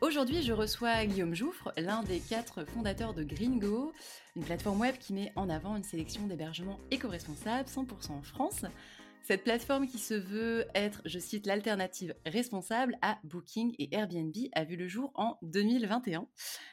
Aujourd'hui, 0.00 0.42
je 0.42 0.54
reçois 0.54 1.04
Guillaume 1.04 1.34
Jouffre, 1.34 1.74
l'un 1.76 2.02
des 2.02 2.20
quatre 2.20 2.64
fondateurs 2.64 3.12
de 3.12 3.22
Gringo, 3.22 3.92
une 4.34 4.44
plateforme 4.44 4.80
web 4.80 4.96
qui 4.96 5.12
met 5.12 5.30
en 5.36 5.50
avant 5.50 5.76
une 5.76 5.82
sélection 5.82 6.26
d'hébergements 6.26 6.80
éco-responsables 6.90 7.68
100% 7.68 8.12
en 8.12 8.22
France. 8.22 8.64
Cette 9.22 9.44
plateforme 9.44 9.86
qui 9.86 9.98
se 9.98 10.14
veut 10.14 10.64
être, 10.74 11.02
je 11.04 11.18
cite, 11.18 11.44
l'alternative 11.44 12.14
responsable 12.24 12.96
à 13.02 13.18
Booking 13.24 13.74
et 13.78 13.94
Airbnb 13.94 14.34
a 14.54 14.64
vu 14.64 14.76
le 14.76 14.88
jour 14.88 15.12
en 15.16 15.36
2021. 15.42 16.26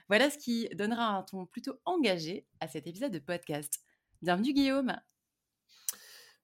Voilà 0.07 0.29
ce 0.29 0.37
qui 0.37 0.69
donnera 0.69 1.17
un 1.17 1.23
ton 1.23 1.45
plutôt 1.45 1.73
engagé 1.83 2.47
à 2.61 2.69
cet 2.69 2.87
épisode 2.87 3.11
de 3.11 3.19
podcast. 3.19 3.81
Bienvenue 4.21 4.53
Guillaume. 4.53 4.95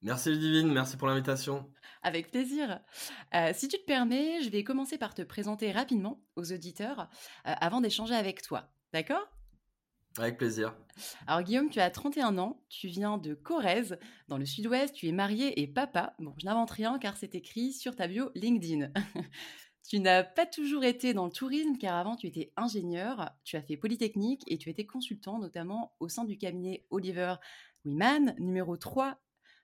Merci 0.02 0.32
Ludivine, 0.32 0.74
merci 0.74 0.98
pour 0.98 1.08
l'invitation. 1.08 1.72
Avec 2.04 2.32
plaisir. 2.32 2.82
Euh, 3.34 3.52
si 3.54 3.70
tu 3.70 3.78
te 3.78 3.86
permets, 3.86 4.42
je 4.42 4.50
vais 4.50 4.64
commencer 4.66 4.98
par 4.98 5.14
te 5.14 5.22
présenter 5.22 5.72
rapidement 5.72 6.22
aux 6.36 6.52
auditeurs 6.52 7.10
euh, 7.48 7.54
avant 7.62 7.80
d'échanger 7.80 8.14
avec 8.14 8.42
toi. 8.42 8.70
D'accord? 8.92 9.26
Avec 10.18 10.38
plaisir. 10.38 10.76
Alors 11.26 11.42
Guillaume, 11.42 11.70
tu 11.70 11.80
as 11.80 11.90
31 11.90 12.38
ans, 12.38 12.62
tu 12.70 12.88
viens 12.88 13.18
de 13.18 13.34
Corrèze, 13.34 13.98
dans 14.28 14.38
le 14.38 14.46
sud-ouest, 14.46 14.94
tu 14.94 15.08
es 15.08 15.12
marié 15.12 15.62
et 15.62 15.68
papa. 15.68 16.14
Bon, 16.20 16.36
je 16.38 16.46
n'invente 16.46 16.70
rien 16.72 17.00
car 17.00 17.18
c'est 17.18 17.34
écrit 17.36 17.72
sur 17.72 17.96
ta 17.96 18.08
bio 18.08 18.30
LinkedIn. 18.36 18.92
tu 19.88 20.00
n'as 20.00 20.24
pas 20.24 20.46
toujours 20.46 20.84
été 20.84 21.14
dans 21.14 21.26
le 21.26 21.32
tourisme 21.32 21.78
car 21.78 21.96
avant 21.96 22.16
tu 22.16 22.28
étais 22.28 22.52
ingénieur, 22.58 23.32
tu 23.44 23.56
as 23.56 23.64
fait 23.64 23.78
Polytechnique 23.78 24.44
et 24.48 24.58
tu 24.58 24.70
étais 24.70 24.86
consultant 24.86 25.40
notamment 25.40 25.96
au 26.00 26.10
sein 26.10 26.26
du 26.26 26.38
cabinet 26.38 26.86
Oliver 26.92 27.36
Wyman, 27.86 28.36
numéro 28.38 28.78
3 28.78 29.18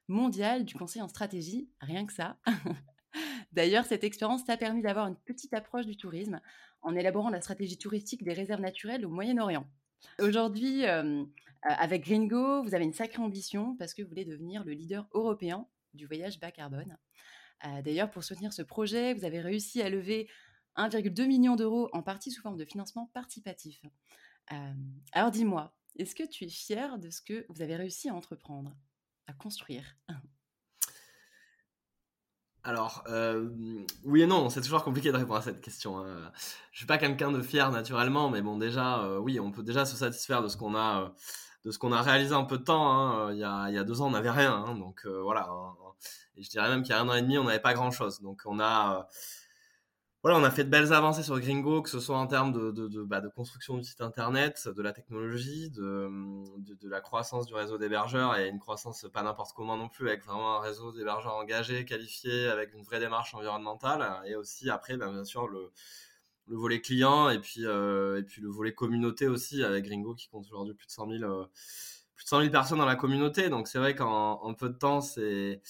mondial 0.09 0.65
du 0.65 0.75
conseil 0.75 1.01
en 1.01 1.07
stratégie, 1.07 1.69
rien 1.79 2.05
que 2.05 2.13
ça. 2.13 2.37
D'ailleurs, 3.51 3.85
cette 3.85 4.03
expérience 4.03 4.45
t'a 4.45 4.57
permis 4.57 4.81
d'avoir 4.81 5.07
une 5.07 5.15
petite 5.15 5.53
approche 5.53 5.85
du 5.85 5.97
tourisme 5.97 6.41
en 6.81 6.95
élaborant 6.95 7.29
la 7.29 7.41
stratégie 7.41 7.77
touristique 7.77 8.23
des 8.23 8.33
réserves 8.33 8.61
naturelles 8.61 9.05
au 9.05 9.09
Moyen-Orient. 9.09 9.67
Aujourd'hui, 10.19 10.85
avec 11.63 12.05
Gringo, 12.05 12.63
vous 12.63 12.75
avez 12.75 12.85
une 12.85 12.93
sacrée 12.93 13.21
ambition 13.21 13.75
parce 13.77 13.93
que 13.93 14.01
vous 14.01 14.09
voulez 14.09 14.25
devenir 14.25 14.63
le 14.63 14.73
leader 14.73 15.07
européen 15.13 15.67
du 15.93 16.05
voyage 16.05 16.39
bas 16.39 16.51
carbone. 16.51 16.97
D'ailleurs, 17.83 18.09
pour 18.09 18.23
soutenir 18.23 18.53
ce 18.53 18.61
projet, 18.61 19.13
vous 19.13 19.25
avez 19.25 19.41
réussi 19.41 19.81
à 19.81 19.89
lever 19.89 20.29
1,2 20.77 21.27
million 21.27 21.55
d'euros 21.55 21.89
en 21.91 22.01
partie 22.01 22.31
sous 22.31 22.41
forme 22.41 22.57
de 22.57 22.65
financement 22.65 23.09
participatif. 23.13 23.81
alors 25.11 25.31
dis-moi, 25.31 25.75
est-ce 25.97 26.15
que 26.15 26.23
tu 26.23 26.45
es 26.45 26.49
fier 26.49 26.97
de 26.99 27.09
ce 27.09 27.21
que 27.21 27.45
vous 27.49 27.61
avez 27.61 27.75
réussi 27.75 28.09
à 28.09 28.13
entreprendre, 28.13 28.75
construire 29.33 29.97
alors, 32.63 33.03
euh, 33.07 33.49
oui 34.03 34.21
et 34.21 34.27
non, 34.27 34.49
c'est 34.49 34.61
toujours 34.61 34.83
compliqué 34.83 35.11
de 35.11 35.17
répondre 35.17 35.39
à 35.39 35.41
cette 35.41 35.61
question. 35.61 36.03
Je 36.05 36.09
hein. 36.09 36.31
Je 36.71 36.77
suis 36.77 36.85
pas 36.85 36.97
quelqu'un 36.97 37.31
de 37.31 37.41
fier 37.41 37.71
naturellement, 37.71 38.29
mais 38.29 38.41
bon, 38.41 38.57
déjà, 38.57 38.99
euh, 38.99 39.17
oui, 39.17 39.39
on 39.39 39.51
peut 39.51 39.63
déjà 39.63 39.85
se 39.85 39.95
satisfaire 39.95 40.43
de 40.43 40.49
ce 40.49 40.57
qu'on 40.57 40.75
a, 40.75 41.03
euh, 41.03 41.09
de 41.65 41.71
ce 41.71 41.79
qu'on 41.79 41.93
a 41.93 42.01
réalisé 42.01 42.35
en 42.35 42.45
peu 42.45 42.57
de 42.57 42.63
temps. 42.63 42.91
Hein. 42.91 43.31
Il, 43.33 43.39
y 43.39 43.43
a, 43.43 43.83
deux 43.83 44.01
ans, 44.01 44.07
on 44.07 44.11
n'avait 44.11 44.29
rien, 44.29 44.53
hein. 44.53 44.75
donc 44.75 45.05
voilà. 45.07 45.49
je 46.37 46.49
dirais 46.49 46.69
même 46.69 46.83
qu'il 46.83 46.91
y 46.91 46.93
a 46.97 47.01
un 47.01 47.07
an 47.09 47.15
et 47.15 47.21
demi, 47.21 47.37
on 47.37 47.45
n'avait 47.45 47.59
pas 47.59 47.73
grand-chose. 47.73 48.21
Donc, 48.21 48.41
on 48.45 48.59
a 48.59 49.07
voilà, 50.21 50.37
on 50.37 50.43
a 50.43 50.51
fait 50.51 50.65
de 50.65 50.69
belles 50.69 50.91
avancées 50.91 51.23
sur 51.23 51.39
Gringo, 51.39 51.81
que 51.81 51.89
ce 51.89 51.99
soit 52.01 52.17
en 52.17 52.27
termes 52.27 52.51
de, 52.51 52.71
de, 52.71 53.03
bah, 53.03 53.21
construction 53.33 53.77
du 53.77 53.83
site 53.85 54.01
internet, 54.01 54.67
de 54.67 54.81
la 54.81 54.91
technologie, 54.91 55.69
de, 55.69 56.09
de 56.59 56.89
la 56.89 56.99
croissance 56.99 57.45
du 57.45 57.53
réseau 57.53 57.77
d'hébergeurs 57.77 58.35
et 58.35 58.49
une 58.49 58.59
croissance 58.59 59.05
pas 59.13 59.23
n'importe 59.23 59.53
comment 59.55 59.77
non 59.77 59.87
plus, 59.87 60.09
avec 60.09 60.25
vraiment 60.25 60.57
un 60.57 60.59
réseau 60.59 60.91
d'hébergeurs 60.91 61.35
engagés, 61.35 61.85
qualifiés, 61.85 62.47
avec 62.47 62.73
une 62.73 62.83
vraie 62.83 62.99
démarche 62.99 63.33
environnementale 63.33 64.21
et 64.25 64.35
aussi 64.35 64.69
après, 64.69 64.97
bah, 64.97 65.09
bien 65.09 65.23
sûr, 65.23 65.47
le, 65.47 65.71
le 66.49 66.57
volet 66.57 66.81
client 66.81 67.29
et 67.29 67.39
puis, 67.39 67.65
euh, 67.65 68.19
et 68.19 68.23
puis 68.23 68.41
le 68.41 68.49
volet 68.49 68.73
communauté 68.73 69.27
aussi, 69.27 69.63
avec 69.63 69.85
Gringo 69.85 70.15
qui 70.15 70.27
compte 70.27 70.45
aujourd'hui 70.47 70.73
plus 70.73 70.87
de 70.87 70.91
100 70.91 71.07
000, 71.19 71.23
euh, 71.23 71.45
plus 72.15 72.25
de 72.25 72.29
100 72.29 72.39
000 72.41 72.51
personnes 72.51 72.79
dans 72.79 72.85
la 72.85 72.95
communauté. 72.95 73.49
Donc 73.49 73.67
c'est 73.67 73.79
vrai 73.79 73.95
qu'en 73.95 74.53
peu 74.55 74.69
de 74.69 74.77
temps, 74.77 75.01
c'est 75.01 75.61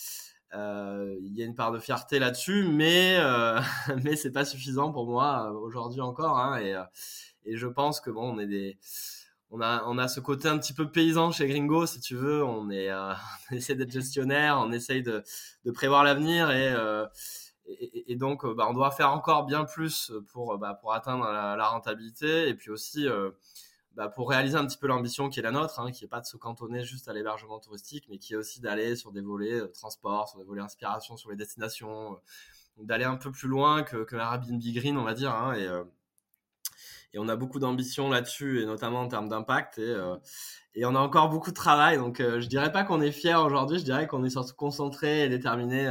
il 0.54 1.34
y 1.34 1.42
a 1.42 1.46
une 1.46 1.56
part 1.56 1.72
de 1.72 1.80
fierté 1.80 2.20
là-dessus, 2.20 2.64
mais 2.64 3.18
euh, 3.20 3.60
mais 4.04 4.16
c'est 4.16 4.32
pas 4.32 4.46
suffisant 4.46 4.92
pour 4.92 5.08
moi 5.08 5.50
euh, 5.50 5.54
aujourd'hui 5.54 6.02
encore. 6.02 6.38
Hein, 6.38 6.60
et, 6.60 6.76
et 7.46 7.58
je 7.58 7.68
pense 7.68 8.00
que 8.00 8.10
bon, 8.10 8.36
on 8.36 8.40
est 8.40 8.48
des 8.48 8.78
on 9.52 9.62
a, 9.62 9.84
on 9.88 9.98
a 9.98 10.08
ce 10.08 10.20
côté 10.20 10.48
un 10.48 10.60
petit 10.60 10.74
peu 10.74 10.92
paysan 10.92 11.32
chez 11.32 11.48
Gringo, 11.48 11.88
si 11.88 12.00
tu 12.00 12.16
veux. 12.16 12.44
On, 12.44 12.70
est, 12.70 12.90
essaie 13.52 13.76
d'être 13.76 13.92
gestionnaire, 13.92 14.60
on 14.60 14.72
essaye 14.72 15.02
de, 15.02 15.24
de 15.66 15.72
prévoir 15.72 16.04
l'avenir 16.04 16.52
et, 16.52 16.76
et, 18.08 18.16
donc 18.16 18.46
bah, 18.56 18.68
on 18.70 18.74
doit 18.74 18.92
faire 18.92 19.12
encore 19.12 19.46
bien 19.46 19.66
plus 19.66 20.12
pour, 20.32 20.58
bah, 20.58 20.78
pour 20.80 20.94
atteindre 20.94 21.26
la, 21.26 21.68
rentabilité 21.68 22.48
et 22.48 22.54
puis 22.54 22.70
aussi 22.70 23.08
bah, 23.96 24.08
pour 24.08 24.30
réaliser 24.30 24.56
un 24.56 24.66
petit 24.66 24.78
peu 24.78 24.88
l'ambition 24.88 25.30
qui 25.30 25.40
est 25.40 25.44
la 25.44 25.52
nôtre, 25.52 25.80
hein, 25.80 25.92
qui 25.92 26.04
n'est 26.04 26.08
pas 26.08 26.22
de 26.22 26.26
se 26.26 26.38
cantonner 26.38 26.84
juste 26.84 27.08
à 27.08 27.14
l'hébergement 27.14 27.60
touristique, 27.60 28.06
mais 28.10 28.18
qui 28.18 28.34
est 28.34 28.36
aussi 28.38 28.62
d'aller 28.62 28.96
sur 28.96 29.12
des 29.12 29.22
volets 29.22 29.62
euh, 29.62 29.68
transport, 29.68 30.30
sur 30.30 30.40
des 30.40 30.46
volets 30.46 30.62
inspiration, 30.62 31.18
sur 31.18 31.30
les 31.30 31.36
destinations, 31.36 32.14
euh, 32.14 32.84
d'aller 32.84 33.06
un 33.06 33.18
peu 33.18 33.32
plus 33.32 33.48
loin 33.48 33.84
que, 33.84 34.04
que 34.04 34.16
Airbnb 34.16 34.62
Green, 34.62 34.98
on 34.98 35.04
va 35.04 35.14
dire. 35.14 35.34
Hein, 35.34 35.54
et, 35.54 35.68
euh, 35.68 35.84
et 37.14 37.20
on 37.20 37.28
a 37.28 37.36
beaucoup 37.36 37.60
d'ambition 37.60 38.10
là-dessus, 38.10 38.62
et 38.62 38.66
notamment 38.66 39.02
en 39.02 39.08
termes 39.08 39.28
d'impact. 39.28 39.80
Et, 39.80 39.98
et 40.76 40.86
on 40.86 40.94
a 40.96 41.00
encore 41.00 41.30
beaucoup 41.30 41.50
de 41.50 41.56
travail. 41.56 41.98
Donc, 41.98 42.20
je 42.20 42.46
dirais 42.46 42.72
pas 42.72 42.84
qu'on 42.84 43.02
est 43.02 43.12
fier 43.12 43.44
aujourd'hui, 43.44 43.80
je 43.80 43.84
dirais 43.84 44.06
qu'on 44.06 44.24
est 44.24 44.30
surtout 44.30 44.54
concentré 44.54 45.24
et 45.24 45.30
déterminé 45.30 45.88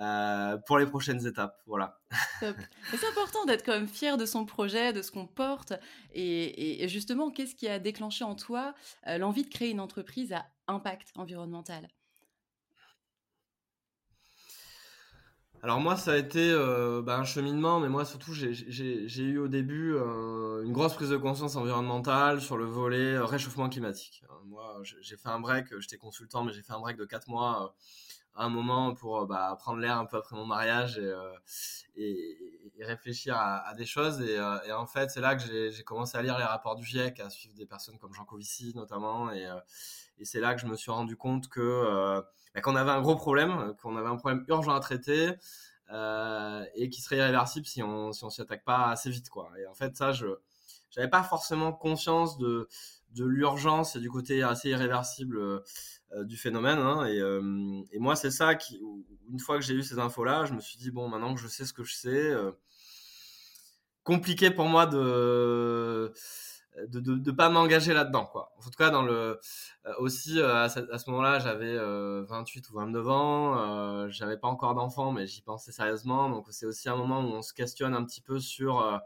euh, 0.00 0.56
pour 0.66 0.78
les 0.78 0.86
prochaines 0.86 1.26
étapes. 1.26 1.60
Voilà. 1.66 2.00
C'est 2.40 3.06
important 3.06 3.44
d'être 3.44 3.64
quand 3.64 3.72
même 3.72 3.88
fier 3.88 4.16
de 4.16 4.24
son 4.24 4.46
projet, 4.46 4.92
de 4.92 5.02
ce 5.02 5.10
qu'on 5.10 5.26
porte. 5.26 5.74
Et, 6.14 6.86
justement, 6.88 7.30
qu'est-ce 7.30 7.54
qui 7.54 7.68
a 7.68 7.78
déclenché 7.78 8.24
en 8.24 8.34
toi 8.34 8.74
euh, 9.06 9.18
l'envie 9.18 9.44
de 9.44 9.50
créer 9.50 9.70
une 9.70 9.80
entreprise 9.80 10.32
à 10.32 10.46
impact 10.66 11.12
environnemental? 11.16 11.88
Alors 15.62 15.78
moi, 15.78 15.94
ça 15.94 16.12
a 16.12 16.16
été 16.16 16.50
euh, 16.50 17.02
bah, 17.02 17.18
un 17.18 17.24
cheminement, 17.24 17.78
mais 17.78 17.88
moi 17.88 18.04
surtout, 18.04 18.32
j'ai 18.34 19.22
eu 19.22 19.38
au 19.38 19.46
début 19.46 19.94
une 19.94 20.72
grosse 20.72 20.94
prise 20.94 21.10
de 21.10 21.16
conscience 21.16 21.54
environnementale 21.54 22.40
sur 22.40 22.56
le 22.56 22.64
volet 22.64 23.18
réchauffement 23.18 23.68
climatique. 23.68 24.24
moi, 24.46 24.80
j'ai 24.82 25.16
fait 25.16 25.28
un 25.28 25.38
break, 25.38 25.66
j'étais 25.78 25.98
consultant, 25.98 26.42
mais 26.42 26.52
j'ai 26.52 26.62
fait 26.62 26.72
un 26.72 26.80
break 26.80 26.96
de 26.96 27.04
4 27.04 27.28
mois 27.28 27.76
un 28.34 28.48
moment 28.48 28.94
pour 28.94 29.20
euh, 29.20 29.26
bah, 29.26 29.56
prendre 29.58 29.78
l'air 29.78 29.98
un 29.98 30.06
peu 30.06 30.16
après 30.16 30.36
mon 30.36 30.46
mariage 30.46 30.98
et, 30.98 31.02
euh, 31.02 31.32
réfléchir 32.80 33.36
à, 33.36 33.74
des 33.74 33.84
choses. 33.84 34.20
Euh, 34.20 34.58
et, 34.66 34.72
en 34.72 34.86
fait, 34.86 35.10
c'est 35.10 35.20
là 35.20 35.36
que 35.36 35.70
j'ai 35.70 35.82
commencé 35.84 36.16
à 36.16 36.22
lire 36.22 36.38
les 36.38 36.44
rapports 36.44 36.74
du 36.74 36.84
GIEC, 36.84 37.20
à 37.20 37.30
suivre 37.30 37.54
des 37.54 37.66
personnes 37.66 37.98
comme 37.98 38.12
Jean 38.12 38.24
Covici 38.24 38.72
notamment. 38.74 39.30
Et, 39.32 39.46
et 40.18 40.24
c'est 40.24 40.40
là 40.40 40.54
que 40.54 40.60
je 40.60 40.66
me 40.66 40.76
suis 40.76 40.90
rendu 40.90 41.16
compte 41.16 41.48
que 41.48 42.22
bah, 42.54 42.60
qu'on 42.60 42.76
avait 42.76 42.90
un 42.90 43.00
gros 43.02 43.16
problème, 43.16 43.74
qu'on 43.80 43.96
avait 43.96 44.08
un 44.08 44.16
problème 44.16 44.44
urgent 44.48 44.74
à 44.74 44.80
traiter. 44.80 45.32
et 46.74 46.88
qui 46.90 47.00
serait 47.02 47.18
irréversible 47.18 47.66
si 47.66 47.82
on 47.82 48.12
si 48.12 48.24
on 48.24 48.30
s'y 48.30 48.40
attaque 48.40 48.64
pas 48.64 48.88
assez 48.88 49.10
vite 49.10 49.28
quoi 49.28 49.50
et 49.58 49.66
en 49.66 49.74
fait 49.74 49.94
ça 49.94 50.12
je 50.12 50.26
j'avais 50.90 51.08
pas 51.08 51.22
forcément 51.22 51.72
conscience 51.72 52.38
de 52.38 52.66
de 53.10 53.26
l'urgence 53.26 53.94
et 53.96 54.00
du 54.00 54.10
côté 54.10 54.42
assez 54.42 54.70
irréversible 54.70 55.62
du 56.24 56.36
phénomène. 56.36 56.78
Hein, 56.78 57.06
et, 57.06 57.18
et, 57.94 57.98
moi, 57.98 58.16
c'est 58.16 58.30
ça 58.30 58.54
qui, 58.54 58.80
une 59.30 59.40
fois 59.40 59.56
que 59.56 59.64
j'ai 59.64 59.74
eu 59.74 59.82
ces 59.82 59.98
infos-là, 59.98 60.44
je 60.44 60.52
me 60.52 60.60
suis 60.60 60.78
dit, 60.78 60.90
bon, 60.90 61.08
maintenant 61.08 61.34
que 61.34 61.40
je 61.40 61.48
sais 61.48 61.64
ce 61.64 61.72
que 61.72 61.84
je 61.84 61.94
sais, 61.94 62.34
compliqué 64.04 64.50
pour 64.50 64.66
moi 64.66 64.86
de 64.86 66.12
de, 66.88 67.00
de, 67.00 67.30
pas 67.30 67.50
m'engager 67.50 67.92
là-dedans 67.92 68.24
quoi. 68.24 68.52
En 68.58 68.62
tout 68.62 68.70
cas 68.70 68.90
dans 68.90 69.02
le 69.02 69.38
euh, 69.86 69.94
aussi 69.98 70.40
euh, 70.40 70.64
à, 70.64 70.68
ce, 70.68 71.10
moment-là, 71.10 71.38
j'avais 71.38 71.76
28 71.76 71.80
euh, 71.80 72.70
ou 72.70 72.76
29 72.76 73.08
ans, 73.08 74.08
j'avais 74.08 74.38
pas 74.38 74.48
encore 74.48 74.74
d'enfant 74.74 75.12
mais 75.12 75.26
j'y 75.26 75.42
pensais 75.42 75.72
sérieusement 75.72 76.30
donc 76.30 76.46
c'est 76.50 76.66
aussi 76.66 76.88
un 76.88 76.96
moment 76.96 77.20
où 77.20 77.34
on 77.34 77.42
se 77.42 77.52
questionne 77.52 77.94
un 77.94 78.04
petit 78.04 78.22
peu 78.22 78.38
sur 78.40 79.00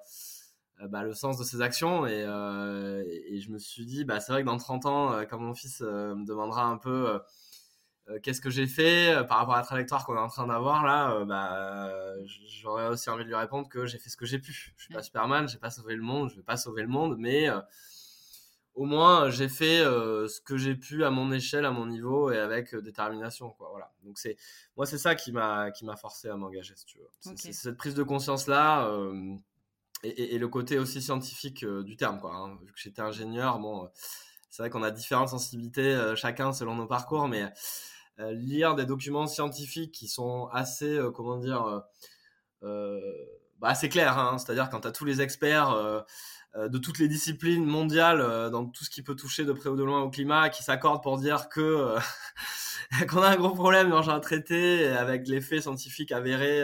bah, 0.88 1.02
le 1.02 1.14
sens 1.14 1.38
de 1.38 1.44
ses 1.44 1.62
actions. 1.62 2.06
Et, 2.06 2.20
et, 2.20 3.40
je 3.40 3.50
me 3.50 3.58
suis 3.58 3.86
dit 3.86 4.04
bah 4.04 4.20
c'est 4.20 4.32
vrai 4.32 4.42
que 4.42 4.46
dans 4.46 4.56
30 4.56 4.86
ans 4.86 5.24
quand 5.28 5.38
mon 5.38 5.54
fils 5.54 5.80
me 5.80 6.24
demandera 6.24 6.64
un 6.64 6.76
peu 6.76 7.20
euh, 8.08 8.20
qu'est-ce 8.22 8.40
que 8.40 8.50
j'ai 8.50 8.68
fait 8.68 9.12
euh, 9.12 9.24
par 9.24 9.38
rapport 9.38 9.54
à 9.54 9.58
la 9.58 9.64
trajectoire 9.64 10.06
qu'on 10.06 10.14
est 10.14 10.20
en 10.20 10.28
train 10.28 10.46
d'avoir 10.46 10.84
là 10.86 11.10
euh, 11.10 11.24
bah, 11.24 11.90
j'aurais 12.46 12.86
aussi 12.86 13.10
envie 13.10 13.24
de 13.24 13.28
lui 13.28 13.34
répondre 13.34 13.68
que 13.68 13.84
j'ai 13.86 13.98
fait 13.98 14.10
ce 14.10 14.16
que 14.16 14.26
j'ai 14.26 14.38
pu. 14.38 14.52
Je 14.76 14.82
suis 14.82 14.94
pas 14.94 15.02
Superman 15.02 15.48
j'ai 15.48 15.58
pas 15.58 15.70
sauvé 15.70 15.96
le 15.96 16.02
monde 16.02 16.30
je 16.30 16.36
vais 16.36 16.42
pas 16.42 16.56
sauver 16.56 16.82
le 16.82 16.88
monde 16.88 17.16
mais 17.18 17.48
au 18.74 18.84
moins 18.84 19.28
j'ai 19.30 19.48
fait 19.48 19.78
ce 19.78 20.40
que 20.40 20.56
j'ai 20.56 20.76
pu 20.76 21.04
à 21.04 21.10
mon 21.10 21.32
échelle 21.32 21.64
à 21.64 21.72
mon 21.72 21.86
niveau 21.86 22.30
et 22.30 22.38
avec 22.38 22.76
détermination 22.76 23.50
quoi 23.50 23.70
voilà. 23.70 23.90
Donc 24.04 24.18
c'est 24.18 24.36
moi 24.76 24.86
c'est 24.86 24.98
ça 24.98 25.16
qui 25.16 25.32
m'a 25.32 25.72
qui 25.72 25.84
m'a 25.84 25.96
forcé 25.96 26.28
à 26.28 26.36
m'engager 26.36 26.74
si 26.76 26.86
tu 26.86 26.98
veux. 26.98 27.08
C'est 27.36 27.52
cette 27.52 27.76
prise 27.76 27.94
de 27.94 28.04
conscience 28.04 28.46
là 28.46 28.88
et, 30.16 30.38
le 30.38 30.48
côté 30.48 30.78
aussi 30.78 31.02
scientifique 31.02 31.64
du 31.64 31.96
terme 31.96 32.20
quoi 32.20 32.34
hein. 32.34 32.58
vu 32.62 32.72
que 32.72 32.78
j'étais 32.78 33.02
ingénieur 33.02 33.58
bon 33.58 33.88
c'est 34.50 34.62
vrai 34.62 34.70
qu'on 34.70 34.82
a 34.82 34.90
différentes 34.90 35.28
sensibilités 35.28 36.12
chacun 36.16 36.52
selon 36.52 36.74
nos 36.74 36.86
parcours 36.86 37.28
mais 37.28 37.52
euh, 38.18 38.32
lire 38.32 38.74
des 38.74 38.86
documents 38.86 39.26
scientifiques 39.26 39.92
qui 39.92 40.08
sont 40.08 40.48
assez, 40.50 40.96
euh, 40.96 41.10
comment 41.10 41.36
dire, 41.36 41.84
euh, 42.62 43.00
bah, 43.58 43.68
assez 43.68 43.90
clairs. 43.90 44.18
Hein. 44.18 44.38
C'est-à-dire 44.38 44.70
quand 44.70 44.80
tu 44.80 44.88
as 44.88 44.92
tous 44.92 45.04
les 45.04 45.20
experts 45.20 46.04
de 46.56 46.78
toutes 46.78 46.98
les 46.98 47.08
disciplines 47.08 47.66
mondiales 47.66 48.50
dans 48.50 48.64
tout 48.64 48.84
ce 48.84 48.88
qui 48.88 49.02
peut 49.02 49.14
toucher 49.14 49.44
de 49.44 49.52
près 49.52 49.68
ou 49.68 49.76
de 49.76 49.84
loin 49.84 50.00
au 50.00 50.08
climat 50.08 50.48
qui 50.48 50.62
s'accordent 50.62 51.02
pour 51.02 51.18
dire 51.18 51.50
que 51.50 51.96
qu'on 53.10 53.20
a 53.20 53.28
un 53.28 53.36
gros 53.36 53.50
problème 53.50 53.90
dans 53.90 54.08
un 54.08 54.20
traité 54.20 54.86
avec 54.88 55.28
l'effet 55.28 55.60
scientifique 55.60 56.12
avéré 56.12 56.62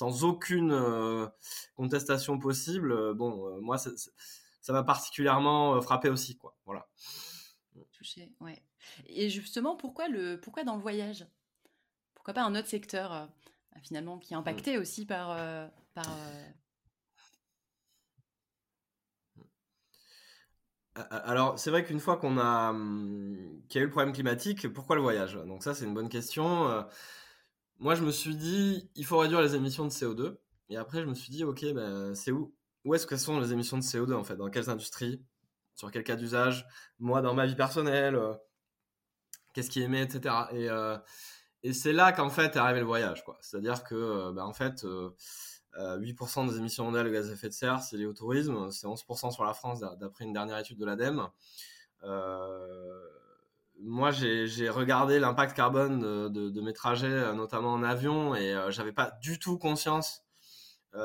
sans 0.00 0.24
aucune 0.24 1.30
contestation 1.76 2.38
possible. 2.38 3.12
bon, 3.12 3.60
moi, 3.60 3.76
ça 3.76 4.72
m'a 4.72 4.82
particulièrement 4.82 5.78
frappé 5.82 6.08
aussi, 6.08 6.38
quoi. 6.38 6.56
Voilà. 6.64 6.88
Touché, 7.92 8.32
ouais. 8.40 8.62
Et 9.08 9.28
justement, 9.28 9.76
pourquoi, 9.76 10.08
le, 10.08 10.40
pourquoi 10.40 10.64
dans 10.64 10.76
le 10.76 10.80
voyage? 10.80 11.26
Pourquoi 12.14 12.32
pas 12.32 12.44
un 12.44 12.54
autre 12.54 12.68
secteur 12.68 13.12
euh, 13.12 13.26
finalement 13.82 14.18
qui 14.18 14.32
est 14.32 14.36
mmh. 14.36 14.40
impacté 14.40 14.78
aussi 14.78 15.04
par... 15.04 15.32
Euh, 15.32 15.68
par 15.92 16.06
euh 16.08 16.50
Alors, 21.10 21.58
c'est 21.58 21.70
vrai 21.70 21.84
qu'une 21.84 22.00
fois 22.00 22.16
qu'on 22.16 22.38
a 22.38 22.72
mmh, 22.72 23.64
qu'il 23.68 23.78
y 23.78 23.80
a 23.80 23.82
eu 23.82 23.86
le 23.86 23.90
problème 23.90 24.14
climatique, 24.14 24.72
pourquoi 24.72 24.96
le 24.96 25.02
voyage? 25.02 25.34
Donc 25.34 25.62
ça, 25.62 25.74
c'est 25.74 25.84
une 25.84 25.94
bonne 25.94 26.08
question. 26.08 26.86
Moi, 27.80 27.94
je 27.94 28.02
me 28.02 28.12
suis 28.12 28.36
dit, 28.36 28.88
il 28.94 29.04
faut 29.04 29.18
réduire 29.18 29.40
les 29.40 29.56
émissions 29.56 29.84
de 29.84 29.90
CO2. 29.90 30.36
Et 30.68 30.76
après, 30.76 31.00
je 31.02 31.06
me 31.06 31.14
suis 31.14 31.32
dit, 31.32 31.44
ok, 31.44 31.64
ben, 31.74 32.14
c'est 32.14 32.30
où 32.30 32.54
Où 32.84 32.94
est-ce 32.94 33.06
que 33.06 33.16
sont 33.16 33.40
les 33.40 33.52
émissions 33.52 33.78
de 33.78 33.82
CO2 33.82 34.14
en 34.14 34.24
fait? 34.24 34.36
Dans 34.36 34.50
quelles 34.50 34.70
industries? 34.70 35.22
Sur 35.74 35.90
quel 35.90 36.04
cas 36.04 36.16
d'usage? 36.16 36.66
Moi, 36.98 37.22
dans 37.22 37.34
ma 37.34 37.46
vie 37.46 37.56
personnelle 37.56 38.20
qu'est-ce 39.52 39.70
qui 39.70 39.82
émet, 39.82 40.02
etc. 40.02 40.34
Et, 40.52 40.68
euh, 40.68 40.96
et 41.62 41.72
c'est 41.72 41.92
là 41.92 42.12
qu'en 42.12 42.30
fait 42.30 42.56
est 42.56 42.58
arrivé 42.58 42.80
le 42.80 42.86
voyage, 42.86 43.24
quoi. 43.24 43.38
C'est-à-dire 43.40 43.84
que, 43.84 43.94
euh, 43.94 44.32
bah, 44.32 44.46
en 44.46 44.52
fait, 44.52 44.84
8% 45.76 46.44
euh, 46.44 46.50
des 46.50 46.58
émissions 46.58 46.84
mondiales 46.84 47.06
de 47.06 47.10
gaz 47.10 47.30
à 47.30 47.32
effet 47.32 47.48
de 47.48 47.54
serre, 47.54 47.80
c'est 47.80 47.96
lié 47.96 48.06
au 48.06 48.12
tourisme, 48.12 48.70
c'est 48.70 48.86
11% 48.86 49.30
sur 49.30 49.44
la 49.44 49.54
France 49.54 49.80
d'après 49.98 50.24
une 50.24 50.32
dernière 50.32 50.58
étude 50.58 50.78
de 50.78 50.84
l'ADEME. 50.84 51.28
Moi, 53.82 54.10
j'ai 54.10 54.68
regardé 54.68 55.18
l'impact 55.18 55.56
carbone 55.56 56.00
de, 56.00 56.50
de, 56.50 56.60
mes 56.60 56.72
trajets, 56.72 57.34
notamment 57.34 57.72
en 57.72 57.82
avion, 57.82 58.34
et 58.34 58.54
j'avais 58.68 58.92
pas 58.92 59.12
du 59.22 59.38
tout 59.38 59.58
conscience 59.58 60.22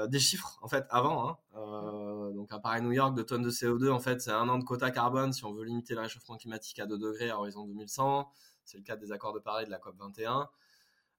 des 0.08 0.20
chiffres 0.20 0.58
en 0.62 0.68
fait 0.68 0.86
avant. 0.90 1.30
Hein. 1.30 1.38
Euh, 1.56 2.32
donc 2.34 2.52
à 2.52 2.60
Paris 2.60 2.82
New 2.82 2.92
York 2.92 3.16
de 3.16 3.22
tonnes 3.22 3.44
de 3.44 3.52
CO2 3.52 3.92
en 3.92 4.00
fait 4.00 4.20
c'est 4.20 4.32
un 4.32 4.50
an 4.50 4.58
de 4.58 4.64
quota 4.64 4.92
carbone 4.92 5.32
si 5.32 5.46
on 5.46 5.54
veut 5.54 5.64
limiter 5.64 5.94
le 5.94 6.02
réchauffement 6.02 6.38
climatique 6.38 6.80
à 6.80 6.86
2 6.86 6.98
degrés 6.98 7.30
à 7.30 7.38
horizon 7.38 7.66
2100. 7.66 8.32
C'est 8.64 8.78
le 8.78 8.84
cas 8.84 8.96
des 8.96 9.12
accords 9.12 9.34
de 9.34 9.40
Paris 9.40 9.66
de 9.66 9.72
la 9.72 9.78
COP 9.78 9.96
21. 10.00 10.50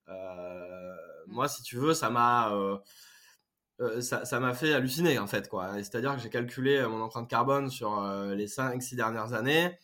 Euh, 0.09 0.94
mm. 1.26 1.32
Moi 1.32 1.49
si 1.49 1.62
tu 1.62 1.76
veux 1.76 1.94
ça 1.94 2.11
m'a 2.11 2.52
euh, 2.52 4.00
ça 4.00 4.41
m'a 4.41 4.55
fait 4.55 4.73
halluciner 4.73 5.19
en 5.19 5.26
fait 5.26 5.49
quoi. 5.49 5.73
C'est-à-dire 5.75 6.17
que 6.17 6.20
j'ai 6.20 6.31
calculé 6.31 6.85
mon 6.87 7.00
empreinte 7.02 7.29
carbone 7.29 7.70
sur 7.70 8.02
les 8.35 8.47
5-6 8.47 8.97
dernières 8.97 9.32
années. 9.32 9.79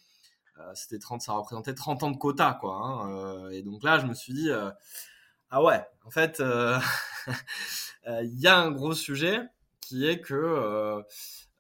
C'était 0.75 0.99
30 0.99 1.22
ça 1.22 1.32
représentait 1.32 1.75
30 1.75 2.02
ans 2.02 2.10
de 2.10 2.16
quota 2.16 2.56
quoi. 2.60 2.76
Hein. 2.76 3.50
et 3.50 3.62
donc 3.62 3.82
là 3.82 3.99
je 3.99 4.06
me 4.06 4.14
suis 4.14 4.32
dit 4.32 4.50
ah 5.50 5.62
ouais 5.62 5.84
en 6.04 6.10
fait 6.10 6.40
il 8.06 8.40
y 8.40 8.46
a 8.46 8.58
un 8.58 8.70
gros 8.70 8.94
sujet 8.94 9.40
qui 9.93 10.08
est 10.08 10.20
que 10.20 10.34
euh, 10.34 11.02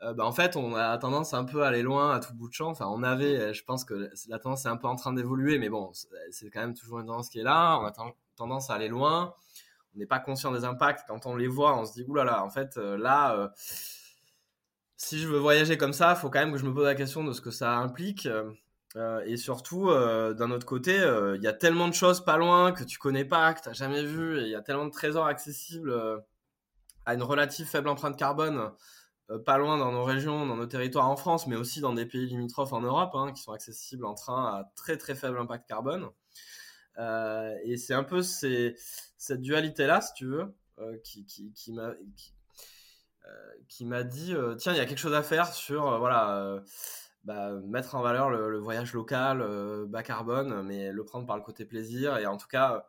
euh, 0.02 0.14
bah, 0.14 0.24
en 0.24 0.32
fait, 0.32 0.56
on 0.56 0.74
a 0.74 0.96
tendance 0.98 1.34
un 1.34 1.44
peu 1.44 1.62
à 1.62 1.68
aller 1.68 1.82
loin 1.82 2.14
à 2.14 2.20
tout 2.20 2.34
bout 2.34 2.48
de 2.48 2.54
champ. 2.54 2.70
Enfin, 2.70 2.86
on 2.88 3.02
avait, 3.02 3.52
je 3.54 3.62
pense 3.62 3.84
que 3.84 4.10
la 4.28 4.38
tendance 4.38 4.64
est 4.64 4.68
un 4.68 4.76
peu 4.76 4.88
en 4.88 4.96
train 4.96 5.12
d'évoluer, 5.12 5.58
mais 5.58 5.68
bon, 5.68 5.92
c'est 6.30 6.50
quand 6.50 6.60
même 6.60 6.74
toujours 6.74 7.00
une 7.00 7.06
tendance 7.06 7.28
qui 7.28 7.40
est 7.40 7.44
là. 7.44 7.78
On 7.78 7.84
a 7.84 7.92
tendance 8.36 8.70
à 8.70 8.74
aller 8.74 8.88
loin. 8.88 9.34
On 9.94 9.98
n'est 9.98 10.06
pas 10.06 10.18
conscient 10.18 10.50
des 10.50 10.64
impacts. 10.64 11.06
Quand 11.06 11.26
on 11.26 11.36
les 11.36 11.46
voit, 11.46 11.78
on 11.78 11.84
se 11.84 11.92
dit, 11.92 12.04
oulala, 12.08 12.32
là 12.32 12.36
là, 12.38 12.44
en 12.44 12.50
fait, 12.50 12.78
euh, 12.78 12.96
là, 12.96 13.52
si 14.96 15.18
je 15.18 15.28
veux 15.28 15.38
voyager 15.38 15.76
comme 15.76 15.92
ça, 15.92 16.14
il 16.16 16.20
faut 16.20 16.30
quand 16.30 16.40
même 16.40 16.52
que 16.52 16.58
je 16.58 16.64
me 16.64 16.72
pose 16.72 16.86
la 16.86 16.94
question 16.94 17.22
de 17.22 17.32
ce 17.32 17.40
que 17.40 17.50
ça 17.50 17.76
implique. 17.76 18.26
Et 19.26 19.36
surtout, 19.36 19.86
d'un 19.88 20.50
autre 20.50 20.66
côté, 20.66 20.96
il 21.36 21.42
y 21.42 21.46
a 21.46 21.52
tellement 21.52 21.88
de 21.88 21.94
choses 21.94 22.24
pas 22.24 22.36
loin 22.36 22.72
que 22.72 22.84
tu 22.84 22.98
connais 22.98 23.24
pas, 23.24 23.54
que 23.54 23.62
tu 23.62 23.68
n'as 23.68 23.74
jamais 23.74 24.04
vu, 24.04 24.38
et 24.38 24.42
il 24.42 24.50
y 24.50 24.54
a 24.54 24.62
tellement 24.62 24.84
de 24.84 24.90
trésors 24.90 25.26
accessibles 25.26 26.22
à 27.06 27.14
une 27.14 27.22
relative 27.22 27.66
faible 27.66 27.88
empreinte 27.88 28.16
carbone, 28.16 28.72
euh, 29.30 29.38
pas 29.38 29.58
loin 29.58 29.78
dans 29.78 29.92
nos 29.92 30.04
régions, 30.04 30.46
dans 30.46 30.56
nos 30.56 30.66
territoires 30.66 31.08
en 31.08 31.16
France, 31.16 31.46
mais 31.46 31.56
aussi 31.56 31.80
dans 31.80 31.92
des 31.94 32.06
pays 32.06 32.26
limitrophes 32.26 32.72
en 32.72 32.80
Europe, 32.80 33.12
hein, 33.14 33.32
qui 33.32 33.42
sont 33.42 33.52
accessibles 33.52 34.04
en 34.04 34.14
train 34.14 34.44
à 34.46 34.72
très 34.76 34.96
très 34.96 35.14
faible 35.14 35.38
impact 35.38 35.68
carbone. 35.68 36.08
Euh, 36.98 37.56
et 37.64 37.76
c'est 37.76 37.94
un 37.94 38.04
peu 38.04 38.22
cette 38.22 39.40
dualité-là, 39.40 40.00
si 40.00 40.12
tu 40.14 40.26
veux, 40.26 40.54
euh, 40.78 40.98
qui, 41.02 41.72
m'a 43.84 44.02
dit 44.02 44.34
tiens, 44.58 44.72
il 44.72 44.76
y 44.76 44.80
a 44.80 44.86
quelque 44.86 44.98
chose 44.98 45.14
à 45.14 45.22
faire 45.22 45.52
sur 45.52 45.98
voilà. 45.98 46.60
Bah, 47.24 47.52
mettre 47.66 47.94
en 47.94 48.02
valeur 48.02 48.30
le, 48.30 48.50
le 48.50 48.58
voyage 48.58 48.92
local, 48.94 49.46
bas 49.86 50.02
carbone, 50.02 50.62
mais 50.62 50.90
le 50.90 51.04
prendre 51.04 51.24
par 51.24 51.36
le 51.36 51.42
côté 51.42 51.64
plaisir 51.64 52.16
et 52.16 52.26
en 52.26 52.36
tout 52.36 52.48
cas 52.48 52.84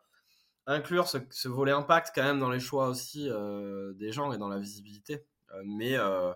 inclure 0.66 1.08
ce, 1.08 1.48
volet 1.48 1.72
impact 1.72 2.12
quand 2.14 2.22
même 2.22 2.40
dans 2.40 2.50
les 2.50 2.60
choix 2.60 2.88
aussi 2.88 3.28
euh, 3.28 3.92
des 3.94 4.12
gens 4.12 4.32
et 4.32 4.38
dans 4.38 4.48
la 4.48 4.58
visibilité. 4.58 5.24
Euh, 5.52 5.62
mais 5.64 5.96
euh, 5.96 6.32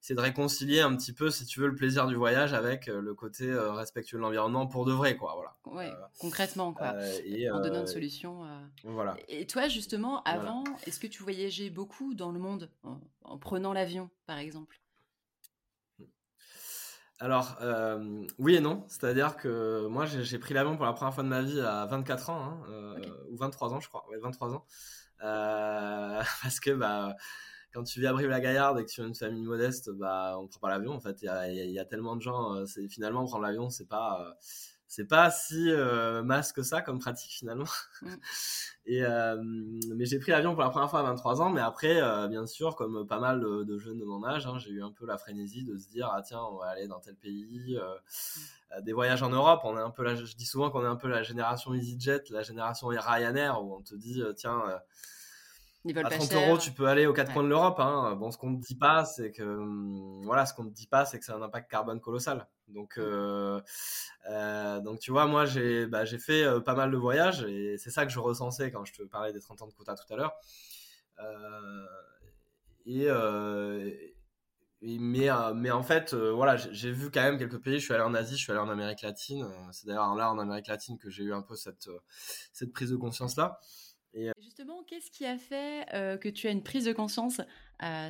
c'est 0.00 0.14
de 0.14 0.20
réconcilier 0.20 0.80
un 0.80 0.94
petit 0.96 1.12
peu, 1.12 1.30
si 1.30 1.46
tu 1.46 1.60
veux, 1.60 1.68
le 1.68 1.74
plaisir 1.74 2.06
du 2.06 2.16
voyage 2.16 2.54
avec 2.54 2.86
le 2.86 3.14
côté 3.14 3.52
respectueux 3.54 4.16
de 4.16 4.22
l'environnement 4.22 4.66
pour 4.66 4.84
de 4.84 4.92
vrai, 4.92 5.16
quoi. 5.16 5.34
Voilà. 5.36 5.56
Ouais, 5.64 5.92
concrètement, 6.18 6.72
quoi. 6.72 6.96
et, 7.24 7.48
en 7.48 7.60
donnant 7.60 7.82
une 7.82 7.86
solution. 7.86 8.44
Voilà. 8.82 9.16
Et 9.28 9.46
toi, 9.46 9.68
justement, 9.68 10.24
avant, 10.24 10.64
est-ce 10.86 10.98
que 10.98 11.06
tu 11.06 11.22
voyageais 11.22 11.70
beaucoup 11.70 12.14
dans 12.14 12.32
le 12.32 12.40
monde 12.40 12.68
en 13.22 13.38
prenant 13.38 13.72
l'avion, 13.72 14.10
par 14.26 14.38
exemple? 14.38 14.81
Alors, 17.22 17.56
euh, 17.62 18.26
oui 18.38 18.56
et 18.56 18.60
non. 18.60 18.84
C'est-à-dire 18.88 19.36
que 19.36 19.86
moi, 19.86 20.06
j'ai 20.06 20.38
pris 20.40 20.54
l'avion 20.54 20.76
pour 20.76 20.84
la 20.84 20.92
première 20.92 21.14
fois 21.14 21.22
de 21.22 21.28
ma 21.28 21.40
vie 21.40 21.60
à 21.60 21.86
24 21.86 22.30
ans, 22.30 22.42
hein, 22.42 22.60
euh, 22.68 22.98
ou 23.30 23.36
23 23.36 23.72
ans, 23.72 23.78
je 23.78 23.88
crois. 23.88 24.04
Ouais, 24.10 24.18
23 24.18 24.54
ans. 24.54 24.66
Euh, 25.22 26.20
parce 26.42 26.58
que 26.58 26.72
bah, 26.72 27.14
quand 27.72 27.84
tu 27.84 28.00
vis 28.00 28.08
à 28.08 28.12
Brive-la-Gaillarde 28.12 28.80
et 28.80 28.84
que 28.84 28.90
tu 28.90 29.02
as 29.02 29.04
une 29.04 29.14
famille 29.14 29.44
modeste, 29.44 29.90
bah, 29.90 30.36
on 30.36 30.48
prend 30.48 30.58
pas 30.58 30.70
l'avion. 30.70 30.94
En 30.94 31.00
fait, 31.00 31.22
il 31.22 31.70
y 31.70 31.78
a, 31.78 31.84
tellement 31.84 32.16
de 32.16 32.22
gens. 32.22 32.66
c'est 32.66 32.88
finalement 32.88 33.24
prendre 33.24 33.44
l'avion, 33.44 33.70
c'est 33.70 33.88
pas 33.88 34.36
c'est 34.92 35.06
pas 35.06 35.30
si 35.30 35.70
euh, 35.70 36.22
masse 36.22 36.52
que 36.52 36.62
ça 36.62 36.82
comme 36.82 36.98
pratique 36.98 37.30
finalement. 37.30 37.64
Mm. 38.02 38.08
Et, 38.84 39.02
euh, 39.02 39.40
mais 39.42 40.04
j'ai 40.04 40.18
pris 40.18 40.32
l'avion 40.32 40.52
pour 40.52 40.62
la 40.62 40.68
première 40.68 40.90
fois 40.90 41.00
à 41.00 41.04
23 41.04 41.40
ans, 41.40 41.48
mais 41.48 41.62
après, 41.62 42.02
euh, 42.02 42.28
bien 42.28 42.46
sûr, 42.46 42.76
comme 42.76 43.06
pas 43.06 43.18
mal 43.18 43.40
de, 43.40 43.78
jeunes 43.78 43.98
de 43.98 44.04
mon 44.04 44.22
âge, 44.22 44.46
hein, 44.46 44.58
j'ai 44.58 44.70
eu 44.70 44.82
un 44.82 44.90
peu 44.90 45.06
la 45.06 45.16
frénésie 45.16 45.64
de 45.64 45.78
se 45.78 45.88
dire 45.88 46.10
ah 46.12 46.20
tiens, 46.20 46.42
on 46.42 46.58
va 46.58 46.66
aller 46.66 46.88
dans 46.88 47.00
tel 47.00 47.14
pays, 47.14 47.78
mm. 47.78 48.82
des 48.82 48.92
voyages 48.92 49.22
en 49.22 49.30
Europe. 49.30 49.62
On 49.64 49.78
est 49.78 49.80
un 49.80 49.88
peu 49.88 50.04
je 50.14 50.36
dis 50.36 50.44
souvent 50.44 50.68
qu'on 50.68 50.84
est 50.84 50.88
un 50.88 50.96
peu 50.96 51.08
la 51.08 51.22
génération 51.22 51.72
EasyJet, 51.72 52.24
la 52.28 52.42
génération 52.42 52.88
Ryanair, 52.88 53.64
où 53.64 53.74
on 53.74 53.80
te 53.80 53.94
dit 53.94 54.22
tiens 54.36 54.62
à 55.96 56.10
30 56.10 56.32
euros, 56.34 56.58
tu 56.58 56.70
peux 56.72 56.86
aller 56.86 57.06
aux 57.06 57.12
quatre 57.12 57.32
coins 57.32 57.42
de 57.42 57.48
l'Europe. 57.48 57.80
Hein. 57.80 58.14
Bon, 58.16 58.30
ce 58.30 58.38
qu'on 58.38 58.50
ne 58.50 58.60
dit 58.60 58.76
pas, 58.76 59.04
c'est 59.04 59.32
que 59.32 59.42
hum, 59.42 60.20
voilà, 60.24 60.44
ce 60.46 60.54
qu'on 60.54 60.64
ne 60.64 60.70
dit 60.70 60.86
pas, 60.86 61.04
c'est 61.06 61.18
que 61.18 61.24
c'est 61.24 61.32
un 61.32 61.42
impact 61.42 61.70
carbone 61.70 62.00
colossal. 62.00 62.46
Donc, 62.68 62.98
euh, 62.98 63.60
euh, 64.30 64.51
donc 64.82 65.00
tu 65.00 65.10
vois, 65.10 65.26
moi, 65.26 65.44
j'ai 65.44 65.86
bah, 65.86 66.06
fait 66.06 66.44
euh, 66.44 66.60
pas 66.60 66.74
mal 66.74 66.90
de 66.90 66.96
voyages 66.96 67.42
et 67.44 67.76
c'est 67.78 67.90
ça 67.90 68.06
que 68.06 68.12
je 68.12 68.18
recensais 68.18 68.70
quand 68.70 68.84
je 68.84 68.92
te 68.92 69.02
parlais 69.02 69.32
des 69.32 69.40
30 69.40 69.62
ans 69.62 69.66
de 69.66 69.72
quota 69.72 69.94
tout 69.94 70.12
à 70.12 70.16
l'heure. 70.16 70.34
et, 72.86 73.08
mais, 74.98 75.28
mais 75.54 75.70
en 75.70 75.82
fait, 75.82 76.14
voilà, 76.14 76.56
j'ai 76.56 76.90
vu 76.90 77.10
quand 77.10 77.22
même 77.22 77.38
quelques 77.38 77.62
pays. 77.62 77.78
Je 77.78 77.84
suis 77.84 77.94
allé 77.94 78.02
en 78.02 78.14
Asie, 78.14 78.36
je 78.36 78.42
suis 78.42 78.52
allé 78.52 78.60
en 78.60 78.68
Amérique 78.68 79.02
latine. 79.02 79.48
C'est 79.70 79.86
d'ailleurs 79.86 80.14
là 80.16 80.30
en 80.30 80.38
Amérique 80.38 80.66
latine 80.66 80.98
que 80.98 81.08
j'ai 81.08 81.22
eu 81.22 81.32
un 81.32 81.42
peu 81.42 81.54
cette, 81.54 81.88
cette 82.52 82.72
prise 82.72 82.90
de 82.90 82.96
conscience 82.96 83.36
là. 83.36 83.60
Et 84.14 84.30
Justement, 84.40 84.82
qu'est-ce 84.82 85.10
qui 85.10 85.24
a 85.24 85.38
fait 85.38 85.86
que 86.20 86.28
tu 86.28 86.48
as 86.48 86.50
une 86.50 86.64
prise 86.64 86.84
de 86.84 86.92
conscience 86.92 87.40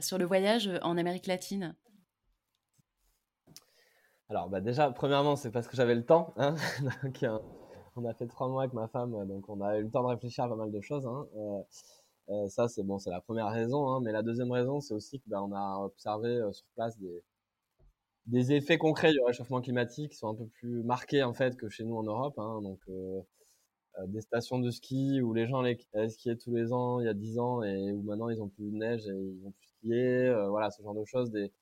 sur 0.01 0.19
le 0.19 0.25
voyage 0.25 0.71
en 0.83 0.97
Amérique 0.97 1.27
latine? 1.27 1.77
Alors, 4.33 4.49
bah 4.49 4.63
déjà, 4.63 4.91
premièrement, 4.91 5.37
c'est 5.37 5.51
parce 5.51 5.69
que 5.69 5.77
j'avais 5.77 5.95
le 5.95 6.07
temps. 6.07 6.33
Hein. 6.39 6.55
on 7.97 8.05
a 8.07 8.15
fait 8.15 8.27
trois 8.27 8.49
mois 8.49 8.63
avec 8.63 8.73
ma 8.73 8.89
femme, 8.89 9.11
donc 9.29 9.47
on 9.51 9.61
a 9.61 9.77
eu 9.79 9.83
le 9.83 9.91
temps 9.91 10.03
de 10.03 10.09
réfléchir 10.09 10.45
à 10.45 10.49
pas 10.49 10.57
mal 10.57 10.73
de 10.73 10.81
choses. 10.81 11.07
Hein. 11.07 11.27
Euh, 11.37 11.63
euh, 12.31 12.49
ça, 12.49 12.67
c'est 12.67 12.83
bon, 12.83 12.99
c'est 12.99 13.11
la 13.11 13.21
première 13.21 13.51
raison. 13.51 13.91
Hein. 13.91 14.01
Mais 14.03 14.11
la 14.11 14.23
deuxième 14.23 14.51
raison, 14.51 14.81
c'est 14.81 14.95
aussi 14.95 15.21
qu'on 15.21 15.49
bah, 15.49 15.59
a 15.59 15.85
observé 15.85 16.41
sur 16.53 16.65
place 16.75 16.99
des, 16.99 17.23
des 18.25 18.53
effets 18.53 18.79
concrets 18.79 19.13
du 19.13 19.21
réchauffement 19.21 19.61
climatique 19.61 20.13
qui 20.13 20.17
sont 20.17 20.29
un 20.29 20.35
peu 20.35 20.47
plus 20.47 20.83
marqués 20.83 21.23
en 21.23 21.35
fait 21.35 21.55
que 21.59 21.69
chez 21.69 21.85
nous 21.85 21.97
en 21.97 22.05
Europe. 22.05 22.37
Donc, 22.37 22.81
euh, 22.89 24.07
des 24.07 24.23
stations 24.23 24.59
de 24.59 24.71
ski 24.71 25.21
où 25.21 25.35
les 25.35 25.47
gens 25.47 25.61
allaient 25.61 25.79
skier 26.09 26.39
tous 26.39 26.55
les 26.55 26.73
ans 26.73 27.01
il 27.01 27.05
y 27.05 27.09
a 27.09 27.15
10 27.15 27.39
ans 27.39 27.63
et 27.63 27.93
où 27.93 28.01
maintenant 28.03 28.31
ils 28.31 28.41
ont 28.41 28.49
plus 28.49 28.71
de 28.71 28.77
neige 28.77 29.07
et 29.07 29.13
ils 29.13 29.47
ont 29.47 29.51
plus 29.51 29.69
skier, 29.69 30.29
euh, 30.29 30.49
voilà 30.49 30.71
ce 30.71 30.83
genre 30.83 30.95
de 30.95 31.05
choses, 31.05 31.31
des, 31.31 31.53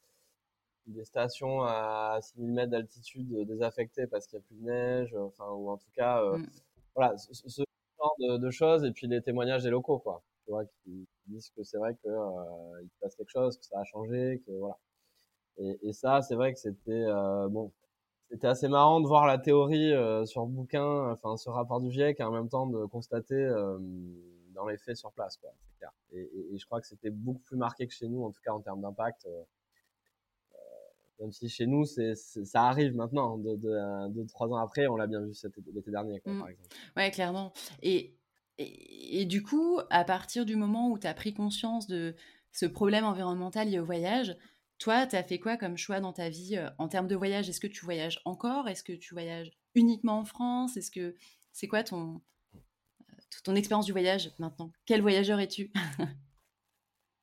des 0.87 1.05
stations 1.05 1.63
à 1.63 2.19
6000 2.21 2.53
mètres 2.53 2.71
d'altitude 2.71 3.47
désaffectées 3.47 4.07
parce 4.07 4.27
qu'il 4.27 4.39
n'y 4.39 4.45
a 4.45 4.47
plus 4.47 4.57
de 4.57 4.65
neige, 4.65 5.15
enfin 5.15 5.49
ou 5.51 5.71
en 5.71 5.77
tout 5.77 5.91
cas 5.95 6.23
euh, 6.23 6.39
mm. 6.39 6.47
voilà 6.95 7.17
ce, 7.19 7.63
genre 7.99 8.39
de, 8.39 8.51
choses 8.51 8.85
et 8.85 8.93
puis 8.93 9.07
les 9.07 9.23
témoignages 9.23 9.63
des 9.63 9.71
locaux 9.71 9.99
quoi, 9.99 10.23
tu 10.45 10.51
vois 10.51 10.65
qui, 10.65 11.07
disent 11.27 11.51
que 11.57 11.63
c'est 11.63 11.79
vrai 11.79 11.95
que 12.03 12.09
il 12.83 12.89
se 12.89 12.99
passe 13.01 13.15
quelque 13.15 13.31
chose, 13.31 13.57
que 13.57 13.65
ça 13.65 13.79
a 13.79 13.85
changé, 13.85 14.43
que 14.47 14.53
voilà. 14.53 14.79
Et, 15.59 15.79
et 15.83 15.93
ça 15.93 16.23
c'est 16.23 16.35
vrai 16.35 16.53
que 16.53 16.59
c'était 16.59 17.07
bon 17.51 17.71
c'était 18.31 18.47
assez 18.47 18.69
marrant 18.69 19.01
de 19.01 19.09
voir 19.09 19.27
la 19.27 19.39
théorie 19.39 19.93
euh, 19.93 20.25
sur 20.25 20.47
bouquin, 20.47 21.11
enfin 21.11 21.37
sur 21.37 21.53
rapport 21.53 21.81
du 21.81 21.91
GIEC, 21.91 22.21
et 22.21 22.23
en 22.23 22.31
même 22.31 22.49
temps 22.49 22.67
de 22.67 22.87
constater 22.87 23.35
euh, 23.35 23.77
dans 24.55 24.67
les 24.69 24.77
faits 24.77 24.97
sur 24.97 25.11
place, 25.13 25.37
quoi. 25.37 25.51
Clair. 25.79 25.91
Et, 26.13 26.31
et, 26.53 26.59
je 26.59 26.65
crois 26.65 26.81
que 26.81 26.87
c'était 26.87 27.11
beaucoup 27.11 27.41
plus 27.41 27.57
marqué 27.57 27.89
que 27.89 27.93
chez 27.93 28.09
nous, 28.09 28.23
en 28.25 28.31
tout 28.31 28.41
cas 28.45 28.53
en 28.53 28.61
termes 28.61 28.83
d'impact. 28.83 29.27
Euh, 31.21 31.25
même 31.25 31.33
si 31.33 31.49
chez 31.49 31.67
nous, 31.67 31.85
c'est, 31.85 32.15
ça 32.15 32.65
arrive 32.65 32.95
maintenant, 32.95 33.37
deux, 33.39 33.57
deux, 33.57 34.27
trois 34.27 34.49
ans 34.49 34.57
après, 34.57 34.87
on 34.87 34.97
l'a 34.97 35.07
bien 35.07 35.21
vu 35.21 35.33
l'été 35.75 35.91
dernier, 35.91 36.21
quoi, 36.21 36.33
mmh. 36.33 36.39
par 36.39 36.49
exemple. 36.49 36.69
Ouais, 36.97 37.11
clairement. 37.11 37.53
Et, 37.83 38.17
et, 38.59 39.21
et, 39.21 39.25
du 39.25 39.43
coup, 39.43 39.81
à 39.91 40.05
partir 40.05 40.45
du 40.45 40.57
moment 40.57 40.91
où 40.91 40.99
tu 40.99 41.07
as 41.07 41.15
pris 41.15 41.35
conscience 41.35 41.87
de 41.87 42.15
ce 42.53 42.67
problème 42.67 43.05
environnemental 43.05 43.69
lié 43.69 43.79
au 43.79 43.85
voyage, 43.85 44.37
toi, 44.79 45.07
tu 45.07 45.17
as 45.17 45.23
fait 45.23 45.39
quoi 45.39 45.57
comme 45.57 45.77
choix 45.77 46.01
dans 46.01 46.13
ta 46.13 46.31
vie 46.31 46.59
en 46.79 46.89
termes 46.89 47.07
de 47.07 47.17
voyage? 47.17 47.49
Est-ce 47.49 47.61
que 47.61 47.67
tu 47.67 47.85
voyages 47.85 48.21
encore? 48.25 48.69
Est-ce 48.69 48.83
que 48.83 48.93
tu 48.93 49.15
voyages 49.15 49.51
uniquement 49.75 50.21
en 50.21 50.25
France? 50.25 50.77
Est-ce 50.77 50.91
que 50.91 51.15
c'est 51.53 51.69
quoi 51.69 51.85
ton 51.85 52.21
ton 53.45 53.55
expérience 53.55 53.87
du 53.87 53.93
voyage 53.93 54.33
maintenant? 54.39 54.73
Quel 54.87 55.03
voyageur 55.03 55.39
es-tu? 55.39 55.73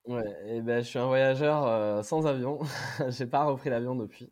Ouais, 0.07 0.23
eh 0.45 0.61
ben, 0.61 0.81
je 0.81 0.87
suis 0.87 0.99
un 0.99 1.07
voyageur 1.07 2.03
sans 2.03 2.25
avion. 2.25 2.59
J'ai 3.09 3.27
pas 3.27 3.43
repris 3.43 3.69
l'avion 3.69 3.95
depuis. 3.95 4.31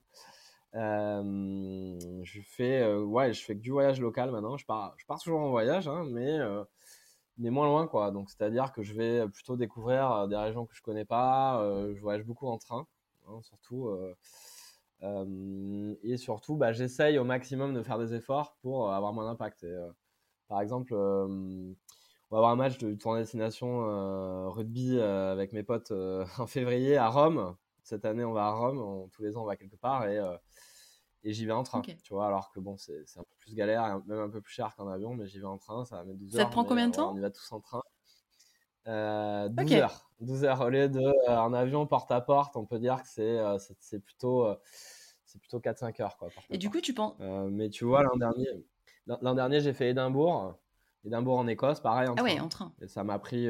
je 0.74 2.40
fais 2.46 2.94
ouais, 2.96 3.34
je 3.34 3.44
fais 3.44 3.56
que 3.56 3.62
du 3.62 3.72
voyage 3.72 4.00
local 4.00 4.32
maintenant. 4.32 4.58
Je 4.58 4.66
pars, 4.66 4.94
je 4.98 5.06
pars 5.06 5.20
toujours 5.20 5.42
en 5.42 5.50
voyage, 5.50 5.88
hein, 5.88 6.06
mais 6.10 6.40
mais 7.38 7.50
moins 7.50 7.68
loin 7.68 7.88
quoi. 7.88 8.12
Donc 8.12 8.30
c'est 8.30 8.42
à 8.42 8.50
dire 8.50 8.72
que 8.72 8.84
je 8.84 8.94
vais 8.94 9.28
plutôt 9.30 9.58
découvrir 9.58 10.28
des 10.28 10.38
régions 10.38 10.66
que 10.66 10.74
je 10.76 10.82
connais 10.82 11.06
pas. 11.06 11.60
je 11.94 12.00
voyage 12.00 12.24
beaucoup 12.24 12.48
en 12.48 12.58
train. 12.58 12.88
Hein, 13.28 13.42
surtout. 13.42 13.88
Euh, 13.88 14.16
euh, 15.04 15.96
et 16.04 16.18
surtout, 16.18 16.56
bah, 16.56 16.72
j'essaye 16.74 17.18
au 17.18 17.24
maximum 17.24 17.74
de 17.74 17.84
faire 17.84 18.00
des 18.00 18.14
efforts 18.14 18.56
pour 18.62 18.92
avoir 18.94 19.14
moins 19.14 19.26
d'impact. 19.26 19.64
Euh, 19.64 19.92
par 20.48 20.62
exemple, 20.62 20.94
on 22.32 22.36
va 22.36 22.40
avoir 22.40 22.52
un 22.52 22.56
match 22.56 22.78
de 22.78 22.94
tournée 22.96 23.22
destination 23.22 24.50
rugby 24.52 25.00
avec 25.00 25.54
mes 25.54 25.64
potes 25.64 25.92
en 26.40 26.48
février 26.48 26.98
à 26.98 27.10
Rome. 27.10 27.56
Cette 27.84 28.04
année, 28.06 28.24
on 28.24 28.34
va 28.34 28.48
à 28.48 28.52
Rome. 28.52 29.10
tous 29.12 29.22
les 29.22 29.38
ans, 29.38 29.44
on 29.44 29.46
va 29.46 29.56
quelque 29.56 29.76
part 29.76 30.08
et, 30.08 30.20
et 31.24 31.34
j'y 31.34 31.46
vais 31.46 31.52
en 31.52 31.64
train. 31.64 31.82
Tu 31.82 31.98
vois, 32.10 32.28
alors 32.28 32.52
que 32.52 32.60
bon, 32.60 32.78
c'est 32.78 33.04
un 33.18 33.24
peu 33.24 33.36
plus 33.40 33.56
galère, 33.56 34.02
même 34.06 34.20
un 34.20 34.30
peu 34.30 34.42
plus 34.42 34.54
cher 34.54 34.76
qu'en 34.76 34.88
avion, 34.88 35.14
mais 35.16 35.28
j'y 35.28 35.40
vais 35.40 35.46
en 35.46 35.58
train. 35.58 35.86
Ça 35.86 35.98
va 35.98 36.04
mettre 36.04 36.20
12 36.20 36.36
heures. 36.36 36.46
Ça 36.46 36.50
prend 36.50 36.64
combien 36.64 36.88
de 36.88 36.96
temps 36.96 37.14
On 37.14 37.18
y 37.18 37.22
va 37.22 37.32
tous 37.32 37.52
en 37.52 37.60
train. 37.60 37.82
12 38.86 38.94
euh, 38.94 39.50
heures. 39.72 40.10
12 40.20 40.46
heures 40.46 40.62
au 40.62 40.70
lieu 40.70 40.88
de 40.88 41.00
euh, 41.02 41.38
en 41.38 41.54
avion 41.54 41.88
porte 41.88 42.12
à 42.12 42.22
porte, 42.22 42.56
on 42.56 42.66
peut 42.66 42.78
dire 42.78 43.02
que 43.02 43.08
c'est 43.08 43.40
euh, 43.40 43.58
c'est 43.80 44.00
plutôt 44.00 44.48
c'est 45.26 45.40
plutôt 45.40 45.60
4-5 45.60 46.02
heures 46.02 46.18
quoi. 46.18 46.30
Et 46.52 46.58
du 46.60 46.70
coup, 46.70 46.80
tu 46.82 46.94
penses 46.94 47.16
Mais 47.20 47.70
tu 47.70 47.86
vois, 47.86 48.04
l'an 48.04 48.16
dernier, 48.16 48.48
l'an 49.08 49.34
dernier, 49.34 49.60
j'ai 49.60 49.74
fait 49.74 49.90
Édimbourg, 49.90 50.56
Édimbourg 51.06 51.38
en 51.38 51.48
Écosse, 51.48 51.80
pareil 51.80 52.08
en 52.08 52.14
ah 52.14 52.16
train. 52.16 52.24
ouais, 52.24 52.40
en 52.40 52.50
train. 52.50 52.74
Et 52.82 52.88
ça 52.88 53.04
m'a 53.04 53.20
pris 53.20 53.48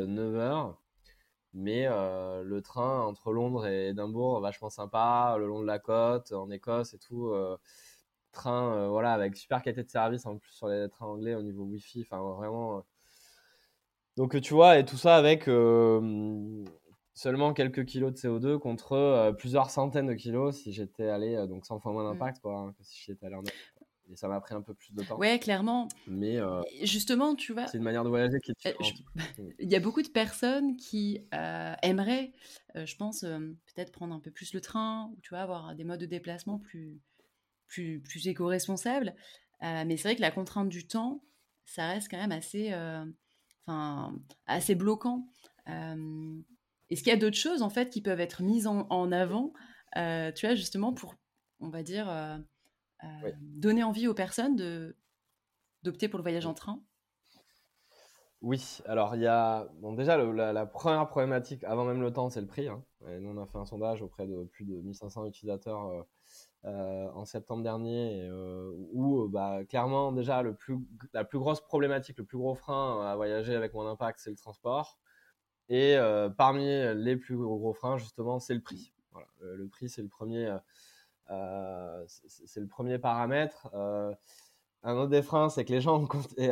9 0.00 0.34
heures. 0.36 0.80
Mais 1.52 1.86
le 1.88 2.60
train 2.60 3.02
entre 3.02 3.32
Londres 3.32 3.66
et 3.66 3.88
Édimbourg, 3.88 4.40
vachement 4.40 4.70
sympa, 4.70 5.36
le 5.38 5.46
long 5.46 5.60
de 5.60 5.66
la 5.66 5.78
côte, 5.78 6.32
en 6.32 6.50
Écosse 6.50 6.94
et 6.94 6.98
tout. 6.98 7.32
train, 8.32 8.88
voilà, 8.88 9.12
avec 9.12 9.36
super 9.36 9.62
qualité 9.62 9.82
de 9.82 9.90
service 9.90 10.26
en 10.26 10.36
plus 10.36 10.52
sur 10.52 10.68
les 10.68 10.88
trains 10.88 11.06
anglais 11.06 11.34
au 11.34 11.42
niveau 11.42 11.64
Wi-Fi. 11.64 12.06
Enfin, 12.08 12.20
vraiment 12.20 12.84
donc 14.16 14.40
tu 14.40 14.54
vois, 14.54 14.78
et 14.78 14.84
tout 14.86 14.96
ça 14.96 15.16
avec 15.16 15.46
euh, 15.46 16.64
seulement 17.12 17.52
quelques 17.52 17.84
kilos 17.84 18.14
de 18.14 18.16
CO2 18.18 18.58
contre 18.58 18.92
euh, 18.94 19.32
plusieurs 19.32 19.68
centaines 19.68 20.06
de 20.06 20.14
kilos 20.14 20.56
si 20.56 20.72
j'étais 20.72 21.08
allé, 21.08 21.36
euh, 21.36 21.46
donc 21.46 21.66
100 21.66 21.80
fois 21.80 21.92
moins 21.92 22.02
mmh. 22.08 22.12
d'impact 22.14 22.40
quoi, 22.40 22.58
hein, 22.58 22.74
que 22.78 22.82
si 22.82 23.04
j'étais 23.04 23.26
allé 23.26 23.34
en 23.34 23.42
et 24.10 24.16
ça 24.16 24.28
m'a 24.28 24.40
pris 24.40 24.54
un 24.54 24.62
peu 24.62 24.74
plus 24.74 24.92
de 24.92 25.02
temps. 25.02 25.18
Ouais, 25.18 25.38
clairement. 25.38 25.88
Mais 26.06 26.38
justement, 26.82 27.34
tu 27.34 27.52
vois. 27.52 27.66
C'est 27.66 27.78
une 27.78 27.84
manière 27.84 28.04
de 28.04 28.08
voyager 28.08 28.38
qui 28.40 28.52
est 28.52 28.54
différente. 28.54 28.92
Il 29.58 29.70
y 29.70 29.74
a 29.74 29.80
beaucoup 29.80 30.02
de 30.02 30.08
personnes 30.08 30.76
qui 30.76 31.26
aimeraient, 31.32 32.32
je 32.74 32.96
pense, 32.96 33.20
peut-être 33.20 33.92
prendre 33.92 34.14
un 34.14 34.20
peu 34.20 34.30
plus 34.30 34.54
le 34.54 34.60
train, 34.60 35.10
ou 35.12 35.20
tu 35.20 35.30
vois, 35.30 35.40
avoir 35.40 35.74
des 35.74 35.84
modes 35.84 36.00
de 36.00 36.06
déplacement 36.06 36.58
plus, 36.58 37.00
plus, 37.66 38.00
plus 38.00 38.28
éco-responsables. 38.28 39.14
mais 39.62 39.96
c'est 39.96 40.08
vrai 40.08 40.16
que 40.16 40.22
la 40.22 40.30
contrainte 40.30 40.68
du 40.68 40.86
temps, 40.86 41.22
ça 41.64 41.88
reste 41.88 42.10
quand 42.10 42.18
même 42.18 42.32
assez 42.32 42.72
enfin, 43.66 44.14
assez 44.46 44.74
bloquant. 44.74 45.26
Est-ce 45.66 47.02
qu'il 47.02 47.12
y 47.12 47.16
a 47.16 47.18
d'autres 47.18 47.36
choses 47.36 47.62
en 47.62 47.70
fait 47.70 47.90
qui 47.90 48.00
peuvent 48.00 48.20
être 48.20 48.42
mises 48.42 48.66
en, 48.66 49.12
avant, 49.12 49.52
tu 49.94 50.46
vois, 50.46 50.54
justement 50.54 50.92
pour, 50.92 51.14
on 51.60 51.68
va 51.68 51.82
dire, 51.82 52.06
donner 53.40 53.82
envie 53.82 54.08
aux 54.08 54.14
personnes 54.14 54.56
de 54.56 54.96
d'opter 55.82 56.08
pour 56.08 56.18
le 56.18 56.22
voyage 56.22 56.46
en 56.46 56.54
train? 56.54 56.80
Oui, 58.42 58.78
alors 58.86 59.14
il 59.14 59.22
y 59.22 59.26
a 59.26 59.68
bon, 59.80 59.92
déjà 59.92 60.16
la, 60.18 60.66
première 60.66 61.06
problématique 61.08 61.64
avant 61.64 61.84
même 61.84 62.00
le 62.00 62.12
temps, 62.12 62.28
c'est 62.28 62.40
le 62.40 62.46
prix. 62.46 62.68
Hein. 62.68 62.82
nous, 63.20 63.30
on 63.30 63.42
a 63.42 63.46
fait 63.46 63.58
un 63.58 63.64
sondage 63.64 64.02
auprès 64.02 64.26
de 64.26 64.44
plus 64.44 64.64
de 64.64 64.80
1500 64.80 65.26
utilisateurs 65.26 66.06
euh, 66.66 67.08
en 67.14 67.24
septembre 67.24 67.62
dernier, 67.62 68.22
euh, 68.24 68.72
où 68.92 69.22
euh, 69.22 69.28
bah, 69.28 69.60
clairement 69.68 70.10
déjà 70.10 70.42
le 70.42 70.52
plus, 70.52 70.76
la 71.12 71.22
plus 71.22 71.38
grosse 71.38 71.60
problématique, 71.60 72.18
le 72.18 72.24
plus 72.24 72.38
gros 72.38 72.56
frein 72.56 73.06
à 73.06 73.14
voyager 73.14 73.54
avec 73.54 73.72
moins 73.72 73.84
d'impact, 73.84 74.18
c'est 74.20 74.30
le 74.30 74.36
transport. 74.36 74.98
Et 75.68 75.96
parmi 76.36 76.64
les 76.94 77.16
plus 77.16 77.36
gros 77.36 77.72
freins, 77.72 77.98
justement, 77.98 78.38
c'est 78.38 78.54
le 78.54 78.60
prix. 78.60 78.92
Voilà, 79.10 79.26
le, 79.40 79.66
prix, 79.66 79.88
c'est 79.88 80.02
le 80.02 80.08
premier, 80.08 80.48
c'est 81.28 82.60
le 82.60 82.68
premier 82.68 82.98
paramètre. 82.98 83.68
un 84.82 84.96
autre 84.96 85.10
des 85.10 85.22
freins, 85.22 85.48
c'est 85.48 85.64
que 85.64 85.72
les 85.72 85.80
gens 85.80 86.02
ont, 86.02 86.08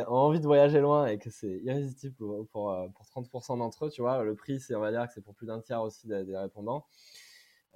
envie 0.07 0.39
de 0.39 0.45
voyager 0.45 0.81
loin 0.81 1.07
et 1.07 1.17
que 1.17 1.29
c'est 1.29 1.59
irrésistible 1.63 2.15
pour, 2.15 2.47
pour, 2.49 2.71
30% 3.15 3.57
d'entre 3.57 3.85
eux. 3.85 3.89
Tu 3.89 4.01
vois, 4.01 4.23
le 4.23 4.35
prix, 4.35 4.61
on 4.71 4.79
va 4.79 4.91
dire 4.91 5.07
que 5.07 5.13
c'est 5.13 5.21
pour 5.21 5.35
plus 5.35 5.47
d'un 5.47 5.61
tiers 5.61 5.81
aussi 5.81 6.07
des 6.07 6.37
répondants. 6.37 6.85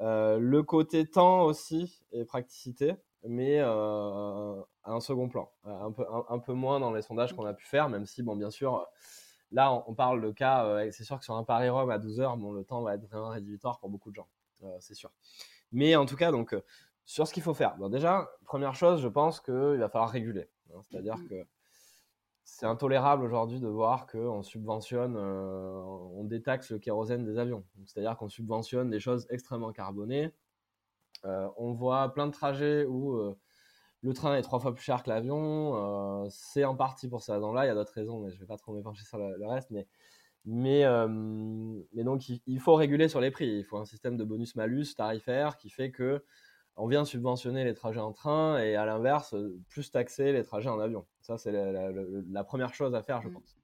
Euh, 0.02 0.40
le 0.40 0.64
côté 0.64 1.06
temps 1.06 1.44
aussi 1.44 2.02
et 2.14 2.24
praticité, 2.24 2.96
mais 3.24 3.60
euh, 3.60 4.62
à 4.84 4.94
un 4.94 5.02
second 5.02 5.28
plan, 5.28 5.52
euh, 5.66 5.72
un 5.72 5.92
peu, 5.92 6.06
un, 6.30 6.40
peu 6.40 6.54
moins 6.54 6.80
dans 6.80 6.94
les 6.94 7.02
sondages 7.02 7.36
qu'on 7.36 7.46
a 7.46 7.54
pu 7.54 7.66
faire, 7.66 7.90
même 7.90 8.06
si, 8.06 8.24
bon, 8.24 8.38
bien 8.38 8.50
sûr, 8.50 8.88
là, 9.52 9.74
on, 9.88 9.94
parle 9.94 10.22
de 10.22 10.32
cas, 10.32 10.90
c'est 10.92 11.04
sûr 11.04 11.20
que 11.20 11.26
sur 11.26 11.36
un 11.36 11.44
Paris-Rome 11.44 11.90
à 11.90 11.98
12 11.98 12.22
heures, 12.22 12.38
bon, 12.38 12.54
le 12.54 12.64
temps 12.64 12.82
va 12.82 12.96
être 12.96 13.06
vraiment 13.10 13.30
rédhibitoire 13.30 13.80
pour 13.80 13.90
beaucoup 13.90 14.10
de 14.12 14.16
gens, 14.16 14.30
c'est 14.80 14.96
sûr. 14.96 15.12
Mais 15.74 15.98
en 15.98 16.06
tout 16.06 16.16
cas, 16.16 16.32
donc, 16.32 16.56
sur 17.10 17.28
ce 17.28 17.34
qu'il 17.34 17.42
faut 17.42 17.56
faire. 17.56 17.76
Bon, 17.78 17.90
déjà, 17.90 18.30
première 18.46 18.76
chose, 18.76 19.02
je 19.02 19.08
pense 19.08 19.42
qu'il 19.42 19.80
va 19.80 19.90
falloir 19.90 20.12
réguler. 20.12 20.48
Hein, 20.72 20.80
c'est-à-dire 20.84 21.18
mmh. 21.18 21.28
que 21.28 21.48
c'est 22.44 22.68
intolérable 22.68 23.24
aujourd'hui 23.24 23.60
de 23.60 23.68
voir 23.68 24.06
qu'on 24.06 24.44
subventionne, 24.44 25.18
on 25.18 26.24
détaxe 26.26 26.70
le 26.70 26.78
kérosène 26.78 27.26
des 27.26 27.40
avions. 27.40 27.66
C'est-à-dire 27.88 28.16
qu'on 28.16 28.30
subventionne 28.30 28.92
des 28.92 29.00
choses 29.00 29.26
extrêmement 29.32 29.72
carbonées. 29.72 30.32
on 31.24 31.74
voit 31.74 32.14
plein 32.14 32.28
de 32.28 32.32
trajets 32.32 32.86
où 32.86 33.20
le 34.02 34.14
train 34.14 34.36
est 34.36 34.44
trois 34.44 34.60
fois 34.60 34.76
plus 34.76 34.84
cher 34.84 35.02
que 35.02 35.10
l'avion. 35.10 36.28
c'est 36.30 36.64
en 36.64 36.76
partie 36.76 37.08
pour 37.08 37.24
ces 37.24 37.32
raisons-là. 37.32 37.66
Il 37.66 37.70
y 37.70 37.72
a 37.72 37.76
d'autres 37.76 37.94
raisons, 37.94 38.20
mais 38.20 38.30
je 38.30 38.36
ne 38.36 38.42
vais 38.42 38.48
pas 38.48 38.58
trop 38.58 38.72
m'épancher 38.74 39.04
sur 39.04 39.18
le, 39.18 39.48
reste. 39.48 39.72
Mais, 39.72 39.88
mais, 40.46 40.84
mais 41.94 42.04
donc, 42.04 42.30
il, 42.30 42.60
faut 42.60 42.76
réguler 42.76 43.08
sur 43.08 43.20
les 43.20 43.32
prix. 43.32 43.58
Il 43.58 43.64
faut 43.64 43.78
un 43.78 43.86
système 43.86 44.16
de 44.16 44.24
bonus-malus 44.24 44.94
tarifaire 44.96 45.58
qui 45.58 45.72
fait 45.72 45.90
que 45.90 46.24
on 46.76 46.88
vient 46.88 47.06
subventionner 47.06 47.64
les 47.64 47.74
trajets 47.74 48.00
en 48.00 48.14
train 48.14 48.60
et 48.60 48.76
à 48.76 48.86
l'inverse, 48.86 49.36
plus 49.68 49.92
taxer 49.92 50.32
les 50.32 50.44
trajets 50.44 50.70
en 50.70 50.80
avion. 50.80 51.06
Ça, 51.22 51.38
c'est 51.38 51.52
la, 51.52 52.44
première 52.44 52.74
chose 52.74 52.96
à 52.96 53.04
faire, 53.04 53.22
je 53.22 53.28
mmh. 53.28 53.34
pense. 53.34 53.58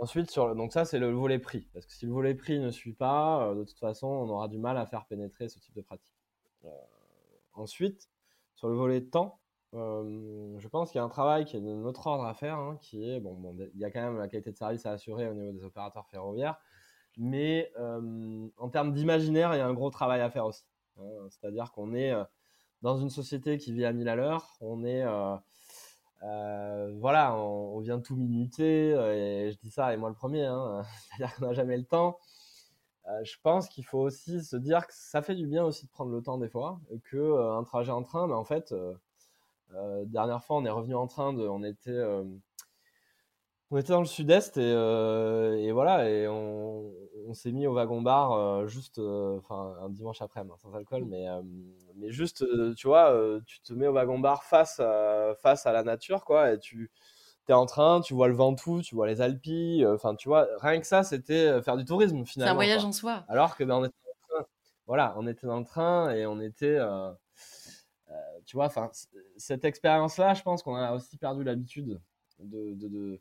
Ensuite, 0.00 0.30
sur 0.30 0.54
donc 0.54 0.72
ça, 0.72 0.84
c'est 0.84 1.00
le 1.00 1.10
volet 1.10 1.40
prix. 1.40 1.68
Parce 1.72 1.84
que 1.84 1.92
si 1.92 2.06
le 2.06 2.12
volet 2.12 2.34
prix 2.34 2.60
ne 2.60 2.70
suit 2.70 2.92
pas, 2.92 3.52
de 3.54 3.64
toute 3.64 3.78
façon, 3.78 4.06
on 4.06 4.28
aura 4.28 4.46
du 4.46 4.58
mal 4.58 4.76
à 4.76 4.86
faire 4.86 5.06
pénétrer 5.06 5.48
ce 5.48 5.58
type 5.58 5.74
de 5.74 5.82
pratique. 5.82 6.14
ensuite, 7.54 8.08
sur 8.54 8.68
le 8.68 8.76
volet 8.76 9.00
temps, 9.02 9.40
je 9.72 10.68
pense 10.68 10.90
qu'il 10.90 10.98
y 10.98 11.02
a 11.02 11.04
un 11.04 11.08
travail 11.08 11.44
qui 11.44 11.56
est 11.56 11.60
de 11.60 11.74
notre 11.74 12.06
ordre 12.06 12.24
à 12.24 12.34
faire, 12.34 12.58
hein, 12.58 12.78
qui 12.80 13.10
est, 13.10 13.18
bon, 13.18 13.56
il 13.74 13.80
y 13.80 13.84
a 13.84 13.90
quand 13.90 14.00
même 14.00 14.18
la 14.18 14.28
qualité 14.28 14.52
de 14.52 14.56
service 14.56 14.86
à 14.86 14.92
assurer 14.92 15.28
au 15.28 15.34
niveau 15.34 15.52
des 15.52 15.64
opérateurs 15.64 16.06
ferroviaires, 16.06 16.58
mais 17.16 17.72
en 17.76 18.68
termes 18.70 18.92
d'imaginaire, 18.92 19.54
il 19.54 19.58
y 19.58 19.60
a 19.60 19.66
un 19.66 19.74
gros 19.74 19.90
travail 19.90 20.20
à 20.20 20.30
faire 20.30 20.46
aussi. 20.46 20.64
Hein. 21.00 21.28
C'est-à-dire 21.30 21.72
qu'on 21.72 21.94
est 21.94 22.14
dans 22.82 22.96
une 22.98 23.10
société 23.10 23.58
qui 23.58 23.72
vit 23.72 23.84
à 23.84 23.92
1000 23.92 24.08
à 24.08 24.16
l'heure, 24.16 24.56
on 24.60 24.84
est, 24.84 25.04
voilà, 27.00 27.36
on, 27.36 27.78
vient 27.80 28.00
tout 28.00 28.16
minuter, 28.16 28.90
et 28.90 29.50
je 29.52 29.58
dis 29.58 29.70
ça, 29.70 29.92
et 29.94 29.96
moi 29.96 30.08
le 30.08 30.14
premier, 30.14 30.44
hein, 30.44 30.82
c'est-à-dire 31.16 31.34
qu'on 31.36 31.46
n'a 31.46 31.52
jamais 31.52 31.76
le 31.76 31.84
temps. 31.84 32.18
je 33.22 33.36
pense 33.42 33.68
qu'il 33.68 33.84
faut 33.84 34.00
aussi 34.00 34.42
se 34.44 34.56
dire 34.56 34.86
que 34.86 34.92
ça 34.94 35.22
fait 35.22 35.34
du 35.34 35.46
bien 35.46 35.64
aussi 35.64 35.86
de 35.86 35.90
prendre 35.90 36.12
le 36.12 36.22
temps 36.22 36.38
des 36.38 36.48
fois, 36.48 36.80
et 36.90 37.00
que 37.00 37.56
un 37.58 37.64
trajet 37.64 37.92
en 37.92 38.02
train, 38.02 38.26
mais 38.26 38.34
en 38.34 38.44
fait, 38.44 38.74
dernière 40.06 40.44
fois, 40.44 40.56
on 40.56 40.64
est 40.64 40.70
revenu 40.70 40.94
en 40.94 41.06
train, 41.06 41.32
de, 41.32 41.46
on 41.46 41.62
était 41.62 42.02
on 43.70 43.76
était 43.76 43.92
dans 43.92 44.00
le 44.00 44.06
sud-est 44.06 44.56
et, 44.56 44.70
et, 44.70 45.72
voilà, 45.72 46.08
et 46.08 46.26
on, 46.28 46.92
on 47.28 47.34
s'est 47.34 47.52
mis 47.52 47.66
au 47.66 47.74
wagon-bar 47.74 48.32
euh, 48.32 48.66
juste, 48.66 48.98
euh, 48.98 49.36
enfin, 49.38 49.76
un 49.82 49.90
dimanche 49.90 50.22
après-midi, 50.22 50.54
sans 50.58 50.74
alcool, 50.74 51.04
mm. 51.04 51.08
mais, 51.08 51.28
euh, 51.28 51.42
mais 51.96 52.10
juste, 52.10 52.44
tu 52.74 52.86
vois, 52.86 53.14
tu 53.46 53.60
te 53.60 53.72
mets 53.72 53.86
au 53.86 53.92
wagon-bar 53.92 54.42
face, 54.44 54.80
à, 54.80 55.34
face 55.40 55.66
à 55.66 55.72
la 55.72 55.82
nature, 55.82 56.24
quoi, 56.24 56.52
et 56.52 56.58
tu 56.58 56.90
es 57.48 57.52
en 57.52 57.66
train, 57.66 58.00
tu 58.00 58.14
vois 58.14 58.28
le 58.28 58.34
Ventoux, 58.34 58.82
tu 58.82 58.94
vois 58.94 59.06
les 59.06 59.20
Alpes, 59.20 59.84
enfin, 59.86 60.14
tu 60.14 60.28
vois, 60.28 60.48
rien 60.60 60.80
que 60.80 60.86
ça, 60.86 61.02
c'était 61.02 61.60
faire 61.62 61.76
du 61.76 61.84
tourisme, 61.84 62.24
finalement. 62.24 62.48
C'est 62.48 62.52
un 62.52 62.54
voyage 62.54 62.84
en 62.84 62.92
soi. 62.92 63.24
Alors 63.28 63.56
que, 63.56 63.64
ben, 63.64 63.76
on 63.76 63.84
était 63.84 63.94
dans 64.04 64.36
le 64.36 64.42
train, 64.42 64.48
voilà, 64.86 65.14
on 65.16 65.26
était 65.26 65.46
dans 65.46 65.58
le 65.58 65.64
train 65.64 66.10
et 66.10 66.26
on 66.26 66.40
était, 66.40 66.78
tu 68.46 68.56
vois, 68.56 68.66
enfin, 68.66 68.90
cette 69.36 69.64
expérience-là, 69.64 70.34
je 70.34 70.42
pense 70.42 70.62
qu'on 70.62 70.76
a 70.76 70.92
aussi 70.92 71.18
perdu 71.18 71.44
l'habitude 71.44 72.00
de, 72.38 72.74
de 72.74 73.20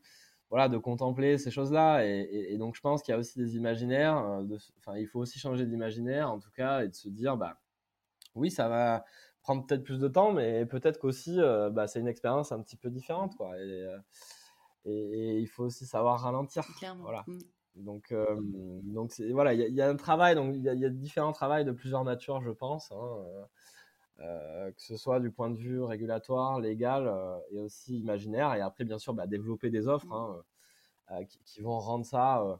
voilà, 0.50 0.70
de 0.70 0.78
contempler 0.78 1.38
ces 1.38 1.52
choses-là. 1.52 2.06
Et, 2.06 2.58
donc, 2.58 2.76
je 2.76 2.82
pense 2.82 3.02
qu'il 3.02 3.12
y 3.12 3.16
a 3.16 3.20
aussi 3.20 3.38
des 3.38 3.56
imaginaires. 3.58 4.18
Euh, 4.18 4.58
enfin, 4.80 4.98
il 4.98 5.08
faut 5.08 5.20
aussi 5.20 5.40
changer 5.40 5.66
d'imaginaire, 5.66 6.32
en 6.32 6.40
tout 6.40 6.52
cas, 6.52 6.84
et 6.84 6.88
de 6.88 6.96
se 6.96 7.10
dire, 7.10 7.38
bah, 7.38 7.60
oui, 8.36 8.50
ça 8.50 8.70
va 8.70 9.04
prendre 9.42 9.66
peut-être 9.66 9.84
plus 9.84 10.00
de 10.00 10.08
temps, 10.08 10.32
mais 10.32 10.66
peut-être 10.66 11.00
qu'aussi, 11.00 11.40
euh, 11.40 11.70
bah, 11.70 11.88
c'est 11.88 12.00
une 12.00 12.08
expérience 12.08 12.52
un 12.52 12.62
petit 12.62 12.78
peu 12.78 12.90
différente, 12.90 13.36
quoi. 13.36 13.58
Et, 13.58 13.86
euh, 13.86 14.00
il 14.86 15.48
faut 15.48 15.66
aussi 15.66 15.86
savoir 15.86 16.22
ralentir. 16.22 16.64
Voilà. 17.02 17.26
Mm. 17.28 17.40
Donc, 17.76 18.12
donc 18.84 19.14
voilà, 19.32 19.54
il 19.54 19.76
y, 19.76 19.82
a 19.82 19.88
un 19.88 19.96
travail, 19.96 20.34
donc 20.34 20.56
il 20.56 20.64
y, 20.64 20.86
a 20.86 20.90
différents 20.90 21.32
travails 21.32 21.64
de 21.64 21.72
plusieurs 21.72 22.04
natures, 22.04 22.42
je 22.42 22.50
pense. 22.50 22.92
Hein, 22.92 23.48
euh, 24.20 24.72
que 24.72 24.82
ce 24.82 24.98
soit 24.98 25.20
du 25.20 25.30
point 25.30 25.52
de 25.52 25.58
vue 25.58 25.84
régulatoire, 25.84 26.60
légal 26.60 27.08
euh, 27.08 27.38
et 27.52 27.60
aussi 27.60 28.00
imaginaire. 28.00 28.56
Et 28.56 28.62
après, 28.62 28.84
bien 28.84 28.98
sûr, 28.98 29.14
bah, 29.14 29.28
développer 29.28 29.70
des 29.70 29.88
offres 29.88 30.12
hein, 30.12 30.44
euh, 31.12 31.24
qui, 31.46 31.62
vont 31.62 31.78
rendre 31.80 32.06
ça, 32.06 32.60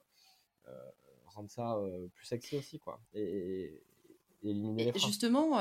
rendre 1.26 1.50
ça 1.50 1.80
plus 2.14 2.26
sexy 2.26 2.58
aussi, 2.58 2.80
quoi. 2.80 3.00
Et, 3.14 3.82
éliminer 4.44 4.86
les 4.86 4.92
freins. 4.92 5.08
Justement, 5.08 5.60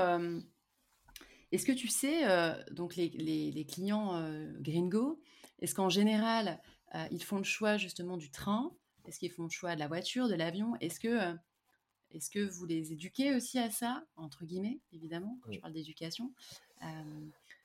est-ce 1.51 1.65
que 1.65 1.73
tu 1.73 1.89
sais, 1.89 2.25
donc 2.73 2.95
les, 2.97 3.09
les, 3.09 3.51
les 3.51 3.65
clients 3.65 4.23
gringo, 4.61 5.19
est-ce 5.61 5.75
qu'en 5.75 5.89
général, 5.89 6.61
ils 7.11 7.25
font 7.25 7.39
le 7.39 7.45
choix 7.45 7.79
justement 7.79 8.19
du 8.19 8.31
train? 8.31 8.71
Est-ce 9.07 9.19
qu'ils 9.19 9.31
font 9.31 9.45
le 9.45 9.51
choix 9.51 9.75
de 9.75 9.81
la 9.81 9.89
voiture, 9.89 10.29
de 10.29 10.35
l'avion? 10.35 10.77
Est-ce 10.81 11.01
que 11.01 11.35
est-ce 12.13 12.31
que 12.31 12.39
vous 12.39 12.67
les 12.67 12.93
éduquez 12.93 13.35
aussi 13.35 13.59
à 13.59 13.71
ça, 13.71 14.05
entre 14.17 14.45
guillemets, 14.45 14.81
évidemment, 14.93 15.39
quand 15.43 15.53
je 15.53 15.61
parle 15.61 15.73
d'éducation 15.73 16.33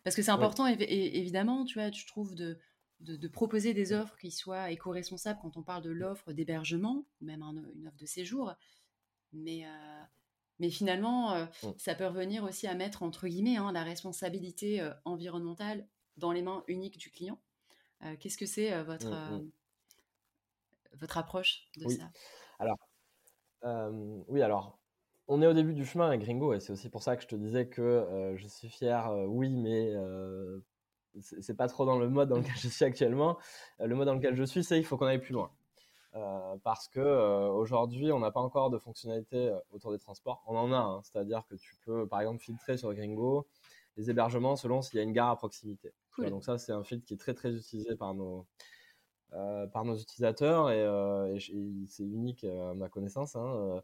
Parce 0.03 0.15
que 0.15 0.21
c'est 0.21 0.31
important, 0.31 0.67
évidemment, 0.67 1.63
tu 1.65 1.79
vois, 1.79 1.91
je 1.91 2.05
trouve, 2.07 2.35
de, 2.35 2.57
de, 2.99 3.27
proposer 3.27 3.73
des 3.73 3.93
offres 3.93 4.17
qui 4.17 4.31
soient 4.31 4.71
éco-responsables 4.71 5.39
quand 5.41 5.57
on 5.57 5.63
parle 5.63 5.83
de 5.83 5.91
l'offre 5.91 6.33
d'hébergement, 6.33 7.05
même 7.21 7.43
une 7.75 7.87
offre 7.87 7.97
de 7.97 8.05
séjour. 8.05 8.53
Mais, 9.31 9.65
mais 10.59 10.69
finalement, 10.69 11.47
ça 11.77 11.95
peut 11.95 12.07
revenir 12.07 12.43
aussi 12.43 12.67
à 12.67 12.75
mettre, 12.75 13.03
entre 13.03 13.27
guillemets, 13.27 13.57
hein, 13.57 13.71
la 13.71 13.83
responsabilité 13.83 14.87
environnementale 15.05 15.87
dans 16.17 16.31
les 16.31 16.41
mains 16.41 16.63
uniques 16.67 16.97
du 16.97 17.11
client. 17.11 17.39
Qu'est-ce 18.19 18.37
que 18.37 18.47
c'est 18.47 18.83
votre, 18.83 19.09
mmh, 19.09 19.43
mmh. 19.43 19.51
votre 20.93 21.17
approche 21.17 21.67
de 21.77 21.87
ça? 21.87 22.11
Alors, 22.59 22.77
oui, 23.63 24.41
alors, 24.41 24.77
on 25.27 25.41
est 25.41 25.47
au 25.47 25.53
début 25.53 25.73
du 25.73 25.85
chemin 25.85 26.07
avec 26.07 26.21
Gringo 26.21 26.53
et 26.53 26.59
c'est 26.59 26.73
aussi 26.73 26.89
pour 26.89 27.03
ça 27.03 27.15
que 27.15 27.23
je 27.23 27.27
te 27.27 27.35
disais 27.35 27.67
que 27.67 28.33
je 28.35 28.47
suis 28.47 28.69
fier, 28.69 29.11
oui, 29.27 29.55
mais 29.55 29.95
c'est 31.19 31.55
pas 31.55 31.67
trop 31.67 31.85
dans 31.85 31.97
le 31.97 32.09
mode 32.09 32.29
dans 32.29 32.37
lequel 32.37 32.55
je 32.57 32.67
suis 32.67 32.85
actuellement. 32.85 33.37
le 33.79 33.95
mode 33.95 34.07
dans 34.07 34.15
lequel 34.15 34.35
je 34.35 34.43
suis, 34.43 34.63
c'est 34.63 34.75
qu'il 34.75 34.85
faut 34.85 34.97
qu'on 34.97 35.07
aille 35.07 35.21
plus 35.21 35.33
loin. 35.33 35.51
parce 36.63 36.87
que 36.87 37.49
aujourd'hui, 37.49 38.11
on 38.11 38.19
n'a 38.19 38.31
pas 38.31 38.41
encore 38.41 38.69
de 38.69 38.77
fonctionnalité 38.77 39.55
autour 39.71 39.91
des 39.91 39.99
transports. 39.99 40.43
On 40.47 40.55
en 40.55 40.71
a, 40.71 40.77
hein, 40.77 41.01
c'est-à-dire 41.03 41.45
que 41.49 41.55
tu 41.55 41.75
peux, 41.85 42.07
par 42.07 42.21
exemple, 42.21 42.41
filtrer 42.41 42.77
sur 42.77 42.93
Gringo 42.93 43.47
les 43.97 44.09
hébergements 44.09 44.55
selon 44.55 44.81
s'il 44.81 44.97
y 44.97 44.99
a 44.99 45.03
une 45.03 45.13
gare 45.13 45.29
à 45.29 45.35
proximité. 45.35 45.93
Donc 46.17 46.43
ça, 46.43 46.57
c'est 46.57 46.71
un 46.71 46.83
filtre 46.83 47.05
qui 47.05 47.13
est 47.13 47.17
très 47.17 47.33
très 47.33 47.55
utilisé 47.55 47.95
par 47.95 48.13
nos, 48.13 48.39
euh, 48.39 48.43
par 49.71 49.85
nos 49.85 49.95
utilisateurs 49.97 50.69
et, 50.71 50.81
euh, 50.81 51.37
c'est 51.87 52.03
unique 52.03 52.43
euh, 52.43 52.71
à 52.71 52.73
ma 52.73 52.89
connaissance. 52.89 53.35
Hein, 53.35 53.81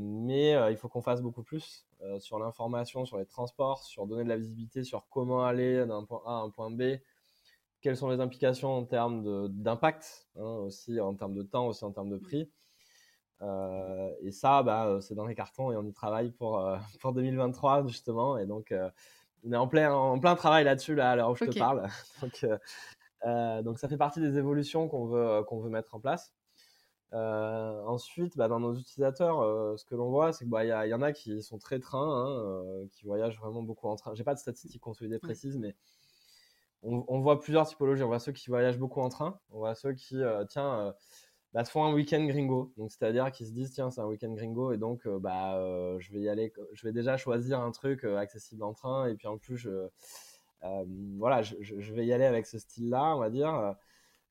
mais 0.00 0.50
il 0.70 0.76
faut 0.76 0.88
qu'on 0.88 1.02
fasse 1.02 1.22
beaucoup 1.22 1.44
plus 1.44 1.86
sur 2.18 2.40
l'information, 2.40 3.04
sur 3.04 3.18
les 3.18 3.26
transports, 3.26 3.84
sur 3.84 4.06
donner 4.06 4.24
de 4.24 4.28
la 4.28 4.36
visibilité 4.36 4.82
sur 4.82 5.06
comment 5.10 5.44
aller 5.44 5.86
d'un 5.86 6.04
point 6.04 6.22
A 6.26 6.30
à 6.30 6.40
un 6.40 6.50
point 6.50 6.72
B, 6.72 6.98
quelles 7.80 7.96
sont 7.96 8.10
les 8.10 8.18
implications 8.20 8.76
en 8.76 8.84
termes 8.84 9.48
d'impact, 9.48 10.28
hein, 10.36 10.42
aussi 10.42 10.98
en 11.00 11.14
termes 11.14 11.34
de 11.34 11.44
temps, 11.44 11.68
aussi 11.68 11.84
en 11.84 11.92
termes 11.92 12.10
de 12.10 12.18
prix. 12.18 12.50
et 14.22 14.32
ça, 14.32 14.64
bah, 14.64 14.98
c'est 15.00 15.14
dans 15.14 15.26
les 15.26 15.36
cartons 15.36 15.70
et 15.70 15.76
on 15.76 15.84
y 15.84 15.92
travaille 15.92 16.32
pour, 16.32 16.68
pour 17.00 17.12
2023 17.12 17.86
justement. 17.86 18.38
Et 18.38 18.46
donc, 18.46 18.74
on 19.44 19.52
est 19.52 19.56
en 19.56 19.68
plein, 19.68 19.94
en 19.94 20.18
plein 20.18 20.34
travail 20.34 20.64
là-dessus 20.64 20.96
là, 20.96 21.12
à 21.12 21.16
l'heure 21.16 21.30
où 21.30 21.36
je 21.36 21.44
te 21.44 21.56
parle. 21.56 21.88
donc, 22.22 22.44
euh, 23.26 23.62
donc 23.62 23.78
ça 23.78 23.88
fait 23.88 23.96
partie 23.96 24.20
des 24.20 24.38
évolutions 24.38 24.88
qu'on 24.88 25.06
veut, 25.06 25.28
euh, 25.28 25.42
qu'on 25.42 25.58
veut 25.58 25.70
mettre 25.70 25.94
en 25.94 26.00
place. 26.00 26.34
Euh, 27.12 27.82
ensuite, 27.86 28.36
bah, 28.36 28.48
dans 28.48 28.60
nos 28.60 28.74
utilisateurs, 28.74 29.78
ce 29.78 29.84
que 29.84 29.94
l'on 29.94 30.10
voit, 30.10 30.32
c'est 30.32 30.44
qu'il 30.44 30.50
bah, 30.50 30.64
y, 30.64 30.68
y, 30.68 30.94
en 30.94 31.02
a 31.02 31.12
qui 31.12 31.42
sont 31.42 31.58
très 31.58 31.80
trains, 31.80 32.26
hein, 32.26 32.86
qui 32.92 33.04
voyagent 33.04 33.38
vraiment 33.38 33.62
beaucoup 33.62 33.88
en 33.88 33.96
train. 33.96 34.14
J'ai 34.14 34.24
pas 34.24 34.34
de 34.34 34.38
statistiques 34.38 34.80
consolidées 34.80 35.18
précises, 35.18 35.58
mais 35.58 35.74
on, 36.82 37.20
voit 37.20 37.40
plusieurs 37.40 37.66
typologies. 37.66 38.02
On 38.04 38.06
voit 38.06 38.20
ceux 38.20 38.32
qui 38.32 38.48
voyagent 38.48 38.78
beaucoup 38.78 39.00
en 39.00 39.08
train, 39.08 39.38
on 39.50 39.58
voit 39.58 39.74
ceux 39.74 39.92
qui, 39.92 40.22
tiens, 40.48 40.94
bah, 41.52 41.64
font 41.64 41.84
un 41.84 41.92
week-end 41.92 42.24
gringo. 42.26 42.72
Donc 42.76 42.92
c'est-à-dire 42.92 43.32
qu'ils 43.32 43.48
se 43.48 43.52
disent, 43.52 43.72
tiens, 43.72 43.90
c'est 43.90 44.00
un 44.00 44.06
week-end 44.06 44.32
gringo, 44.32 44.72
et 44.72 44.78
donc 44.78 45.08
bah, 45.08 45.58
je 45.98 46.12
vais 46.12 46.20
y 46.20 46.28
aller. 46.28 46.52
Je 46.72 46.86
vais 46.86 46.92
déjà 46.92 47.16
choisir 47.16 47.60
un 47.60 47.72
truc 47.72 48.04
accessible 48.04 48.62
en 48.62 48.72
train, 48.72 49.08
et 49.08 49.16
puis 49.16 49.26
en 49.26 49.36
plus 49.36 49.56
je 49.56 49.88
voilà, 50.62 51.42
je, 51.42 51.92
vais 51.92 52.06
y 52.06 52.12
aller 52.12 52.24
avec 52.24 52.46
ce 52.46 52.58
style-là, 52.58 53.16
on 53.16 53.20
va 53.20 53.30
dire. 53.30 53.74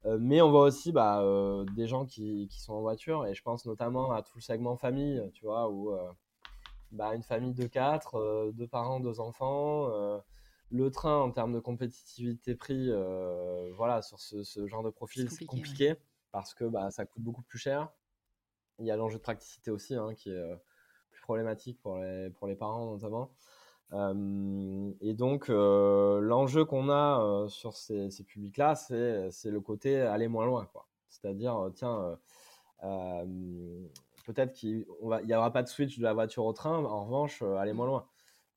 Euh, 0.05 0.17
mais 0.19 0.41
on 0.41 0.49
voit 0.49 0.63
aussi 0.63 0.91
bah, 0.91 1.21
euh, 1.21 1.65
des 1.75 1.87
gens 1.87 2.05
qui, 2.05 2.47
qui, 2.49 2.61
sont 2.61 2.73
en 2.73 2.81
voiture, 2.81 3.25
et 3.27 3.33
je 3.33 3.41
pense 3.41 3.65
notamment 3.65 4.11
à 4.11 4.21
tout 4.21 4.33
le 4.35 4.41
segment 4.41 4.77
famille, 4.77 5.21
tu 5.33 5.45
vois, 5.45 5.69
où 5.69 5.91
bah, 6.91 7.13
une 7.15 7.23
famille 7.23 7.53
de 7.53 7.67
quatre, 7.67 8.51
deux 8.53 8.67
parents, 8.67 8.99
deux 8.99 9.19
enfants 9.19 9.89
le 10.71 10.91
train 10.91 11.19
en 11.19 11.31
termes 11.31 11.53
de 11.53 11.59
compétitivité 11.59 12.55
prix, 12.55 12.91
voilà, 13.75 14.01
sur 14.01 14.19
ce, 14.19 14.67
genre 14.67 14.83
de 14.83 14.89
profil, 14.89 15.29
c'est 15.29 15.45
compliqué, 15.45 15.95
parce 16.31 16.53
que 16.53 16.65
bah, 16.65 16.91
ça 16.91 17.05
coûte 17.05 17.23
beaucoup 17.23 17.43
plus 17.43 17.59
cher. 17.59 17.89
Il 18.79 18.85
y 18.85 18.91
a 18.91 18.95
l'enjeu 18.95 19.17
de 19.17 19.23
praticité 19.23 19.71
aussi, 19.71 19.95
hein, 19.95 20.13
qui 20.15 20.29
est 20.29 20.55
plus 21.11 21.21
problématique 21.21 21.81
pour 21.81 21.97
les, 21.97 22.29
pour 22.29 22.47
les 22.47 22.55
parents 22.55 22.85
notamment. 22.85 23.31
Et 23.91 25.13
donc, 25.13 25.47
l'enjeu 25.47 26.65
qu'on 26.65 26.89
a 26.89 27.45
sur 27.49 27.75
ces, 27.75 28.10
ces 28.12 28.23
publics-là, 28.23 28.75
c'est 28.75 29.52
le 29.52 29.62
côté 29.62 29.99
aller 29.99 30.28
moins 30.28 30.45
loin. 30.45 30.67
C'est-à-dire, 31.10 31.71
tiens, 31.75 32.17
peut-être 34.25 34.54
qu'il 34.54 34.86
n'y 35.25 35.34
aura 35.34 35.52
pas 35.52 35.63
de 35.63 35.67
switch 35.67 35.97
de 35.97 36.04
la 36.04 36.13
voiture 36.13 36.45
au 36.45 36.54
train, 36.54 36.84
en 36.84 37.06
revanche, 37.06 37.41
aller 37.41 37.73
moins 37.73 37.88
loin. 37.88 38.06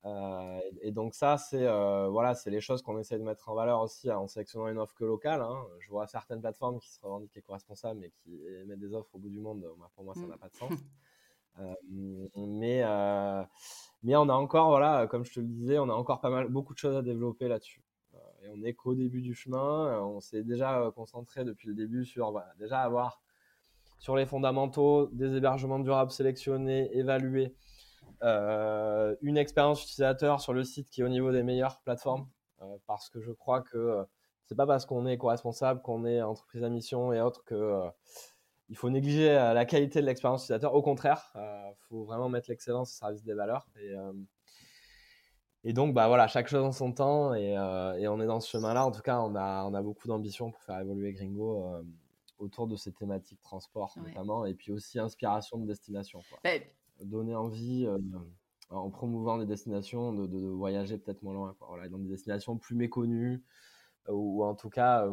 Euh, 0.05 0.61
et 0.81 0.91
donc 0.91 1.15
ça, 1.15 1.39
c'est 1.39 1.65
euh, 1.65 2.09
voilà, 2.09 2.35
c'est 2.35 2.51
les 2.51 2.61
choses 2.61 2.83
qu'on 2.83 2.99
essaie 2.99 3.19
de 3.19 3.23
mettre 3.23 3.49
en 3.49 3.55
valeur 3.55 3.81
aussi 3.81 4.11
en 4.11 4.27
sélectionnant 4.27 4.69
une 4.69 4.79
offre 4.79 4.95
que 4.95 5.05
locale. 5.05 5.41
Hein. 5.41 5.65
Je 5.79 5.89
vois 5.91 6.07
certaines 6.07 6.41
plateformes 6.41 6.81
qui 6.81 6.91
se 6.91 7.01
revendiquent 7.01 7.37
éco-responsables 7.37 8.01
mais 8.01 8.11
qui 8.11 8.43
émettent 8.63 8.81
des 8.81 8.95
offres 8.95 9.15
au 9.15 9.19
bout 9.19 9.31
du 9.31 9.39
monde. 9.39 9.65
Pour 9.95 10.05
moi, 10.05 10.15
ça 10.15 10.23
n'a 10.23 10.37
mm. 10.37 10.39
pas 10.39 10.49
de 10.49 10.55
sens. 10.55 10.73
Mais 12.37 12.83
mais 14.05 14.17
on 14.17 14.29
a 14.29 14.35
encore 14.35 14.69
voilà, 14.69 15.07
comme 15.07 15.25
je 15.25 15.35
te 15.35 15.41
le 15.41 15.47
disais, 15.47 15.79
on 15.79 15.89
a 15.89 15.93
encore 15.93 16.21
pas 16.21 16.31
mal, 16.31 16.49
beaucoup 16.49 16.75
de 16.75 16.79
choses 16.79 16.97
à 16.97 17.03
développer 17.03 17.47
là-dessus. 17.47 17.85
et 18.43 18.49
on 18.49 18.63
est 18.65 18.75
qu'au 18.75 18.95
début 18.95 19.23
du 19.23 19.35
chemin. 19.35 20.01
On 20.03 20.21
s'est 20.21 20.43
déjà 20.43 20.91
concentré 20.95 21.45
depuis 21.45 21.69
le 21.69 21.75
début 21.75 22.05
sur 22.05 22.43
déjà 22.59 22.81
avoir 22.81 23.23
sur 23.99 24.17
les 24.17 24.27
fondamentaux 24.27 25.09
des 25.13 25.37
hébergements 25.37 25.79
durables 25.79 26.11
sélectionnés, 26.11 26.91
évalués 26.97 27.55
une 28.23 29.37
expérience 29.37 29.83
utilisateur 29.83 30.41
sur 30.41 30.53
le 30.53 30.65
site 30.65 30.91
qui 30.91 31.01
est 31.01 31.05
au 31.05 31.09
niveau 31.09 31.33
des 31.33 31.43
meilleures 31.43 31.81
plateformes, 31.83 32.29
parce 32.87 33.09
que 33.09 33.21
je 33.21 33.33
crois 33.33 33.63
que 33.63 33.79
euh, 33.79 34.05
c'est 34.47 34.55
pas 34.55 34.67
parce 34.67 34.87
qu'on 34.87 35.07
est 35.07 35.17
co-responsable, 35.19 35.83
qu'on 35.83 36.05
est 36.05 36.21
entreprise 36.23 36.65
à 36.65 36.69
mission 36.69 37.13
et 37.13 37.21
autres 37.21 37.45
que 37.45 37.83
il 38.73 38.77
faut 38.77 38.91
négliger 38.91 39.33
la 39.33 39.65
qualité 39.65 40.01
de 40.01 40.07
l'expérience 40.07 40.45
utilisateur. 40.45 40.75
Au 40.75 40.83
contraire, 40.83 41.31
il 41.37 41.77
faut 41.89 42.05
vraiment 42.05 42.29
mettre 42.29 42.49
l'excellence 42.51 42.91
au 42.91 42.99
service 42.99 43.23
des 43.23 43.35
valeurs. 43.35 43.69
Et, 43.81 43.95
et, 45.65 45.73
donc, 45.73 45.95
bah 45.95 46.09
voilà, 46.09 46.27
chaque 46.27 46.49
chose 46.49 46.65
en 46.65 46.73
son 46.73 46.93
temps. 46.93 47.35
Et, 47.35 47.51
et 47.53 48.09
on 48.09 48.21
est 48.21 48.27
dans 48.27 48.41
ce 48.41 48.49
chemin-là. 48.49 48.85
En 48.85 48.91
tout 48.91 49.03
cas, 49.03 49.21
on 49.21 49.35
a, 49.37 49.65
on 49.65 49.75
a 49.75 49.83
beaucoup 49.83 50.09
d'ambition 50.09 50.51
pour 50.51 50.63
faire 50.63 50.81
évoluer 50.81 51.13
Gringo 51.13 51.85
autour 52.43 52.67
de 52.67 52.77
ces 52.77 52.93
thématiques 52.93 53.41
transport 53.43 53.95
notamment, 53.97 54.45
et 54.45 54.55
puis 54.55 54.73
aussi 54.73 54.99
inspiration 54.99 55.59
de 55.59 55.67
destination. 55.67 56.21
Quoi. 56.29 56.41
Bah, 56.45 56.65
donner 57.01 57.35
envie 57.35 57.87
euh, 57.87 57.99
en 58.71 58.91
promouvant 58.91 59.39
des 59.39 59.47
destinations 59.47 60.13
de, 60.13 60.49
voyager 60.49 60.99
peut-être 60.99 61.23
moins 61.23 61.35
loin, 61.35 61.57
Voilà, 61.61 61.89
dans 61.89 61.99
des 61.99 62.09
destinations 62.09 62.59
plus 62.59 62.75
méconnues 62.75 63.43
euh, 64.09 64.13
ou 64.13 64.45
en 64.45 64.55
tout 64.55 64.71
cas 64.71 65.07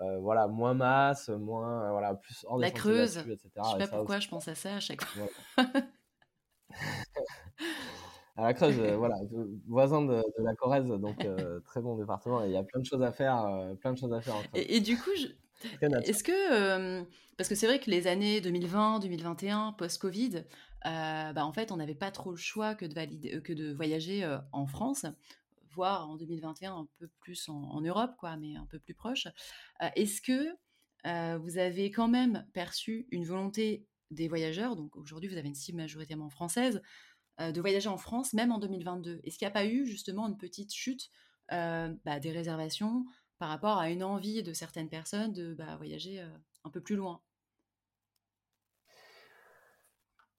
euh, 0.00 0.18
voilà, 0.18 0.46
moins 0.46 0.74
masse, 0.74 1.28
moins, 1.28 1.90
voilà, 1.90 2.14
plus 2.14 2.44
hors 2.48 2.58
La 2.58 2.70
Creuse, 2.70 3.18
etc. 3.18 3.50
Je 3.56 3.70
sais 3.72 3.78
pas 3.78 3.96
pourquoi 3.98 4.18
je 4.20 4.28
pense 4.28 4.48
à 4.48 4.54
ça 4.54 4.76
à 4.76 4.80
chaque 4.80 5.04
fois. 5.04 5.28
à 8.36 8.42
la 8.42 8.54
Creuse, 8.54 8.80
voilà, 8.96 9.16
voisin 9.66 10.02
de, 10.02 10.22
la 10.38 10.54
Corrèze, 10.54 10.86
donc 10.86 11.16
très 11.66 11.80
bon 11.80 11.96
département. 11.96 12.42
Et 12.44 12.46
il 12.48 12.52
y 12.52 12.56
a 12.56 12.62
plein 12.62 12.80
de 12.80 12.86
choses 12.86 13.02
à 13.02 13.12
faire, 13.12 13.46
plein 13.80 13.92
de 13.92 13.98
choses 13.98 14.12
à 14.12 14.20
faire. 14.20 14.36
En 14.36 14.42
et, 14.54 14.76
et, 14.76 14.80
du 14.80 14.96
coup, 14.96 15.10
je, 15.16 15.26
est-ce 16.04 16.24
que, 16.24 17.04
parce 17.36 17.48
que 17.48 17.54
c'est 17.54 17.66
vrai 17.66 17.78
que 17.78 17.90
les 17.90 18.06
années 18.06 18.40
2020, 18.40 19.00
2021, 19.00 19.72
post-Covid, 19.72 20.44
bah, 20.84 21.44
en 21.44 21.52
fait, 21.52 21.70
on 21.70 21.76
n'avait 21.76 21.94
pas 21.94 22.10
trop 22.10 22.30
le 22.30 22.36
choix 22.38 22.74
que 22.74 22.86
de, 22.86 22.94
valider, 22.94 23.42
que 23.42 23.52
de 23.52 23.72
voyager 23.72 24.26
en 24.52 24.66
France, 24.66 25.04
voire 25.72 26.08
en 26.08 26.16
2021 26.16 26.74
un 26.74 26.88
peu 26.98 27.08
plus 27.20 27.48
en, 27.48 27.80
Europe, 27.80 28.12
quoi, 28.18 28.36
mais 28.36 28.56
un 28.56 28.66
peu 28.66 28.78
plus 28.78 28.94
proche. 28.94 29.26
Est-ce 29.96 30.20
que 30.20 30.56
vous 31.38 31.58
avez 31.58 31.90
quand 31.90 32.08
même 32.08 32.46
perçu 32.52 33.06
une 33.10 33.24
volonté 33.24 33.86
des 34.10 34.28
voyageurs, 34.28 34.76
donc 34.76 34.94
aujourd'hui 34.96 35.28
vous 35.28 35.38
avez 35.38 35.48
une 35.48 35.54
cible 35.54 35.78
majoritairement 35.78 36.30
française, 36.30 36.82
de 37.40 37.60
voyager 37.60 37.88
en 37.88 37.96
France, 37.96 38.34
même 38.34 38.52
en 38.52 38.58
2022 38.58 39.20
Est-ce 39.24 39.38
qu'il 39.38 39.46
n'y 39.46 39.50
a 39.50 39.54
pas 39.54 39.66
eu 39.66 39.86
justement 39.86 40.28
une 40.28 40.36
petite 40.36 40.72
chute 40.72 41.10
bah, 41.50 42.20
des 42.20 42.30
réservations 42.30 43.04
par 43.42 43.48
rapport 43.48 43.78
à 43.78 43.90
une 43.90 44.04
envie 44.04 44.44
de 44.44 44.52
certaines 44.52 44.88
personnes 44.88 45.32
de 45.32 45.52
bah, 45.54 45.74
voyager 45.76 46.20
euh, 46.20 46.28
un 46.62 46.70
peu 46.70 46.80
plus 46.80 46.94
loin? 46.94 47.20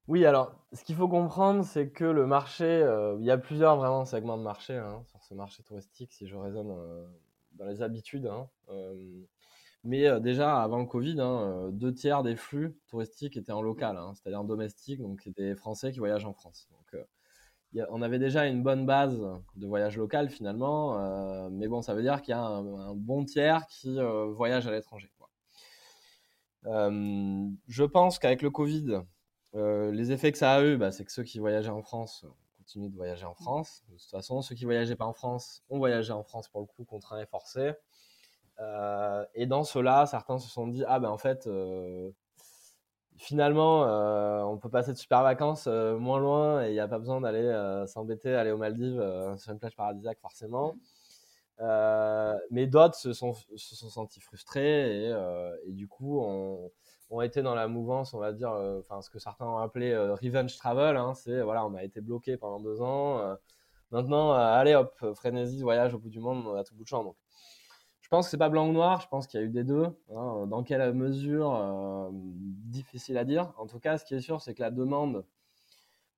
Oui, 0.07 0.25
alors 0.25 0.53
ce 0.73 0.83
qu'il 0.83 0.95
faut 0.95 1.07
comprendre, 1.07 1.63
c'est 1.63 1.89
que 1.89 2.03
le 2.03 2.25
marché, 2.27 2.65
euh, 2.65 3.15
il 3.19 3.25
y 3.25 3.31
a 3.31 3.37
plusieurs 3.37 3.77
vraiment 3.77 4.05
segments 4.05 4.37
de 4.37 4.43
marché 4.43 4.75
hein, 4.75 5.03
sur 5.07 5.23
ce 5.23 5.33
marché 5.33 5.63
touristique, 5.63 6.11
si 6.11 6.27
je 6.27 6.35
raisonne 6.35 6.71
euh, 6.71 7.05
dans 7.53 7.65
les 7.65 7.81
habitudes. 7.81 8.27
Hein, 8.27 8.49
mais 9.85 10.19
déjà 10.21 10.61
avant 10.61 10.77
le 10.77 10.85
Covid, 10.85 11.19
hein, 11.19 11.69
deux 11.71 11.93
tiers 11.93 12.23
des 12.23 12.37
flux 12.37 12.77
touristiques 12.87 13.35
étaient 13.35 13.51
en 13.51 13.61
local, 13.61 13.99
c'est-à-dire 14.15 14.39
en 14.39 14.45
domestique, 14.45 15.01
donc 15.01 15.27
des 15.35 15.55
Français 15.55 15.91
qui 15.91 15.99
voyagent 15.99 16.25
en 16.25 16.33
France. 16.33 16.69
Donc 16.71 17.03
on 17.89 18.01
avait 18.01 18.19
déjà 18.19 18.45
une 18.45 18.61
bonne 18.61 18.85
base 18.85 19.19
de 19.55 19.67
voyage 19.67 19.97
local 19.97 20.29
finalement, 20.29 20.97
euh, 20.97 21.49
mais 21.51 21.67
bon, 21.67 21.81
ça 21.81 21.93
veut 21.93 22.03
dire 22.03 22.21
qu'il 22.21 22.31
y 22.31 22.37
a 22.37 22.41
un, 22.41 22.93
bon 22.95 23.25
tiers 23.25 23.65
qui 23.67 23.99
euh, 23.99 24.25
voyage 24.25 24.67
à 24.67 24.71
l'étranger. 24.71 25.09
Euh, 26.65 27.49
je 27.67 27.83
pense 27.83 28.19
qu'avec 28.19 28.41
le 28.41 28.49
Covid, 28.49 29.01
les 29.53 30.11
effets 30.11 30.31
que 30.31 30.37
ça 30.37 30.53
a 30.53 30.63
eu, 30.63 30.77
bah, 30.77 30.91
c'est 30.91 31.05
que 31.05 31.11
ceux 31.11 31.23
qui 31.23 31.39
voyageaient 31.39 31.69
en 31.69 31.81
France 31.81 32.25
continuent 32.57 32.89
de 32.89 32.95
voyager 32.95 33.25
en 33.25 33.35
France. 33.35 33.83
De 33.89 33.97
toute 33.97 34.09
façon, 34.09 34.41
ceux 34.41 34.55
qui 34.55 34.65
voyageaient 34.65 34.95
pas 34.95 35.05
en 35.05 35.13
France 35.13 35.63
ont 35.69 35.77
voyagé 35.77 36.13
en 36.13 36.23
France 36.23 36.47
pour 36.47 36.61
le 36.61 36.67
coup, 36.67 36.85
contraint 36.85 37.19
et 37.19 37.25
forcé. 37.25 37.73
et 39.35 39.45
dans 39.45 39.63
cela, 39.63 40.05
certains 40.05 40.39
se 40.39 40.49
sont 40.49 40.67
dit 40.67 40.83
ah 40.87 40.99
ben 40.99 41.09
en 41.09 41.17
fait 41.17 41.47
finalement, 43.17 43.85
euh, 43.87 44.43
on 44.43 44.57
peut 44.57 44.69
passer 44.69 44.91
de 44.91 44.97
super 44.97 45.23
vacances 45.23 45.65
euh, 45.67 45.97
moins 45.97 46.19
loin 46.19 46.65
et 46.65 46.69
il 46.69 46.73
n'y 46.73 46.79
a 46.79 46.87
pas 46.87 46.99
besoin 46.99 47.21
d'aller 47.21 47.39
euh, 47.39 47.85
s'embêter, 47.87 48.33
aller 48.35 48.51
aux 48.51 48.57
Maldives 48.57 49.01
sur 49.37 49.51
une 49.51 49.59
plage 49.59 49.75
paradisiaque 49.75 50.19
forcément. 50.19 50.75
mais 52.51 52.67
d'autres 52.67 52.95
se 52.95 53.13
sont, 53.13 53.33
se 53.33 53.75
sont 53.75 53.89
sentis 53.89 54.19
frustrés 54.19 55.07
et, 55.07 55.13
et 55.65 55.71
du 55.71 55.87
coup 55.87 56.19
ont, 56.21 56.71
ont, 57.13 57.21
été 57.21 57.41
dans 57.41 57.55
la 57.55 57.67
mouvance, 57.67 58.13
on 58.13 58.19
va 58.19 58.31
dire, 58.33 58.51
enfin 58.79 59.01
ce 59.01 59.09
que 59.09 59.19
certains 59.19 59.45
ont 59.45 59.57
appelé 59.57 59.95
revenge 59.95 60.57
travel. 60.57 60.97
Hein, 60.97 61.13
c'est 61.13 61.41
voilà, 61.41 61.65
on 61.65 61.75
a 61.75 61.83
été 61.83 62.01
bloqué 62.01 62.37
pendant 62.37 62.59
deux 62.59 62.81
ans. 62.81 63.37
maintenant, 63.91 64.33
allez 64.33 64.75
hop, 64.75 64.93
frénésie, 65.15 65.61
voyage 65.61 65.93
au 65.93 65.99
bout 65.99 66.09
du 66.09 66.19
monde, 66.19 66.57
à 66.57 66.63
tout 66.63 66.75
bout 66.75 66.83
de 66.83 66.89
champ. 66.89 67.03
Donc, 67.03 67.15
je 68.03 68.09
pense 68.09 68.27
que 68.27 68.31
c'est 68.31 68.37
pas 68.37 68.49
blanc 68.49 68.67
ou 68.69 68.73
noir, 68.73 69.01
je 69.01 69.07
pense 69.07 69.25
qu'il 69.25 69.39
y 69.39 69.43
a 69.43 69.45
eu 69.45 69.49
des 69.49 69.63
deux. 69.63 69.87
Hein. 70.15 70.45
Dans 70.45 70.61
quelle 70.61 70.93
mesure, 70.93 71.55
euh, 71.55 72.09
difficile 72.11 73.17
à 73.17 73.23
dire. 73.25 73.51
En 73.57 73.65
tout 73.65 73.79
cas, 73.79 73.97
ce 73.97 74.05
qui 74.05 74.13
est 74.13 74.19
sûr, 74.19 74.39
c'est 74.39 74.53
que 74.53 74.61
la 74.61 74.69
demande 74.69 75.25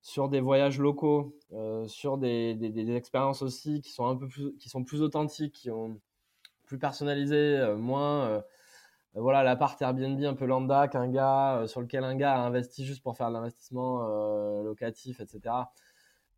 sur 0.02 0.28
des 0.28 0.42
voyages 0.42 0.78
locaux, 0.78 1.38
euh, 1.54 1.88
sur 1.88 2.18
des, 2.18 2.58
expériences 2.94 3.42
aussi 3.44 3.80
qui 3.80 3.92
sont 3.94 4.08
un 4.08 4.18
peu 4.18 4.28
plus, 4.28 4.58
qui 4.58 4.68
sont 4.68 4.84
plus 4.84 5.02
authentiques, 5.02 5.54
qui 5.54 5.72
ont 5.72 6.02
plus 6.66 6.80
personnalisées, 6.80 7.60
euh, 7.60 7.78
moins 7.78 8.44
voilà 9.16 9.44
la 9.44 9.56
part 9.56 9.78
Airbnb 9.80 10.22
un 10.24 10.34
peu 10.34 10.46
lambda 10.46 10.88
qu'un 10.88 11.10
gars 11.10 11.64
sur 11.68 11.82
lequel 11.82 12.04
un 12.04 12.16
gars 12.16 12.36
a 12.36 12.40
investi 12.40 12.86
juste 12.86 13.02
pour 13.02 13.16
faire 13.16 13.30
de 13.30 13.34
l'investissement 13.34 14.02
locatif, 14.62 15.20
etc. 15.22 15.66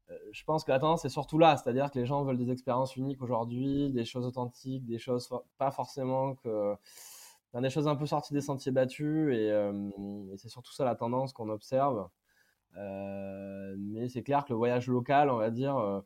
Euh, 0.09 0.17
je 0.31 0.43
pense 0.43 0.63
que 0.63 0.71
la 0.71 0.79
tendance 0.79 1.05
est 1.05 1.09
surtout 1.09 1.37
là, 1.37 1.57
c'est-à-dire 1.57 1.91
que 1.91 1.99
les 1.99 2.05
gens 2.05 2.23
veulent 2.23 2.37
des 2.37 2.51
expériences 2.51 2.95
uniques 2.95 3.21
aujourd'hui, 3.21 3.91
des 3.91 4.05
choses 4.05 4.25
authentiques, 4.25 4.85
des 4.85 4.99
choses 4.99 5.29
pas 5.57 5.71
forcément 5.71 6.35
que 6.35 6.75
des 7.61 7.69
choses 7.71 7.87
un 7.87 7.95
peu 7.95 8.05
sorties 8.05 8.33
des 8.33 8.41
sentiers 8.41 8.71
battus 8.71 9.33
et, 9.33 9.51
euh, 9.51 9.89
c'est 10.37 10.49
surtout 10.49 10.73
ça 10.73 10.85
la 10.85 10.95
tendance 10.95 11.33
qu'on 11.33 11.49
observe. 11.49 12.07
Euh, 12.77 13.75
mais 13.79 14.09
c'est 14.09 14.21
clair 14.21 14.45
que 14.45 14.53
le 14.53 14.57
voyage 14.57 14.87
local, 14.87 15.29
on 15.31 15.37
va 15.37 15.49
dire, 15.49 16.03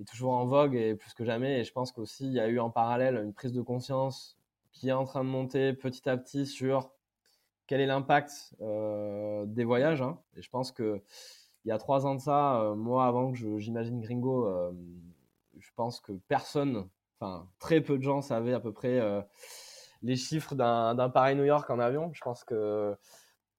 est 0.00 0.08
toujours 0.08 0.32
en 0.32 0.46
vogue 0.46 0.74
et 0.74 0.94
plus 0.94 1.12
que 1.14 1.24
jamais. 1.24 1.60
Et 1.60 1.64
je 1.64 1.72
pense 1.72 1.92
qu'aussi 1.92 2.26
il 2.26 2.32
y 2.32 2.40
a 2.40 2.48
eu 2.48 2.58
en 2.60 2.70
parallèle 2.70 3.16
une 3.16 3.34
prise 3.34 3.52
de 3.52 3.62
conscience 3.62 4.38
qui 4.74 4.90
est 4.90 4.92
en 4.92 5.04
train 5.04 5.24
de 5.24 5.30
monter 5.30 5.72
petit 5.72 6.06
à 6.08 6.18
petit 6.18 6.46
sur 6.46 6.92
quel 7.66 7.80
est 7.80 7.86
l'impact 7.86 8.54
des 8.60 9.64
voyages. 9.64 10.02
Hein. 10.02 10.18
Et 10.36 10.42
je 10.42 10.50
pense 10.50 10.70
que 10.70 11.02
il 11.64 11.68
y 11.68 11.72
a 11.72 11.78
trois 11.78 12.06
ans 12.06 12.14
de 12.14 12.20
ça, 12.20 12.60
euh, 12.60 12.74
moi 12.74 13.06
avant 13.06 13.32
que 13.32 13.58
j'imagine 13.58 14.00
Gringo, 14.00 14.46
euh, 14.46 14.72
je 15.58 15.70
pense 15.76 16.00
que 16.00 16.12
personne, 16.28 16.88
enfin 17.18 17.48
très 17.58 17.80
peu 17.80 17.96
de 17.96 18.02
gens 18.02 18.20
savaient 18.20 18.52
à 18.52 18.60
peu 18.60 18.72
près 18.72 19.00
euh, 19.00 19.22
les 20.02 20.16
chiffres 20.16 20.54
d'un 20.54 21.08
Paris-New 21.08 21.44
York 21.44 21.68
en 21.70 21.78
avion. 21.78 22.10
Je 22.12 22.20
pense 22.22 22.44
que 22.44 22.94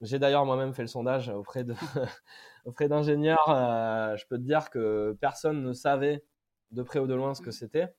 j'ai 0.02 0.20
d'ailleurs 0.20 0.46
moi-même 0.46 0.74
fait 0.74 0.84
le 0.84 0.88
sondage 0.88 1.30
auprès 1.30 1.64
de 1.64 1.74
auprès 2.66 2.88
d'ingénieurs. 2.88 3.48
je 3.48 4.26
peux 4.28 4.38
te 4.38 4.44
dire 4.44 4.70
que 4.70 5.18
personne 5.20 5.64
ne 5.64 5.74
savait 5.74 6.24
de 6.72 6.84
près 6.84 7.00
ou 7.00 7.08
de 7.08 7.16
loin 7.16 7.34
ce 7.34 7.42
que 7.42 7.50
mmh. 7.50 7.54
c'était. 7.54 7.96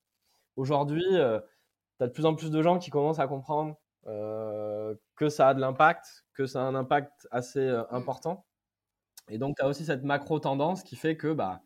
Aujourd'hui, 0.56 1.04
tu 1.98 2.04
as 2.04 2.06
de 2.08 2.12
plus 2.12 2.26
en 2.26 2.34
plus 2.34 2.50
de 2.50 2.62
gens 2.62 2.78
qui 2.78 2.90
commencent 2.90 3.18
à 3.18 3.26
comprendre 3.26 3.76
que 4.04 5.28
ça 5.28 5.48
a 5.48 5.54
de 5.54 5.60
l'impact, 5.60 6.24
que 6.34 6.46
ça 6.46 6.62
a 6.62 6.64
un 6.64 6.74
impact 6.76 7.26
assez 7.32 7.66
mmh. 7.66 7.86
important. 7.90 8.44
Et 9.28 9.38
donc, 9.38 9.56
tu 9.56 9.64
as 9.64 9.68
aussi 9.68 9.84
cette 9.84 10.04
macro 10.04 10.38
tendance 10.38 10.82
qui 10.82 10.96
fait 10.96 11.16
que 11.16 11.32
bah, 11.32 11.62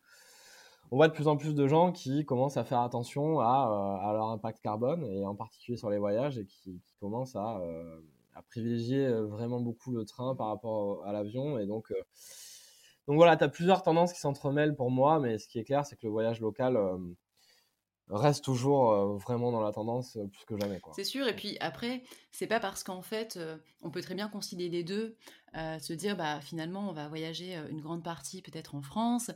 on 0.90 0.96
voit 0.96 1.08
de 1.08 1.12
plus 1.12 1.28
en 1.28 1.36
plus 1.36 1.54
de 1.54 1.66
gens 1.68 1.92
qui 1.92 2.24
commencent 2.24 2.56
à 2.56 2.64
faire 2.64 2.80
attention 2.80 3.40
à, 3.40 4.00
euh, 4.08 4.12
leur 4.12 4.30
impact 4.30 4.60
carbone, 4.60 5.04
et 5.04 5.24
en 5.24 5.34
particulier 5.34 5.76
sur 5.76 5.90
les 5.90 5.98
voyages, 5.98 6.38
et 6.38 6.46
qui, 6.46 6.80
commencent 6.98 7.36
à, 7.36 7.58
euh, 7.60 8.00
privilégier 8.48 9.06
euh, 9.06 9.26
vraiment 9.26 9.60
beaucoup 9.60 9.92
le 9.92 10.04
train 10.06 10.34
par 10.34 10.48
rapport 10.48 11.04
à 11.06 11.12
l'avion. 11.12 11.58
Et 11.58 11.66
donc, 11.66 11.92
donc 13.06 13.16
voilà, 13.16 13.36
tu 13.36 13.44
as 13.44 13.48
plusieurs 13.48 13.82
tendances 13.82 14.12
qui 14.12 14.20
s'entremêlent 14.20 14.74
pour 14.74 14.90
moi, 14.90 15.20
mais 15.20 15.38
ce 15.38 15.46
qui 15.46 15.58
est 15.58 15.64
clair, 15.64 15.84
c'est 15.84 15.96
que 15.96 16.06
le 16.06 16.10
voyage 16.10 16.40
local 16.40 16.78
reste 18.10 18.44
toujours 18.44 19.16
vraiment 19.18 19.52
dans 19.52 19.60
la 19.60 19.72
tendance 19.72 20.18
plus 20.32 20.44
que 20.44 20.58
jamais. 20.58 20.80
C'est 20.92 21.04
sûr, 21.04 21.28
et 21.28 21.34
puis 21.34 21.56
après, 21.60 22.02
c'est 22.32 22.46
pas 22.46 22.60
parce 22.60 22.82
qu'en 22.82 23.02
fait, 23.02 23.38
on 23.82 23.90
peut 23.90 24.02
très 24.02 24.14
bien 24.14 24.28
concilier 24.28 24.68
les 24.68 24.84
deux, 24.84 25.16
se 25.54 25.92
dire 25.92 26.16
bah 26.16 26.40
finalement 26.40 26.88
on 26.88 26.92
va 26.92 27.08
voyager 27.08 27.54
une 27.70 27.80
grande 27.80 28.02
partie 28.02 28.42
peut-être 28.42 28.74
en 28.74 28.82
France, 28.82 29.30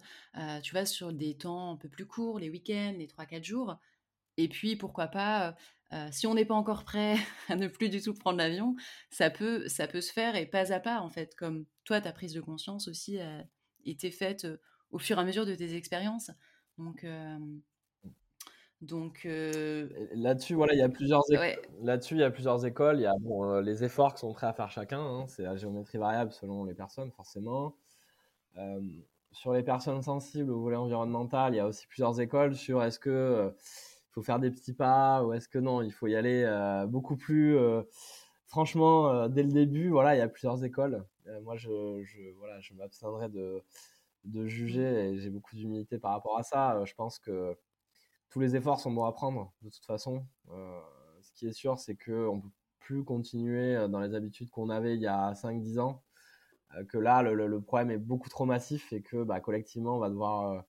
tu 0.62 0.72
vois, 0.72 0.86
sur 0.86 1.12
des 1.12 1.36
temps 1.36 1.72
un 1.72 1.76
peu 1.76 1.88
plus 1.88 2.06
courts, 2.06 2.38
les 2.38 2.50
week-ends, 2.50 2.94
les 2.96 3.06
3-4 3.06 3.44
jours, 3.44 3.76
et 4.36 4.48
puis 4.48 4.76
pourquoi 4.76 5.06
pas, 5.08 5.54
si 6.10 6.26
on 6.26 6.34
n'est 6.34 6.44
pas 6.44 6.54
encore 6.54 6.84
prêt 6.84 7.16
à 7.48 7.56
ne 7.56 7.68
plus 7.68 7.88
du 7.88 8.02
tout 8.02 8.14
prendre 8.14 8.38
l'avion, 8.38 8.74
ça 9.10 9.30
peut, 9.30 9.68
ça 9.68 9.86
peut 9.86 10.00
se 10.00 10.12
faire 10.12 10.36
et 10.36 10.46
pas 10.46 10.72
à 10.72 10.80
pas 10.80 11.00
en 11.00 11.10
fait, 11.10 11.34
comme 11.36 11.66
toi 11.84 12.00
ta 12.00 12.12
prise 12.12 12.32
de 12.32 12.40
conscience 12.40 12.88
aussi 12.88 13.20
a 13.20 13.44
été 13.84 14.10
faite 14.10 14.46
au 14.90 14.98
fur 14.98 15.18
et 15.18 15.20
à 15.20 15.24
mesure 15.24 15.46
de 15.46 15.54
tes 15.54 15.74
expériences. 15.76 16.30
Donc 16.78 17.04
donc 18.84 19.26
là-dessus, 20.14 20.54
voilà, 20.54 20.74
il 20.74 20.78
y 20.78 20.82
a 20.82 20.88
plusieurs 20.88 21.22
là-dessus, 21.82 22.14
il 22.14 22.20
y 22.20 22.24
a 22.24 22.30
plusieurs 22.30 22.64
écoles. 22.66 22.98
Il 22.98 23.02
y 23.02 23.06
a 23.06 23.14
bon, 23.20 23.60
les 23.60 23.84
efforts 23.84 24.14
qui 24.14 24.20
sont 24.20 24.32
prêts 24.32 24.46
à 24.46 24.52
faire 24.52 24.70
chacun. 24.70 25.00
Hein, 25.00 25.26
c'est 25.28 25.42
la 25.42 25.56
géométrie 25.56 25.98
variable 25.98 26.32
selon 26.32 26.64
les 26.64 26.74
personnes, 26.74 27.10
forcément. 27.12 27.76
sur 29.32 29.52
les 29.52 29.62
personnes 29.62 30.02
sensibles 30.02 30.50
au 30.50 30.60
volet 30.60 30.76
environnemental, 30.76 31.54
il 31.54 31.56
y 31.56 31.60
a 31.60 31.66
aussi 31.66 31.86
plusieurs 31.86 32.20
écoles 32.20 32.54
sur 32.54 32.82
est-ce 32.82 32.98
que 32.98 33.52
il 34.08 34.12
faut 34.12 34.22
faire 34.22 34.38
des 34.38 34.50
petits 34.50 34.74
pas 34.74 35.24
ou 35.24 35.32
est-ce 35.32 35.48
que 35.48 35.58
non, 35.58 35.82
il 35.82 35.92
faut 35.92 36.06
y 36.06 36.16
aller 36.16 36.46
beaucoup 36.88 37.16
plus 37.16 37.56
franchement 38.46 39.28
dès 39.28 39.42
le 39.42 39.52
début. 39.52 39.88
Voilà, 39.90 40.14
il 40.14 40.18
y 40.18 40.22
a 40.22 40.28
plusieurs 40.28 40.64
écoles. 40.64 41.04
moi, 41.42 41.56
je, 41.56 42.02
je 42.04 42.20
voilà, 42.38 42.60
je 42.60 42.74
m'abstiendrai 42.74 43.28
de 43.28 43.62
de 44.24 44.46
juger 44.46 44.80
mmh. 44.80 44.96
et 44.96 45.18
j'ai 45.18 45.30
beaucoup 45.30 45.54
d'humilité 45.54 45.98
par 45.98 46.12
rapport 46.12 46.38
à 46.38 46.42
ça. 46.42 46.82
je 46.84 46.94
pense 46.94 47.18
que 47.18 47.56
tous 48.30 48.40
les 48.40 48.56
efforts 48.56 48.80
sont 48.80 48.90
bons 48.90 49.04
à 49.04 49.12
prendre 49.12 49.52
de 49.62 49.70
toute 49.70 49.84
façon. 49.84 50.26
Euh, 50.50 50.80
ce 51.22 51.32
qui 51.34 51.46
est 51.46 51.52
sûr, 51.52 51.78
c'est 51.78 51.96
qu'on 51.96 52.36
ne 52.36 52.40
peut 52.40 52.48
plus 52.80 53.04
continuer 53.04 53.76
euh, 53.76 53.88
dans 53.88 54.00
les 54.00 54.14
habitudes 54.14 54.50
qu'on 54.50 54.70
avait 54.70 54.94
il 54.94 55.00
y 55.00 55.06
a 55.06 55.32
5-10 55.34 55.78
ans. 55.78 56.02
Euh, 56.76 56.84
que 56.84 56.98
là, 56.98 57.22
le, 57.22 57.60
problème 57.60 57.90
est 57.92 57.98
beaucoup 57.98 58.28
trop 58.28 58.44
massif 58.44 58.92
et 58.92 59.02
que 59.02 59.22
bah, 59.22 59.40
collectivement, 59.40 59.96
on 59.96 60.00
va 60.00 60.10
devoir 60.10 60.64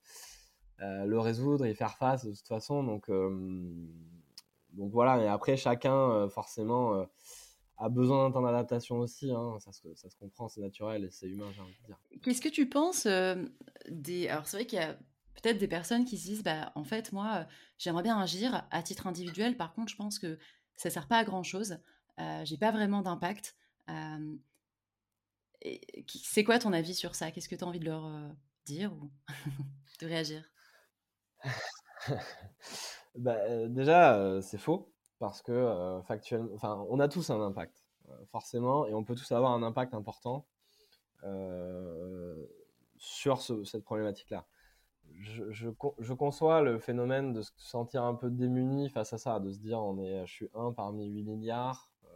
le 0.79 1.17
résoudre 1.17 1.65
et 1.65 1.73
faire 1.73 1.97
face 1.97 2.25
de 2.25 2.31
toute 2.31 2.47
façon. 2.47 2.83
Donc, 2.83 3.09
donc 3.09 4.91
voilà, 4.91 5.23
et 5.23 5.27
après, 5.27 5.57
chacun, 5.57 6.29
forcément 6.29 7.07
a 7.77 7.89
besoin 7.89 8.27
d'un 8.27 8.31
temps 8.31 8.41
d'adaptation 8.41 8.99
aussi. 8.99 9.31
Hein. 9.31 9.57
Ça, 9.59 9.71
se, 9.71 10.15
comprend, 10.19 10.49
c'est 10.49 10.61
naturel 10.61 11.05
et 11.05 11.09
c'est 11.09 11.27
humain, 11.27 11.49
j'ai 11.55 11.61
envie 11.61 11.73
de 11.81 11.85
dire. 11.87 11.97
Qu'est-ce 12.21 12.41
que 12.41 12.49
tu 12.49 12.69
penses 12.69 13.07
des. 13.89 14.27
Alors, 14.27 14.45
c'est 14.45 14.57
vrai 14.57 14.65
qu'il 14.65 14.79
y 14.79 14.83
a 14.83 14.95
peut-être 15.35 15.57
des 15.57 15.67
personnes 15.67 16.05
qui 16.05 16.17
se 16.17 16.25
disent 16.25 16.43
bah 16.43 16.71
en 16.75 16.83
fait 16.83 17.11
moi 17.11 17.35
euh, 17.35 17.43
j'aimerais 17.77 18.03
bien 18.03 18.19
agir 18.19 18.67
à 18.71 18.81
titre 18.83 19.07
individuel. 19.07 19.57
Par 19.57 19.73
contre 19.73 19.91
je 19.91 19.95
pense 19.95 20.19
que 20.19 20.37
ça 20.75 20.89
sert 20.89 21.07
pas 21.07 21.17
à 21.17 21.23
grand 21.23 21.43
chose 21.43 21.79
euh, 22.19 22.45
j'ai 22.45 22.57
pas 22.57 22.71
vraiment 22.71 23.01
d'impact. 23.01 23.55
Euh, 23.89 24.35
c'est 26.07 26.43
quoi 26.43 26.59
ton 26.59 26.73
avis 26.73 26.93
sur 26.93 27.15
ça? 27.15 27.31
Qu'est-ce 27.31 27.49
que 27.49 27.55
tu 27.55 27.63
as 27.63 27.67
envie 27.67 27.79
de 27.79 27.85
leur 27.85 28.05
euh, 28.05 28.29
dire 28.65 28.93
ou 28.93 29.11
de 30.01 30.07
réagir? 30.07 30.49
Bah, 33.17 33.67
déjà 33.69 34.41
c'est 34.41 34.57
faux 34.57 34.93
parce 35.19 35.41
que 35.41 36.01
factuellement 36.05 36.53
enfin 36.53 36.85
on 36.89 36.99
a 36.99 37.07
tous 37.07 37.29
un 37.29 37.39
impact 37.41 37.85
forcément 38.29 38.85
et 38.87 38.93
on 38.93 39.05
peut 39.05 39.15
tous 39.15 39.31
avoir 39.31 39.53
un 39.53 39.63
impact 39.63 39.93
important 39.93 40.45
sur 42.97 43.41
cette 43.41 43.85
problématique 43.85 44.33
je, 45.25 45.69
je, 45.99 46.13
conçois 46.13 46.61
le 46.61 46.79
phénomène 46.79 47.33
de 47.33 47.41
se 47.41 47.51
sentir 47.57 48.03
un 48.03 48.15
peu 48.15 48.29
démuni 48.29 48.89
face 48.89 49.13
à 49.13 49.17
ça, 49.17 49.39
de 49.39 49.51
se 49.51 49.59
dire 49.59 49.79
on 49.79 49.97
est, 49.99 50.25
je 50.25 50.31
suis 50.31 50.49
un 50.53 50.71
parmi 50.71 51.07
8 51.07 51.23
milliards. 51.23 51.89
Euh, 52.05 52.07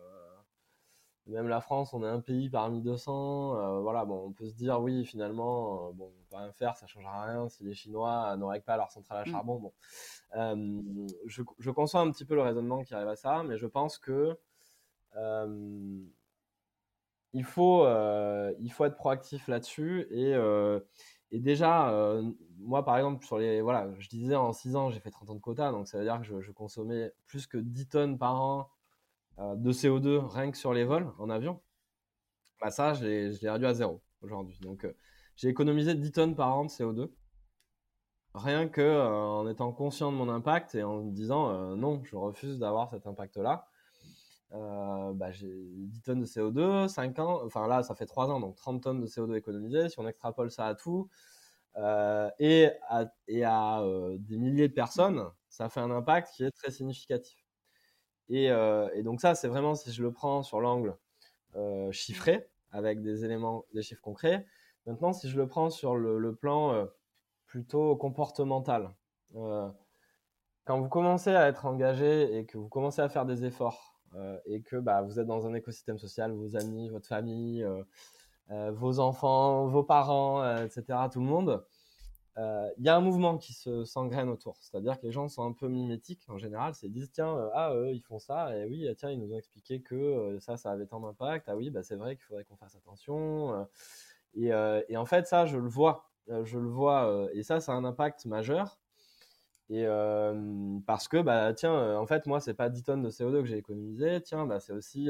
même 1.28 1.48
la 1.48 1.62
France, 1.62 1.94
on 1.94 2.04
est 2.04 2.08
un 2.08 2.22
pays 2.22 2.50
parmi 2.50 2.82
200. 2.82 3.56
Euh, 3.56 3.80
voilà, 3.82 4.06
bon, 4.06 4.28
on 4.28 4.32
peut 4.32 4.48
se 4.48 4.56
dire 4.56 4.82
oui, 4.82 5.06
finalement, 5.06 5.88
euh, 5.88 5.92
bon, 5.94 6.12
on 6.20 6.24
peut 6.30 6.38
rien 6.38 6.52
faire, 6.52 6.76
ça 6.76 6.88
changera 6.88 7.26
rien 7.26 7.50
si 7.50 7.64
les 7.64 7.74
Chinois 7.74 8.36
n'auraient 8.38 8.62
pas 8.62 8.78
leur 8.78 8.92
centrale 8.92 9.20
à 9.20 9.30
mm. 9.30 9.32
charbon. 9.32 9.60
Bon, 9.60 9.74
je, 11.26 11.44
je, 11.58 11.72
conçois 11.72 12.02
un 12.02 12.12
petit 12.12 12.26
peu 12.26 12.36
le 12.36 12.42
raisonnement 12.42 12.84
qui 12.84 12.94
arrive 12.94 13.08
à 13.08 13.16
ça, 13.16 13.44
mais 13.44 13.58
je 13.58 13.68
pense 13.68 13.98
que 13.98 14.38
il 17.34 17.44
faut, 17.44 17.86
il 18.60 18.72
faut 18.72 18.86
être 18.86 18.96
proactif 18.96 19.48
là-dessus 19.48 20.08
et 20.12 20.36
et 21.32 21.40
déjà, 21.40 21.92
euh, 21.92 22.24
moi, 22.58 22.84
par 22.84 22.98
exemple, 22.98 23.26
sur 23.26 23.38
les, 23.38 23.62
voilà, 23.62 23.90
je 24.00 24.10
disais 24.10 24.36
en 24.36 24.52
6 24.54 24.76
ans, 24.76 24.90
j'ai 24.90 25.00
fait 25.00 25.12
30 25.12 25.30
ans 25.30 25.36
de 25.36 25.40
quota, 25.40 25.72
donc 25.72 25.88
ça 25.88 25.98
veut 26.00 26.04
dire 26.04 26.20
que 26.22 26.42
je, 26.42 26.52
consommais 26.52 27.14
plus 27.28 27.48
que 27.48 27.58
10 27.58 27.88
tonnes 27.88 28.18
par 28.18 28.42
an 28.42 28.70
euh, 29.40 29.56
de 29.56 29.72
CO2 29.72 30.20
rien 30.28 30.52
que 30.52 30.58
sur 30.58 30.74
les 30.74 30.84
vols 30.84 31.12
en 31.20 31.30
avion. 31.30 31.62
Bah, 32.62 32.72
ça, 32.72 32.94
je 32.94 33.06
l'ai 33.06 33.50
réduit 33.50 33.68
à 33.68 33.74
zéro 33.74 34.02
aujourd'hui. 34.22 34.58
Donc, 34.62 34.86
euh, 34.86 34.96
j'ai 35.36 35.50
économisé 35.50 35.96
10 35.96 36.12
tonnes 36.12 36.36
par 36.36 36.58
an 36.58 36.66
de 36.66 36.70
CO2 36.70 37.12
rien 38.36 38.68
que 38.68 39.08
en 39.08 39.48
étant 39.50 39.72
conscient 39.72 40.12
de 40.12 40.18
mon 40.18 40.30
impact 40.30 40.76
et 40.76 40.84
en 40.84 41.04
me 41.04 41.12
disant 41.12 41.76
non, 41.76 42.04
je 42.04 42.16
refuse 42.16 42.60
d'avoir 42.60 42.90
cet 42.92 43.08
impact-là. 43.08 43.68
Euh, 44.54 45.14
bah, 45.14 45.32
j'ai 45.32 45.48
10 45.48 46.02
tonnes 46.02 46.22
de 46.22 46.26
CO2, 46.26 46.88
5 46.88 47.20
ans, 47.20 47.42
enfin 47.46 47.68
là 47.68 47.84
ça 47.84 47.94
fait 47.94 48.08
3 48.08 48.32
ans, 48.32 48.40
donc 48.40 48.56
30 48.56 48.82
tonnes 48.82 49.00
de 49.00 49.06
CO2 49.06 49.36
économisées, 49.36 49.90
si 49.90 50.00
on 50.00 50.08
extrapole 50.08 50.50
ça 50.50 50.66
à 50.66 50.74
tout, 50.76 51.08
euh, 51.78 52.30
et 52.40 52.72
à, 52.88 53.82
euh, 53.82 54.18
des 54.20 54.38
milliers 54.38 54.68
de 54.68 54.74
personnes, 54.74 55.30
ça 55.50 55.70
fait 55.70 55.80
un 55.82 55.92
impact 55.92 56.34
qui 56.34 56.44
est 56.44 56.52
très 56.52 56.72
significatif. 56.72 57.46
Et, 58.30 58.50
donc 59.04 59.22
ça 59.22 59.36
c'est 59.36 59.48
vraiment 59.48 59.76
si 59.76 59.92
je 59.92 60.04
le 60.04 60.12
prends 60.12 60.44
sur 60.44 60.62
l'angle 60.62 60.98
chiffré, 61.92 62.48
avec 62.72 63.02
des 63.02 63.26
éléments, 63.26 63.66
des 63.74 63.82
chiffres 63.84 64.02
concrets. 64.02 64.46
Maintenant 64.86 65.14
si 65.14 65.30
je 65.30 65.38
le 65.38 65.48
prends 65.48 65.70
sur 65.70 65.96
le, 65.96 66.36
plan 66.36 66.88
plutôt 67.48 67.96
comportemental, 67.96 68.92
quand 69.34 70.80
vous 70.80 70.90
commencez 70.90 71.36
à 71.36 71.48
être 71.48 71.66
engagé 71.66 72.38
et 72.38 72.46
que 72.46 72.58
vous 72.58 72.70
commencez 72.70 73.02
à 73.02 73.10
faire 73.10 73.26
des 73.26 73.46
efforts, 73.46 73.89
et 74.46 74.62
que 74.62 74.78
bah, 74.78 75.02
vous 75.02 75.20
êtes 75.20 75.28
dans 75.28 75.46
un 75.48 75.54
écosystème 75.54 75.98
social, 75.98 76.32
vos 76.32 76.56
amis, 76.56 76.90
votre 76.90 77.08
famille, 77.08 77.64
euh, 77.64 77.84
euh, 78.52 78.72
vos 78.72 79.00
enfants, 79.00 79.68
vos 79.68 79.84
parents, 79.84 80.44
etc., 80.58 80.84
tout 81.12 81.20
le 81.20 81.26
monde, 81.26 81.64
il 82.38 82.86
y 82.86 82.88
a 82.88 82.96
un 82.96 83.02
mouvement 83.02 83.38
qui 83.38 83.52
se 83.52 83.84
s'engraine 83.84 84.30
autour. 84.30 84.56
C'est-à-dire 84.62 84.98
que 84.98 85.06
les 85.06 85.12
gens 85.12 85.28
sont 85.28 85.44
un 85.44 85.52
peu 85.52 85.68
mimétiques 85.68 86.24
en 86.30 86.38
général. 86.38 86.74
Ils 86.84 86.92
disent 86.92 87.12
tiens, 87.12 87.50
ah 87.54 87.74
eux 87.74 87.92
ils 87.92 88.02
font 88.02 88.18
ça 88.18 88.56
et 88.56 88.64
oui, 88.66 88.88
tiens 88.98 89.12
ils 89.12 89.20
nous 89.20 89.34
ont 89.34 89.38
expliqué 89.38 89.82
que 89.82 90.38
ça 90.40 90.56
ça 90.56 90.72
avait 90.72 90.86
tant 90.86 91.02
d'impact. 91.02 91.50
Ah 91.50 91.58
oui, 91.58 91.70
bah 91.70 91.84
c'est 91.84 91.98
vrai 91.98 92.16
qu'il 92.16 92.24
faudrait 92.24 92.46
qu'on 92.46 92.56
fasse 92.56 92.76
attention. 92.78 93.68
Et, 94.36 94.52
et, 94.88 94.96
en 94.96 95.06
fait 95.06 95.28
ça 95.28 95.46
je 95.46 95.58
le 95.58 95.68
vois, 95.68 96.10
je 96.30 96.58
le 96.58 96.70
vois 96.70 97.28
et 97.34 97.44
ça 97.44 97.60
ça 97.60 97.74
a 97.74 97.76
un 97.76 97.84
impact 97.84 98.26
majeur. 98.26 98.80
Et 99.70 99.86
parce 100.88 101.08
que, 101.08 101.22
bah, 101.22 101.54
tiens, 101.54 101.98
en 101.98 102.06
fait, 102.08 102.26
moi, 102.26 102.40
c'est 102.40 102.54
pas 102.56 102.70
10 102.70 102.84
tonnes 102.84 103.04
de 103.04 103.10
CO2 103.10 103.42
que 103.42 103.46
j'ai 103.46 103.58
économisé, 103.58 104.22
tiens, 104.22 104.46
bah, 104.46 104.60
c'est 104.60 104.74
aussi 104.74 105.10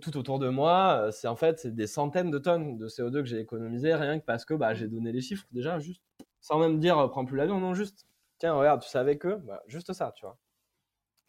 tout 0.00 0.16
autour 0.16 0.38
de 0.38 0.48
moi, 0.48 1.08
c'est 1.12 1.28
en 1.28 1.36
fait 1.36 1.66
des 1.66 1.86
centaines 1.86 2.30
de 2.30 2.38
tonnes 2.38 2.76
de 2.76 2.88
CO2 2.88 3.20
que 3.22 3.24
j'ai 3.24 3.40
économisé 3.40 3.94
rien 3.94 4.18
que 4.18 4.24
parce 4.24 4.44
que 4.44 4.54
bah, 4.54 4.74
j'ai 4.74 4.86
donné 4.86 5.12
les 5.12 5.20
chiffres 5.22 5.46
déjà, 5.50 5.78
juste 5.78 6.02
sans 6.40 6.58
même 6.58 6.78
dire 6.78 7.08
prends 7.10 7.24
plus 7.24 7.36
l'avion, 7.36 7.58
non, 7.58 7.74
juste 7.74 8.06
tiens, 8.38 8.54
regarde, 8.54 8.82
tu 8.82 8.88
savais 8.88 9.18
que, 9.18 9.36
bah, 9.36 9.62
juste 9.66 9.92
ça, 9.92 10.12
tu 10.14 10.24
vois. 10.24 10.38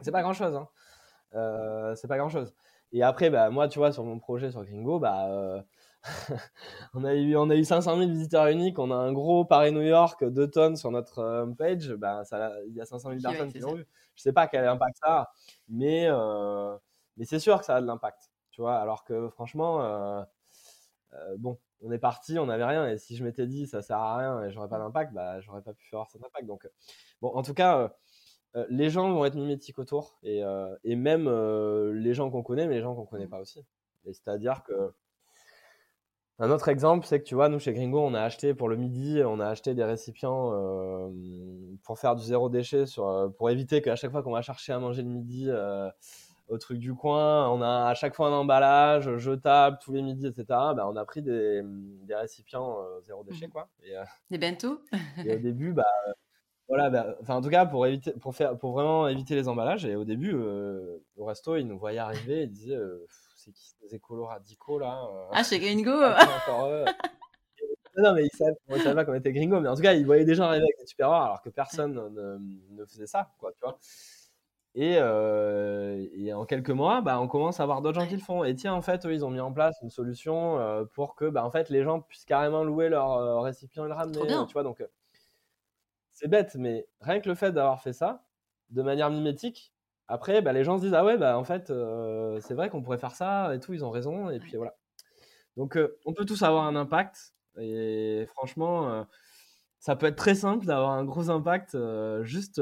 C'est 0.01 0.11
pas 0.11 0.21
grand 0.21 0.33
chose, 0.33 0.55
hein. 0.55 0.69
c'est 1.95 2.07
pas 2.07 2.17
grand 2.17 2.29
chose. 2.29 2.53
Et 2.91 3.03
après, 3.03 3.29
bah, 3.29 3.49
moi, 3.49 3.67
tu 3.67 3.79
vois, 3.79 3.91
sur 3.91 4.03
mon 4.03 4.19
projet 4.19 4.51
sur 4.51 4.63
Gringo, 4.63 4.99
bah, 4.99 5.63
on, 6.93 7.03
a 7.03 7.13
eu, 7.13 7.35
on 7.35 7.49
a 7.49 7.55
eu 7.55 7.63
500 7.63 7.97
000 7.97 8.09
visiteurs 8.09 8.47
uniques, 8.47 8.79
on 8.79 8.91
a 8.91 8.95
un 8.95 9.11
gros 9.11 9.45
Paris-New 9.45 9.81
York, 9.81 10.23
2 10.23 10.49
tonnes 10.49 10.75
sur 10.75 10.91
notre 10.91 11.19
euh, 11.19 11.45
page, 11.47 11.91
bah, 11.93 12.23
ça, 12.23 12.53
il 12.67 12.73
y 12.73 12.81
a 12.81 12.85
500 12.85 13.09
000 13.09 13.21
personnes 13.21 13.51
qui 13.51 13.59
l'ont 13.59 13.75
vu. 13.75 13.85
Je 14.15 14.21
sais 14.21 14.33
pas 14.33 14.47
quel 14.47 14.65
impact 14.65 14.97
ça 15.01 15.19
a, 15.21 15.33
mais, 15.67 16.07
euh, 16.09 16.77
mais 17.17 17.25
c'est 17.25 17.39
sûr 17.39 17.59
que 17.59 17.65
ça 17.65 17.75
a 17.75 17.81
de 17.81 17.87
l'impact, 17.87 18.31
tu 18.51 18.61
vois, 18.61 18.77
alors 18.77 19.03
que 19.03 19.29
franchement, 19.29 19.81
euh, 19.83 20.23
bon, 21.37 21.57
on 21.81 21.91
est 21.91 21.99
parti, 21.99 22.39
on 22.39 22.45
n'avait 22.45 22.65
rien, 22.65 22.87
et 22.87 22.97
si 22.97 23.15
je 23.15 23.23
m'étais 23.23 23.47
dit 23.47 23.67
ça 23.67 23.81
sert 23.81 23.97
à 23.97 24.17
rien 24.17 24.43
et 24.43 24.51
j'aurais 24.51 24.69
pas 24.69 24.79
d'impact, 24.79 25.13
bah, 25.13 25.41
j'aurais 25.41 25.61
pas 25.61 25.73
pu 25.73 25.85
faire 25.89 26.05
cet 26.09 26.23
impact. 26.23 26.45
Donc, 26.45 26.69
bon, 27.21 27.29
en 27.35 27.41
tout 27.41 27.53
cas, 27.53 27.93
les 28.69 28.89
gens 28.89 29.11
vont 29.11 29.25
être 29.25 29.35
mimétiques 29.35 29.79
autour, 29.79 30.17
et, 30.23 30.43
et 30.83 30.95
même 30.95 31.29
les 31.93 32.13
gens 32.13 32.29
qu'on 32.29 32.43
connaît, 32.43 32.67
mais 32.67 32.75
les 32.75 32.81
gens 32.81 32.95
qu'on 32.95 33.05
connaît 33.05 33.25
mmh. 33.25 33.29
pas 33.29 33.39
aussi. 33.39 33.65
C'est-à-dire 34.05 34.63
que 34.63 34.93
un 36.39 36.51
autre 36.51 36.69
exemple, 36.69 37.05
c'est 37.05 37.19
que 37.19 37.25
tu 37.25 37.35
vois, 37.35 37.49
nous 37.49 37.59
chez 37.59 37.73
Gringo, 37.73 37.99
on 37.99 38.13
a 38.13 38.21
acheté 38.21 38.53
pour 38.53 38.69
le 38.69 38.77
midi, 38.77 39.21
on 39.25 39.39
a 39.39 39.47
acheté 39.47 39.73
des 39.73 39.83
récipients 39.83 40.51
euh, 40.53 41.09
pour 41.83 41.99
faire 41.99 42.15
du 42.15 42.23
zéro 42.23 42.49
déchet, 42.49 42.85
sur, 42.85 43.07
euh, 43.07 43.27
pour 43.29 43.49
éviter 43.49 43.81
qu'à 43.81 43.95
chaque 43.95 44.11
fois 44.11 44.23
qu'on 44.23 44.31
va 44.31 44.41
chercher 44.41 44.71
à 44.73 44.79
manger 44.79 45.01
le 45.01 45.09
midi, 45.09 45.45
euh, 45.49 45.89
au 46.47 46.57
truc 46.57 46.79
du 46.79 46.95
coin. 46.95 47.47
On 47.49 47.61
a 47.61 47.89
à 47.89 47.93
chaque 47.93 48.15
fois 48.15 48.29
un 48.29 48.31
emballage 48.31 49.17
jetable 49.17 49.77
tous 49.83 49.91
les 49.93 50.01
midis, 50.01 50.25
etc. 50.27 50.45
Ben, 50.75 50.85
on 50.87 50.95
a 50.95 51.05
pris 51.05 51.21
des, 51.21 51.61
des 51.63 52.15
récipients 52.15 52.77
zéro 53.05 53.23
déchet, 53.23 53.45
Mhm. 53.45 53.51
quoi. 53.51 53.69
Et, 53.83 53.93
Des 54.31 54.37
bento 54.39 54.81
et 55.25 55.35
au 55.35 55.39
début, 55.39 55.73
bah, 55.73 55.83
voilà, 56.67 56.89
bah, 56.89 57.17
en 57.27 57.41
tout 57.41 57.49
cas, 57.49 57.65
pour, 57.67 57.85
éviter, 57.85 58.13
pour, 58.13 58.33
faire, 58.35 58.57
pour 58.57 58.71
vraiment 58.73 59.07
éviter 59.07 59.35
les 59.35 59.47
emballages, 59.47 59.85
et 59.85 59.95
au 59.95 60.05
début, 60.05 60.33
au 61.17 61.25
resto, 61.25 61.55
ils 61.55 61.67
nous 61.67 61.77
voyaient 61.77 61.99
arriver, 61.99 62.43
ils 62.43 62.49
disaient 62.49 62.77
Pff, 62.77 63.28
C'est 63.39 63.51
qui 63.51 63.69
ces 63.79 63.95
écolos 63.95 64.25
radicaux 64.25 64.79
là 64.79 65.01
euh, 65.09 65.27
Ah, 65.31 65.43
chez 65.43 65.59
Gringo 65.59 65.91
eux 65.91 66.85
Non, 67.97 68.13
mais 68.13 68.25
ils 68.25 68.37
savaient 68.37 68.95
pas 68.95 69.05
qu'on 69.05 69.13
était 69.13 69.33
gringo, 69.33 69.59
mais 69.59 69.67
en 69.67 69.75
tout 69.75 69.81
cas, 69.81 69.93
ils 69.93 70.05
voyaient 70.05 70.25
des 70.25 70.35
gens 70.35 70.45
arriver 70.45 70.63
avec 70.63 70.77
des 70.79 70.85
super 70.85 71.11
alors 71.11 71.41
que 71.41 71.49
personne 71.49 71.93
ne, 71.93 72.37
ne 72.71 72.85
faisait 72.85 73.07
ça, 73.07 73.31
quoi, 73.39 73.51
tu 73.51 73.59
vois. 73.61 73.77
Et, 74.75 74.97
euh, 74.99 76.07
et 76.13 76.31
en 76.33 76.45
quelques 76.45 76.69
mois, 76.69 77.01
bah, 77.01 77.19
on 77.19 77.27
commence 77.27 77.59
à 77.59 77.65
voir 77.65 77.81
d'autres 77.81 77.99
gens 77.99 78.07
qui 78.07 78.15
le 78.15 78.21
font. 78.21 78.43
Et 78.43 78.55
tiens, 78.55 78.73
en 78.73 78.81
fait, 78.81 79.05
eux, 79.05 79.13
ils 79.13 79.25
ont 79.25 79.31
mis 79.31 79.39
en 79.39 79.51
place 79.51 79.77
une 79.81 79.89
solution 79.89 80.59
euh, 80.59 80.85
pour 80.85 81.15
que 81.15 81.25
bah, 81.25 81.43
en 81.43 81.51
fait, 81.51 81.69
les 81.69 81.83
gens 81.83 82.01
puissent 82.01 82.25
carrément 82.25 82.63
louer 82.63 82.89
leur 82.89 83.13
euh, 83.13 83.39
récipient 83.39 83.85
et 83.85 83.87
le 83.87 83.93
ramener. 83.93 84.19
Tu 84.19 84.53
vois, 84.53 84.63
donc, 84.63 84.83
c'est 86.11 86.27
bête, 86.27 86.55
mais 86.55 86.87
rien 87.01 87.19
que 87.19 87.27
le 87.27 87.35
fait 87.35 87.51
d'avoir 87.51 87.81
fait 87.81 87.93
ça, 87.93 88.23
de 88.69 88.81
manière 88.81 89.09
mimétique, 89.09 89.73
après, 90.09 90.41
bah, 90.41 90.53
les 90.53 90.63
gens 90.63 90.77
se 90.77 90.83
disent 90.83 90.93
Ah 90.95 91.05
ouais, 91.05 91.17
bah, 91.17 91.37
en 91.37 91.43
fait, 91.43 91.69
euh, 91.69 92.39
c'est 92.41 92.55
vrai 92.55 92.69
qu'on 92.69 92.81
pourrait 92.81 92.97
faire 92.97 93.15
ça 93.15 93.55
et 93.55 93.59
tout, 93.59 93.73
ils 93.73 93.85
ont 93.85 93.91
raison. 93.91 94.29
Et 94.31 94.39
puis 94.39 94.57
voilà. 94.57 94.75
Donc, 95.57 95.77
euh, 95.77 95.97
on 96.05 96.13
peut 96.13 96.25
tous 96.25 96.43
avoir 96.43 96.65
un 96.65 96.75
impact. 96.75 97.35
Et 97.59 98.25
franchement, 98.29 98.89
euh, 98.89 99.03
ça 99.79 99.95
peut 99.95 100.07
être 100.07 100.17
très 100.17 100.35
simple 100.35 100.65
d'avoir 100.65 100.91
un 100.91 101.05
gros 101.05 101.29
impact, 101.29 101.77
juste 102.23 102.61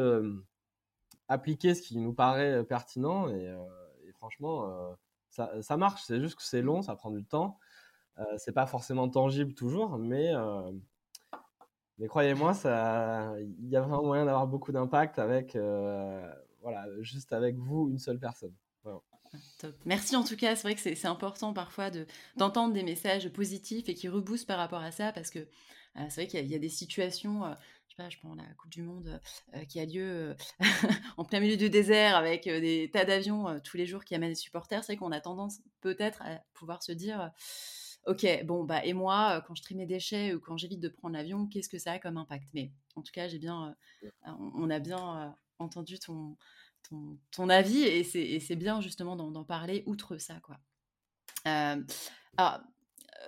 appliquer 1.29 1.73
ce 1.75 1.81
qui 1.81 1.97
nous 1.97 2.13
paraît 2.13 2.63
pertinent. 2.65 3.29
Et, 3.29 3.45
et 4.05 4.12
franchement, 4.13 4.95
ça, 5.29 5.51
ça 5.62 5.77
marche. 5.77 6.03
C'est 6.05 6.19
juste 6.19 6.36
que 6.36 6.43
c'est 6.43 6.62
long, 6.62 6.81
ça 6.81 6.95
prend 6.95 7.12
du 7.12 7.23
temps. 7.25 7.60
C'est 8.38 8.53
pas 8.53 8.65
forcément 8.65 9.10
tangible 9.10 9.53
toujours, 9.53 9.97
mais, 9.97 10.33
mais 11.97 12.07
croyez-moi, 12.07 12.53
il 13.39 13.69
y 13.69 13.75
a 13.75 13.81
vraiment 13.81 14.03
moyen 14.03 14.25
d'avoir 14.25 14.47
beaucoup 14.47 14.71
d'impact 14.71 15.19
avec, 15.19 15.57
voilà, 16.71 16.86
juste 17.01 17.32
avec 17.34 17.56
vous, 17.56 17.89
une 17.89 17.99
seule 17.99 18.19
personne. 18.19 18.53
Voilà. 18.84 18.99
Top. 19.60 19.75
Merci 19.86 20.15
en 20.15 20.23
tout 20.23 20.36
cas, 20.36 20.56
c'est 20.56 20.63
vrai 20.63 20.75
que 20.75 20.82
c'est 20.82 21.06
important 21.06 21.53
parfois 21.53 21.91
de- 21.91 22.06
d'entendre 22.38 22.73
des 22.73 22.84
messages 22.84 23.30
positifs 23.30 23.89
et 23.89 23.93
qui 23.93 24.08
reboostent 24.08 24.47
par 24.47 24.58
rapport 24.58 24.82
à 24.82 24.91
ça 24.91 25.12
parce 25.12 25.30
que 25.30 25.39
euh, 25.39 26.06
c'est 26.10 26.21
vrai 26.21 26.27
qu'il 26.27 26.39
y, 26.39 26.43
a- 26.43 26.45
il 26.45 26.51
y 26.51 26.56
a 26.56 26.60
des 26.60 26.69
situations, 26.69 27.45
euh, 27.45 27.53
je 27.88 27.95
sais 27.95 28.03
pas, 28.03 28.10
je 28.10 28.17
prends 28.19 28.36
la 28.36 28.45
Coupe 28.58 28.71
du 28.71 28.84
Monde 28.84 29.19
euh, 29.56 29.65
qui 29.65 29.80
a 29.80 29.86
lieu 29.86 30.03
euh, 30.03 30.36
en 31.17 31.25
plein 31.25 31.39
milieu 31.41 31.58
du 31.58 31.69
désert 31.69 32.15
avec 32.15 32.45
des 32.45 32.89
tas 32.91 33.03
d'avions 33.06 33.60
tous 33.62 33.75
les 33.77 33.86
jours 33.86 34.06
qui 34.06 34.15
amènent 34.15 34.30
des 34.32 34.36
supporters, 34.36 34.84
c'est 34.84 34.93
vrai 34.93 34.97
qu'on 34.97 35.12
a 35.12 35.19
tendance 35.19 35.60
peut-être 35.82 36.21
à 36.21 36.41
pouvoir 36.53 36.82
se 36.84 36.93
dire 36.93 37.32
ok, 38.06 38.25
bon, 38.45 38.63
bah, 38.63 38.86
et 38.86 38.93
moi, 38.93 39.43
quand 39.45 39.53
je 39.56 39.62
trie 39.62 39.75
mes 39.75 39.86
déchets 39.86 40.34
ou 40.34 40.39
quand 40.39 40.58
j'évite 40.58 40.80
de 40.80 40.88
prendre 40.88 41.15
l'avion, 41.15 41.45
qu'est-ce 41.47 41.69
que 41.69 41.77
ça 41.77 41.91
a 41.93 41.99
comme 41.99 42.17
impact? 42.17 42.47
Mais 42.53 42.71
en 42.95 43.01
tout 43.01 43.12
cas, 43.12 43.27
j'ai 43.27 43.38
bien, 43.38 43.75
euh, 44.03 44.10
on, 44.39 44.69
a 44.69 44.80
bien 44.80 45.36
entendu 45.60 46.00
ton, 46.00 46.38
ton, 46.89 47.17
ton 47.32 47.50
avis 47.50 47.84
et 47.84 48.04
c'est 48.39 48.56
bien 48.56 48.82
justement 48.82 49.15
d'en 49.15 49.43
parler 49.43 49.84
outre 49.86 50.17
ça. 50.17 50.39
Quoi. 50.41 50.58
Euh, 51.48 51.82
alors, 52.38 52.60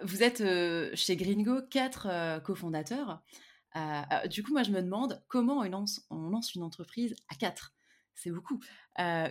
vous 0.03 0.23
êtes 0.23 0.41
euh, 0.41 0.91
chez 0.93 1.15
Gringo 1.15 1.61
quatre 1.69 2.07
euh, 2.09 2.39
cofondateurs. 2.39 3.21
Du 4.29 4.43
coup, 4.43 4.51
moi, 4.51 4.63
je 4.63 4.71
me 4.71 4.81
demande 4.81 5.21
comment 5.27 5.59
on 5.59 5.63
lance, 5.63 6.05
on 6.09 6.29
lance 6.29 6.55
une 6.55 6.63
entreprise 6.63 7.15
à 7.29 7.35
quatre. 7.35 7.73
C'est 8.15 8.31
beaucoup. 8.31 8.59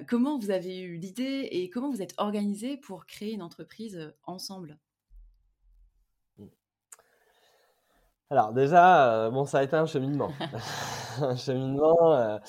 Comment 0.07 0.39
vous 0.39 0.51
avez 0.51 0.81
eu 0.81 0.97
l'idée 0.97 1.49
et 1.51 1.69
comment 1.69 1.91
vous 1.91 2.01
êtes 2.01 2.15
organisé 2.17 2.79
pour 2.79 3.05
créer 3.05 3.35
une 3.35 3.43
entreprise 3.43 4.15
ensemble? 4.23 4.79
Alors 8.31 8.53
déjà, 8.53 9.29
bon, 9.31 9.45
ça 9.45 9.59
a 9.59 9.63
été 9.65 9.77
un 9.77 9.85
cheminement. 9.85 10.33
un 11.21 11.37
cheminement 11.37 12.41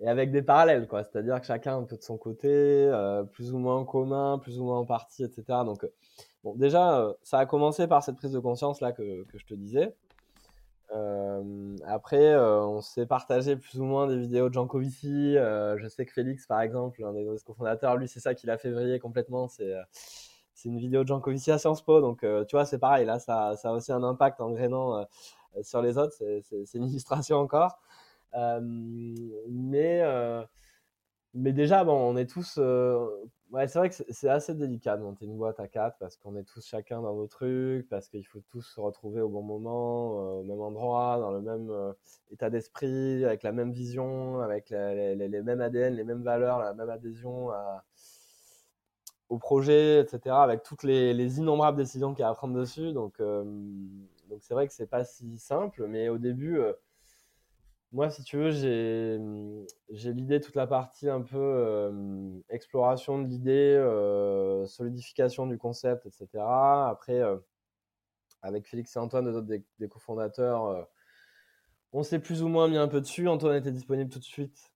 et 0.00 0.08
avec 0.08 0.30
des 0.30 0.42
parallèles, 0.42 0.86
quoi. 0.86 1.02
C'est-à-dire 1.04 1.40
que 1.40 1.46
chacun 1.46 1.78
un 1.78 1.84
peu 1.84 1.96
de 1.96 2.02
son 2.02 2.16
côté, 2.16 2.48
euh, 2.48 3.24
plus 3.24 3.52
ou 3.52 3.58
moins 3.58 3.76
en 3.76 3.84
commun, 3.84 4.38
plus 4.38 4.60
ou 4.60 4.64
moins 4.64 4.78
en 4.78 4.84
partie, 4.86 5.24
etc. 5.24 5.44
Donc, 5.64 5.84
euh, 5.84 5.88
bon, 6.44 6.54
déjà, 6.54 7.00
euh, 7.00 7.12
ça 7.22 7.38
a 7.38 7.46
commencé 7.46 7.88
par 7.88 8.02
cette 8.02 8.16
prise 8.16 8.32
de 8.32 8.38
conscience 8.38 8.80
là 8.80 8.92
que, 8.92 9.24
que 9.24 9.38
je 9.38 9.46
te 9.46 9.54
disais. 9.54 9.94
Euh, 10.94 11.76
après, 11.84 12.32
euh, 12.32 12.64
on 12.64 12.80
s'est 12.80 13.06
partagé 13.06 13.56
plus 13.56 13.80
ou 13.80 13.84
moins 13.84 14.06
des 14.06 14.16
vidéos 14.18 14.48
de 14.48 14.54
Jean 14.54 14.66
Covici. 14.66 15.34
Je 15.34 15.86
sais 15.88 16.06
que 16.06 16.12
Félix, 16.12 16.46
par 16.46 16.60
exemple, 16.60 17.04
un 17.04 17.12
des 17.12 17.26
cofondateurs, 17.44 17.96
lui, 17.96 18.08
c'est 18.08 18.20
ça 18.20 18.34
qui 18.34 18.46
l'a 18.46 18.58
fait 18.58 18.70
vriller 18.70 18.98
complètement. 18.98 19.48
C'est 19.48 19.74
c'est 20.54 20.68
une 20.70 20.78
vidéo 20.78 21.04
de 21.04 21.08
Jean 21.08 21.20
Covici 21.20 21.52
à 21.52 21.58
Sciences 21.58 21.82
Po. 21.82 22.00
Donc, 22.00 22.20
tu 22.20 22.56
vois, 22.56 22.64
c'est 22.64 22.78
pareil. 22.78 23.04
Là, 23.06 23.18
ça, 23.20 23.54
ça 23.56 23.70
a 23.70 23.72
aussi 23.72 23.92
un 23.92 24.02
impact 24.02 24.40
engrainant 24.40 25.04
euh, 25.56 25.62
sur 25.62 25.82
les 25.82 25.98
autres. 25.98 26.14
C'est 26.16 26.74
une 26.74 26.84
illustration 26.88 27.36
encore. 27.38 27.78
Euh, 28.34 28.60
mais, 28.62 30.00
euh, 30.02 30.44
mais 31.34 31.52
déjà, 31.52 31.84
bon, 31.84 31.92
on 31.94 32.16
est 32.16 32.26
tous. 32.30 32.56
euh, 32.58 33.06
ouais, 33.52 33.68
c'est 33.68 33.78
vrai 33.78 33.90
que 33.90 33.96
c'est- 33.96 34.28
assez 34.28 34.54
délicat 34.54 34.96
de 34.96 35.02
monter 35.02 35.26
une 35.26 35.36
boîte 35.36 35.60
à 35.60 35.68
quatre 35.68 35.96
parce 35.98 36.16
qu'on 36.16 36.36
est 36.36 36.44
tous 36.44 36.66
chacun 36.66 37.02
dans 37.02 37.14
nos 37.16 37.26
trucs, 37.26 37.88
parce 37.88 38.08
qu'il 38.08 38.26
faut 38.26 38.40
tous 38.50 38.62
se 38.62 38.80
retrouver 38.80 39.20
au 39.22 39.28
bon 39.28 39.42
moment, 39.42 40.40
au 40.40 40.44
même 40.44 40.60
endroit, 40.60 41.18
dans 41.20 41.30
le 41.32 41.40
même 41.42 41.72
état 42.32 42.50
d'esprit, 42.50 43.24
avec 43.24 43.42
la 43.42 43.52
même 43.52 43.72
vision, 43.72 44.40
avec 44.40 44.70
les, 44.70 45.28
mêmes 45.42 45.60
ADN, 45.60 45.94
les 45.96 46.04
mêmes 46.04 46.22
valeurs, 46.22 46.58
la 46.60 46.74
même 46.74 46.90
adhésion 46.90 47.50
au 49.28 49.38
projet, 49.38 50.00
etc., 50.00 50.42
avec 50.42 50.62
toutes 50.62 50.82
les, 50.82 51.12
les 51.14 51.38
innombrables 51.38 51.76
décisions 51.78 52.14
qu'il 52.14 52.22
y 52.22 52.24
a 52.24 52.28
à 52.30 52.34
prendre 52.34 52.58
dessus. 52.58 52.92
Donc, 52.92 53.18
donc 53.20 54.38
c'est 54.40 54.54
vrai 54.54 54.66
que 54.66 54.72
c'est 54.74 54.86
pas 54.86 55.04
si 55.04 55.38
simple, 55.38 55.86
mais 55.86 56.08
au 56.08 56.18
début, 56.18 56.60
moi, 57.92 58.10
si 58.10 58.22
tu 58.22 58.36
veux, 58.36 58.50
j'ai 58.50 59.18
j'ai 59.90 60.12
l'idée, 60.12 60.40
toute 60.40 60.56
la 60.56 60.66
partie 60.66 61.08
un 61.08 61.22
peu 61.22 62.42
exploration 62.50 63.18
de 63.22 63.26
l'idée, 63.26 63.76
solidification 64.66 65.46
du 65.46 65.58
concept, 65.58 66.06
etc. 66.06 66.28
Après, 66.36 67.22
avec 68.42 68.66
Félix 68.66 68.94
et 68.96 68.98
Antoine, 68.98 69.24
deux 69.24 69.36
autres 69.36 69.46
des, 69.46 69.88
cofondateurs, 69.88 70.86
on 71.92 72.02
s'est 72.02 72.18
plus 72.18 72.42
ou 72.42 72.48
moins 72.48 72.68
mis 72.68 72.76
un 72.76 72.88
peu 72.88 73.00
dessus. 73.00 73.26
Antoine 73.26 73.56
était 73.56 73.72
disponible 73.72 74.10
tout 74.10 74.18
de 74.18 74.24
suite. 74.24 74.70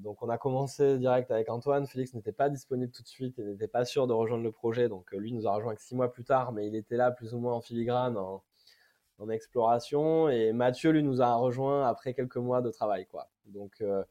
Donc, 0.00 0.22
on 0.22 0.28
a 0.28 0.38
commencé 0.38 0.98
direct 0.98 1.30
avec 1.30 1.48
Antoine. 1.50 1.86
Félix 1.86 2.14
n'était 2.14 2.32
pas 2.32 2.48
disponible 2.48 2.90
tout 2.90 3.02
de 3.02 3.08
suite 3.08 3.38
et 3.38 3.44
n'était 3.44 3.68
pas 3.68 3.84
sûr 3.84 4.08
de 4.08 4.12
rejoindre 4.12 4.42
le 4.42 4.52
projet. 4.52 4.88
Donc, 4.88 5.12
lui 5.12 5.32
nous 5.32 5.46
a 5.46 5.52
rejoint 5.54 5.76
que 5.76 5.82
six 5.82 5.94
mois 5.94 6.12
plus 6.12 6.24
tard, 6.24 6.50
mais 6.52 6.66
il 6.66 6.74
était 6.74 6.96
là 6.96 7.12
plus 7.12 7.32
ou 7.32 7.38
moins 7.38 7.54
en 7.54 7.60
filigrane, 7.60 8.16
en 9.20 9.28
exploration. 9.30 10.28
Et 10.28 10.52
Mathieu, 10.52 10.90
lui, 10.90 11.02
nous 11.02 11.22
a 11.22 11.34
rejoint 11.36 11.86
après 11.88 12.14
quelques 12.14 12.36
mois 12.38 12.62
de 12.62 12.70
travail. 12.70 13.06
Quoi. 13.06 13.28
Donc, 13.46 13.80
euh, 13.82 14.02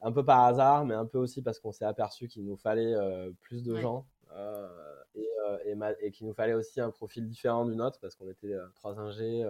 un 0.00 0.12
peu 0.12 0.24
par 0.24 0.44
hasard, 0.44 0.84
mais 0.84 0.94
un 0.94 1.06
peu 1.06 1.18
aussi 1.18 1.42
parce 1.42 1.58
qu'on 1.60 1.72
s'est 1.72 1.84
aperçu 1.84 2.28
qu'il 2.28 2.44
nous 2.44 2.56
fallait 2.56 2.94
euh, 2.94 3.30
plus 3.40 3.62
de 3.64 3.72
Ouais. 3.74 3.80
gens. 3.80 4.06
euh, 4.36 4.68
et, 5.14 5.28
et, 5.66 5.76
et 6.00 6.10
qu'il 6.12 6.26
nous 6.26 6.34
fallait 6.34 6.54
aussi 6.54 6.80
un 6.80 6.90
profil 6.90 7.28
différent 7.28 7.64
du 7.66 7.76
nôtre 7.76 7.98
parce 8.00 8.14
qu'on 8.16 8.28
était 8.30 8.54
trois 8.76 8.98
ingés. 9.00 9.48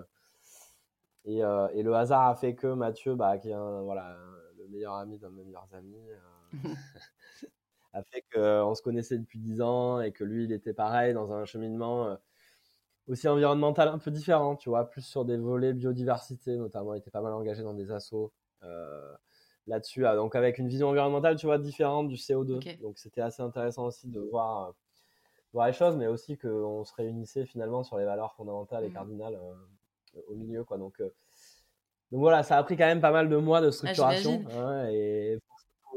et, 1.24 1.38
et 1.38 1.82
le 1.82 1.94
hasard 1.94 2.28
a 2.28 2.34
fait 2.34 2.54
que 2.54 2.66
Mathieu, 2.66 3.14
bah, 3.14 3.38
qui 3.38 3.50
est 3.50 3.54
un- 3.54 3.82
voilà, 3.82 4.16
le 4.58 4.66
meilleur 4.68 4.94
ami 4.94 5.18
d'un 5.18 5.30
de 5.30 5.34
mes 5.36 5.44
meilleurs 5.44 5.68
amis, 5.72 6.02
a 7.92 8.02
fait 8.02 8.24
qu'on 8.32 8.74
se 8.74 8.82
connaissait 8.82 9.18
depuis 9.18 9.38
10 9.38 9.60
ans 9.62 10.00
et 10.00 10.12
que 10.12 10.24
lui, 10.24 10.44
il 10.44 10.52
était 10.52 10.72
pareil 10.74 11.14
dans 11.14 11.32
un 11.32 11.44
cheminement 11.44 12.16
aussi 13.08 13.28
environnemental 13.28 13.88
un 13.88 13.98
peu 13.98 14.10
différent, 14.10 14.56
tu 14.56 14.68
vois, 14.68 14.88
plus 14.88 15.02
sur 15.02 15.24
des 15.24 15.36
volets 15.36 15.72
biodiversité 15.72 16.56
notamment. 16.56 16.94
Il 16.94 16.98
était 16.98 17.10
pas 17.10 17.20
mal 17.20 17.32
engagé 17.32 17.62
dans 17.62 17.74
des 17.74 17.90
assos 17.90 18.32
euh, 18.62 19.12
là-dessus. 19.66 20.06
ah, 20.06 20.14
donc 20.16 20.34
avec 20.36 20.58
une 20.58 20.68
vision 20.68 20.88
environnementale, 20.88 21.36
tu 21.36 21.46
vois, 21.46 21.58
différente 21.58 22.08
du 22.08 22.16
CO2. 22.16 22.56
Ok. 22.58 22.78
Donc 22.80 22.98
c'était 22.98 23.20
assez 23.20 23.42
intéressant 23.42 23.86
aussi 23.86 24.08
de 24.08 24.20
voir, 24.20 24.68
euh, 24.68 24.72
voir 25.52 25.66
les 25.66 25.72
choses, 25.72 25.96
mais 25.96 26.06
aussi 26.06 26.38
qu'on 26.38 26.84
se 26.84 26.94
réunissait 26.94 27.44
finalement 27.44 27.82
sur 27.82 27.98
les 27.98 28.04
valeurs 28.04 28.34
fondamentales 28.34 28.84
et 28.84 28.88
Mhm. 28.88 28.94
cardinales 28.94 29.34
euh, 29.34 30.20
au 30.28 30.34
milieu, 30.34 30.62
quoi. 30.64 30.78
Donc, 30.78 30.98
donc 31.00 32.20
voilà, 32.20 32.42
ça 32.42 32.58
a 32.58 32.62
pris 32.62 32.76
quand 32.76 32.84
même 32.86 33.00
pas 33.00 33.10
mal 33.10 33.28
de 33.28 33.36
mois 33.36 33.60
de 33.60 33.70
structuration. 33.70 34.42
hein, 34.54 34.86
et 34.90 35.38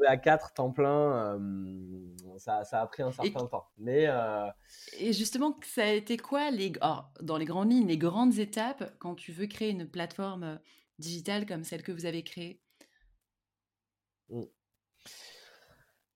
à 0.08 0.18
4 0.18 0.54
temps 0.54 0.72
plein, 0.72 1.38
euh, 1.40 2.38
ça, 2.38 2.64
ça 2.64 2.82
a 2.82 2.88
pris 2.88 3.04
un 3.04 3.12
certain 3.12 3.48
temps. 3.48 3.68
Mais 3.78 4.08
euh, 4.08 4.48
Et 4.94 5.14
justement, 5.14 5.60
ça 5.64 5.84
a 5.84 5.91
été 5.91 6.18
quoi, 6.18 6.50
les, 6.52 6.72
alors, 6.82 7.12
dans 7.22 7.38
les 7.38 7.46
grandes 7.46 7.72
lignes, 7.72 7.88
les 7.88 7.98
grandes 7.98 8.38
étapes 8.39 8.96
quand 9.00 9.16
tu 9.16 9.32
veux 9.32 9.48
créer 9.48 9.70
une 9.72 9.88
plateforme 9.89 10.43
euh, 10.43 10.58
digitale 11.00 11.46
comme 11.46 11.64
celle 11.64 11.84
que 11.84 11.91
vous 11.91 12.06
avez 12.06 12.24
créée? 12.24 12.62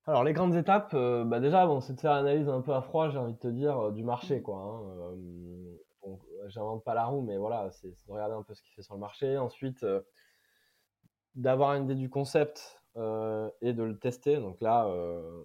Alors, 0.06 0.24
les 0.24 0.34
grandes 0.34 0.56
étapes, 0.56 0.94
euh, 0.94 1.24
bah 1.24 1.40
déjà, 1.40 1.66
bon, 1.68 1.82
c'est 1.82 1.94
de 1.94 2.00
faire 2.02 2.14
l'analyse 2.14 2.50
un 2.50 2.62
peu 2.62 2.74
à 2.74 2.82
froid, 2.82 3.10
j'ai 3.10 3.18
envie 3.20 3.34
de 3.34 3.40
te 3.40 3.48
dire, 3.48 3.78
euh, 3.80 3.92
du 3.92 4.04
marché, 4.04 4.42
Mhm. 4.42 4.42
quoi. 4.42 4.58
hein. 4.58 5.14
Euh, 5.14 5.78
bon, 6.02 6.20
j'invente 6.48 6.84
pas 6.84 6.94
la 6.96 7.06
roue, 7.06 7.22
mais 7.22 7.38
voilà, 7.38 7.70
c'est 7.72 7.90
de 7.90 7.96
regarder 8.12 8.36
un 8.36 8.44
peu 8.44 8.54
ce 8.56 8.62
qui 8.62 8.70
se 8.70 8.76
fait 8.76 8.82
sur 8.82 8.96
le 8.96 9.00
marché. 9.02 9.38
Ensuite, 9.38 9.86
d'avoir 11.36 11.74
une 11.74 11.86
idée 11.86 11.96
du 11.96 12.10
concept 12.10 12.79
et 12.96 13.74
de 13.74 13.84
le 13.84 13.98
tester. 13.98 14.38
Donc 14.38 14.62
là, 14.62 14.88
euh, 14.88 15.44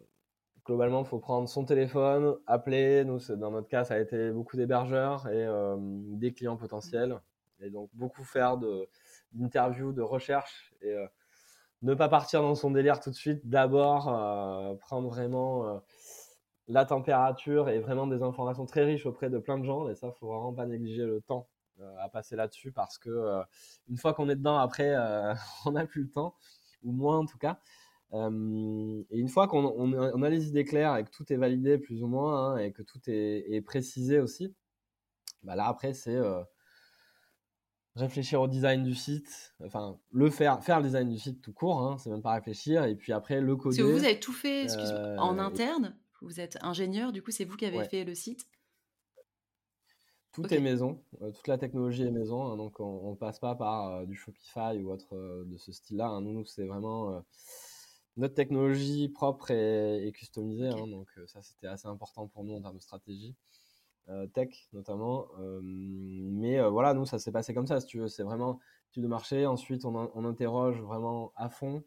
globalement, 0.65 1.01
il 1.03 1.07
faut 1.07 1.19
prendre 1.19 1.49
son 1.49 1.65
téléphone, 1.65 2.37
appeler. 2.47 3.05
Nous, 3.05 3.21
dans 3.37 3.51
notre 3.51 3.69
cas, 3.69 3.85
ça 3.85 3.95
a 3.95 3.99
été 3.99 4.31
beaucoup 4.31 4.57
d'hébergeurs 4.57 5.29
et 5.29 5.47
des 5.79 6.33
clients 6.33 6.57
potentiels. 6.57 7.21
Et 7.61 7.71
donc, 7.71 7.91
beaucoup 7.93 8.25
faire 8.25 8.59
d'interviews, 9.33 9.93
de, 9.93 10.03
recherches 10.03 10.75
et 10.83 10.95
ne 11.83 11.95
pas 11.95 12.09
partir 12.09 12.43
dans 12.43 12.55
son 12.55 12.71
délire 12.71 13.01
tout 13.01 13.11
de 13.11 13.15
suite. 13.15 13.47
D'abord, 13.49 14.05
prendre 14.81 15.09
vraiment 15.09 15.83
la 16.67 16.87
température 16.87 17.69
et 17.69 17.79
vraiment 17.79 18.07
des 18.07 18.23
informations 18.23 18.67
très 18.67 18.85
riches 18.85 19.07
auprès 19.07 19.31
de 19.31 19.39
plein 19.39 19.59
de 19.59 19.65
gens. 19.65 19.89
Et 19.89 19.95
ça, 19.95 20.11
faut 20.13 20.29
vraiment 20.29 20.55
pas 20.55 20.67
négliger 20.67 21.05
le 21.05 21.21
temps 21.21 21.49
à 21.99 22.09
passer 22.09 22.37
là-dessus 22.37 22.73
parce 22.73 22.99
que 22.99 23.43
une 23.89 23.99
fois 23.99 24.15
qu'on 24.15 24.29
est 24.29 24.37
dedans, 24.37 24.59
après, 24.59 24.95
on 25.67 25.73
n'a 25.73 25.87
plus 25.87 26.03
le 26.03 26.11
temps, 26.11 26.35
ou 26.85 26.93
moins 26.93 27.19
en 27.19 27.27
tout 27.27 27.39
cas. 27.39 27.59
et 28.13 28.17
une 28.17 29.29
fois 29.29 29.49
qu'on 29.49 30.23
a 30.23 30.31
les 30.31 30.49
idées 30.49 30.65
claires 30.65 30.97
et 30.97 31.05
que 31.05 31.11
tout 31.11 31.33
est 31.33 31.37
validé 31.37 31.79
plus 31.79 32.03
ou 32.03 32.07
moins 32.07 32.53
hein, 32.53 32.57
et 32.59 32.73
que 32.73 32.83
tout 32.83 33.01
est, 33.07 33.61
précisé 33.65 34.21
aussi, 34.21 34.55
bah 35.43 35.57
là 35.57 35.67
après 35.67 35.95
c'est 35.95 36.19
réfléchir 37.97 38.41
au 38.41 38.49
design 38.49 38.83
du 38.83 38.95
site, 38.95 39.55
enfin 39.65 39.99
le 40.13 40.31
faire, 40.31 40.63
faire 40.63 40.79
le 40.79 40.87
design 40.87 41.09
du 41.09 41.19
site 41.19 41.41
tout 41.43 41.53
court, 41.53 41.81
hein, 41.81 41.97
c'est 41.99 42.11
même 42.11 42.23
pas 42.23 42.35
réfléchir, 42.35 42.85
et 42.85 42.97
puis 42.97 43.13
après 43.13 43.41
le 43.41 43.57
coder. 43.57 43.77
Parce 43.77 43.89
que 43.89 43.93
vous 43.93 44.05
avez 44.05 44.21
tout 44.21 44.33
fait 44.33 44.67
en 45.19 45.39
interne, 45.39 45.97
vous 46.21 46.41
êtes 46.41 46.59
ingénieur, 46.63 47.13
du 47.13 47.23
coup 47.23 47.31
c'est 47.31 47.45
vous 47.45 47.57
qui 47.57 47.67
avez 47.67 47.85
fait 47.85 48.05
le 48.05 48.15
site 48.15 48.47
tout 50.35 50.53
est 50.53 50.61
maison, 50.61 51.01
euh, 51.23 51.31
toute 51.31 51.47
la 51.47 51.57
technologie 51.59 52.03
est 52.03 52.11
maison, 52.11 52.45
hein, 52.45 52.57
donc 52.57 52.81
on, 52.81 53.13
ne 53.13 53.17
passe 53.17 53.39
pas 53.39 53.55
par 53.55 53.89
euh, 53.89 54.05
du 54.05 54.17
Shopify 54.17 54.83
ou 54.83 54.91
autre 54.91 55.15
euh, 55.15 55.45
de 55.47 55.57
ce 55.57 55.71
style-là. 55.71 56.09
Hein. 56.09 56.23
Nous, 56.23 56.45
c'est 56.45 56.67
vraiment 56.67 57.23
notre 58.17 58.35
technologie 58.35 59.09
propre 59.09 59.53
et, 59.53 60.13
customisée, 60.13 60.69
hein, 60.69 60.87
donc 60.89 61.09
ça 61.27 61.41
c'était 61.41 61.69
assez 61.69 61.87
important 61.87 62.27
pour 62.27 62.45
nous 62.45 62.55
en 62.55 62.61
termes 62.61 62.77
de 62.77 62.83
stratégie. 62.83 63.35
tech 64.35 64.69
notamment. 64.73 65.29
mais 65.63 66.61
voilà, 66.69 66.95
nous, 66.95 67.07
ça 67.07 67.19
s'est 67.19 67.33
passé 67.33 67.55
comme 67.55 67.67
ça, 67.67 67.81
si 67.81 67.87
tu 67.87 67.99
veux. 67.99 68.09
C'est 68.09 68.23
vraiment 68.25 68.61
étude 68.91 69.05
de 69.05 69.09
marché. 69.09 69.47
Ensuite, 69.47 69.85
on, 69.85 70.11
on, 70.15 70.25
interroge 70.25 70.81
vraiment 70.81 71.33
à 71.37 71.49
fond 71.49 71.83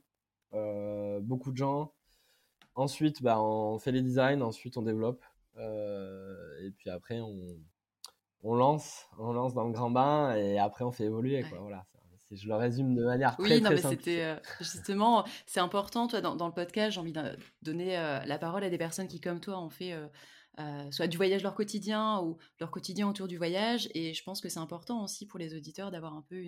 beaucoup 1.22 1.52
de 1.52 1.58
gens. 1.58 1.94
Ensuite, 2.76 3.22
bah, 3.24 3.42
on 3.42 3.80
fait 3.80 3.92
les 3.92 4.02
designs. 4.02 4.42
Ensuite, 4.42 4.78
on 4.78 4.82
développe. 4.82 5.24
et 5.58 6.72
puis 6.78 6.90
après, 6.90 7.22
on, 7.22 7.58
on 8.44 8.56
lance, 8.56 9.06
on 9.18 9.34
lance 9.34 9.54
dans 9.54 9.66
le 9.66 9.72
grand 9.72 9.92
bain 9.92 10.36
et 10.36 10.58
après 10.58 10.84
on 10.84 10.92
fait 10.92 11.06
évoluer. 11.06 11.44
Quoi. 11.50 11.60
Voilà, 11.60 11.86
je 12.32 12.48
le 12.48 12.56
résume 12.56 12.96
de 12.96 13.04
manière 13.04 13.38
très, 13.38 13.56
oui, 13.56 13.62
non, 13.62 13.70
mais 13.70 13.78
c'était 13.78 14.24
euh, 14.24 14.36
justement, 14.60 15.26
c'est 15.46 15.60
important, 15.60 16.08
toi, 16.08 16.22
dans, 16.22 16.48
le 16.48 16.54
podcast, 16.54 16.92
j'ai 16.92 17.00
envie 17.00 17.14
de 17.14 17.38
donner 17.62 17.98
euh, 17.98 18.20
la 18.26 18.38
parole 18.38 18.64
à 18.64 18.70
des 18.70 18.78
personnes 18.78 19.08
qui, 19.08 19.22
comme 19.22 19.40
toi, 19.40 19.60
ont 19.60 19.70
fait 19.70 19.94
euh, 20.60 20.92
soit 20.92 21.08
du 21.08 21.18
voyage 21.18 21.44
leur 21.44 21.56
quotidien 21.56 22.20
ou 22.22 22.38
leur 22.60 22.72
quotidien 22.72 23.08
autour 23.08 23.28
du 23.28 23.38
voyage. 23.38 23.88
Et 23.94 24.14
je 24.14 24.24
pense 24.24 24.42
que 24.42 24.50
c'est 24.50 24.60
important 24.60 25.04
aussi 25.04 25.26
pour 25.26 25.40
les 25.40 25.56
auditeurs 25.56 25.90
d'avoir 25.90 26.14
un 26.16 26.24
peu 26.24 26.44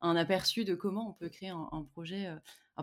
un 0.00 0.16
aperçu 0.16 0.64
de 0.64 0.74
comment 0.74 1.10
on 1.10 1.12
peut 1.12 1.28
créer 1.28 1.50
un, 1.50 1.86
projet, 1.92 2.28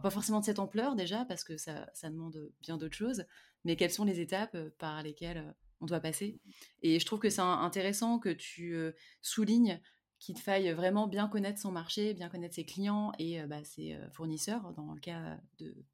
pas 0.01 0.09
forcément 0.09 0.39
de 0.39 0.45
cette 0.45 0.59
ampleur 0.59 0.95
déjà, 0.95 1.25
parce 1.25 1.43
que 1.43 1.57
ça, 1.57 1.87
ça 1.93 2.09
demande 2.09 2.51
bien 2.61 2.77
d'autres 2.77 2.95
choses, 2.95 3.25
mais 3.65 3.75
quelles 3.75 3.91
sont 3.91 4.05
les 4.05 4.21
étapes 4.21 4.57
par 4.77 5.03
lesquelles 5.03 5.53
on 5.81 5.85
doit 5.85 5.99
passer. 5.99 6.39
Et 6.81 6.99
je 6.99 7.05
trouve 7.05 7.19
que 7.19 7.29
c'est 7.29 7.41
intéressant 7.41 8.19
que 8.19 8.29
tu 8.29 8.75
soulignes 9.21 9.79
qu'il 10.19 10.37
faille 10.39 10.71
vraiment 10.71 11.07
bien 11.07 11.27
connaître 11.27 11.59
son 11.59 11.71
marché, 11.71 12.13
bien 12.13 12.29
connaître 12.29 12.55
ses 12.55 12.65
clients 12.65 13.11
et 13.19 13.41
bah, 13.43 13.63
ses 13.63 13.97
fournisseurs, 14.11 14.73
dans 14.73 14.93
le 14.93 14.99
cas 14.99 15.37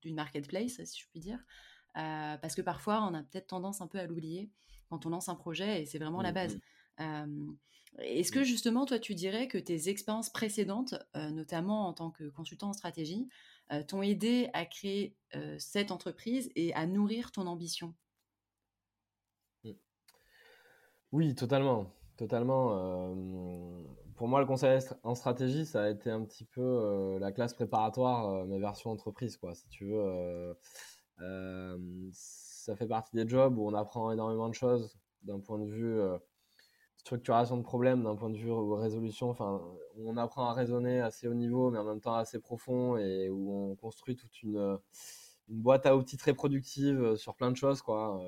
d'une 0.01 0.15
marketplace, 0.15 0.81
si 0.83 1.01
je 1.01 1.07
puis 1.09 1.19
dire. 1.19 1.39
parce 1.93 2.55
que 2.55 2.61
parfois, 2.61 3.03
on 3.03 3.13
a 3.13 3.23
peut-être 3.23 3.47
tendance 3.47 3.81
un 3.81 3.87
peu 3.87 3.99
à 3.99 4.05
l'oublier 4.05 4.49
quand 4.89 5.05
on 5.05 5.09
lance 5.09 5.29
un 5.29 5.35
projet 5.35 5.81
et 5.81 5.85
c'est 5.85 5.99
vraiment 5.99 6.21
la 6.21 6.31
mmh, 6.31 6.33
base. 6.33 6.59
Est-ce 7.99 8.31
que 8.31 8.43
justement, 8.43 8.85
toi, 8.85 8.97
tu 8.97 9.13
dirais 9.13 9.47
que 9.47 9.57
tes 9.57 9.89
expériences 9.89 10.31
précédentes, 10.31 10.95
notamment 11.15 11.87
en 11.87 11.93
tant 11.93 12.09
que 12.09 12.29
consultant 12.29 12.69
en 12.69 12.73
stratégie, 12.73 13.27
t'ont 13.87 14.01
aidé 14.01 14.49
à 14.53 14.65
créer 14.65 15.15
cette 15.59 15.91
entreprise 15.91 16.49
et 16.55 16.73
à 16.73 16.85
nourrir 16.85 17.31
ton 17.31 17.45
ambition? 17.47 17.93
Oui, 21.13 21.35
totalement. 21.35 21.85
Totalement. 22.17 22.69
pour 24.15 24.27
moi, 24.27 24.39
le 24.39 24.47
conseil 24.47 24.79
en 25.03 25.13
stratégie, 25.13 25.65
ça 25.65 25.83
a 25.83 25.89
été 25.89 26.09
un 26.09 26.23
petit 26.23 26.43
peu 26.43 27.17
la 27.19 27.31
classe 27.31 27.53
préparatoire, 27.53 28.45
mes 28.47 28.59
versions 28.59 28.89
entreprise, 28.89 29.37
quoi. 29.37 29.53
Si 29.53 29.67
tu 29.69 29.85
veux, 29.85 30.55
ça 32.11 32.75
fait 32.75 32.87
partie 32.87 33.15
des 33.15 33.27
jobs 33.29 33.57
où 33.59 33.67
on 33.69 33.75
apprend 33.75 34.11
énormément 34.11 34.49
de 34.49 34.55
choses 34.55 34.97
d'un 35.21 35.39
point 35.39 35.59
de 35.59 35.67
vue 35.67 36.01
structuration 36.97 37.57
de 37.57 37.63
problèmes, 37.63 38.03
d'un 38.03 38.15
point 38.15 38.31
de 38.31 38.37
vue 38.37 38.51
résolution. 38.51 39.29
Enfin, 39.29 39.61
on 39.97 40.17
apprend 40.17 40.49
à 40.49 40.53
raisonner 40.53 40.99
assez 40.99 41.27
haut 41.27 41.35
niveau, 41.35 41.69
mais 41.69 41.77
en 41.77 41.83
même 41.83 42.01
temps 42.01 42.15
assez 42.15 42.39
profond, 42.39 42.97
et 42.97 43.29
où 43.29 43.71
on 43.71 43.75
construit 43.75 44.15
toute 44.15 44.41
une, 44.41 44.79
une 45.47 45.61
boîte 45.61 45.85
à 45.85 45.95
outils 45.95 46.17
très 46.17 46.33
productive 46.33 47.15
sur 47.17 47.35
plein 47.35 47.51
de 47.51 47.57
choses, 47.57 47.83
quoi 47.83 48.19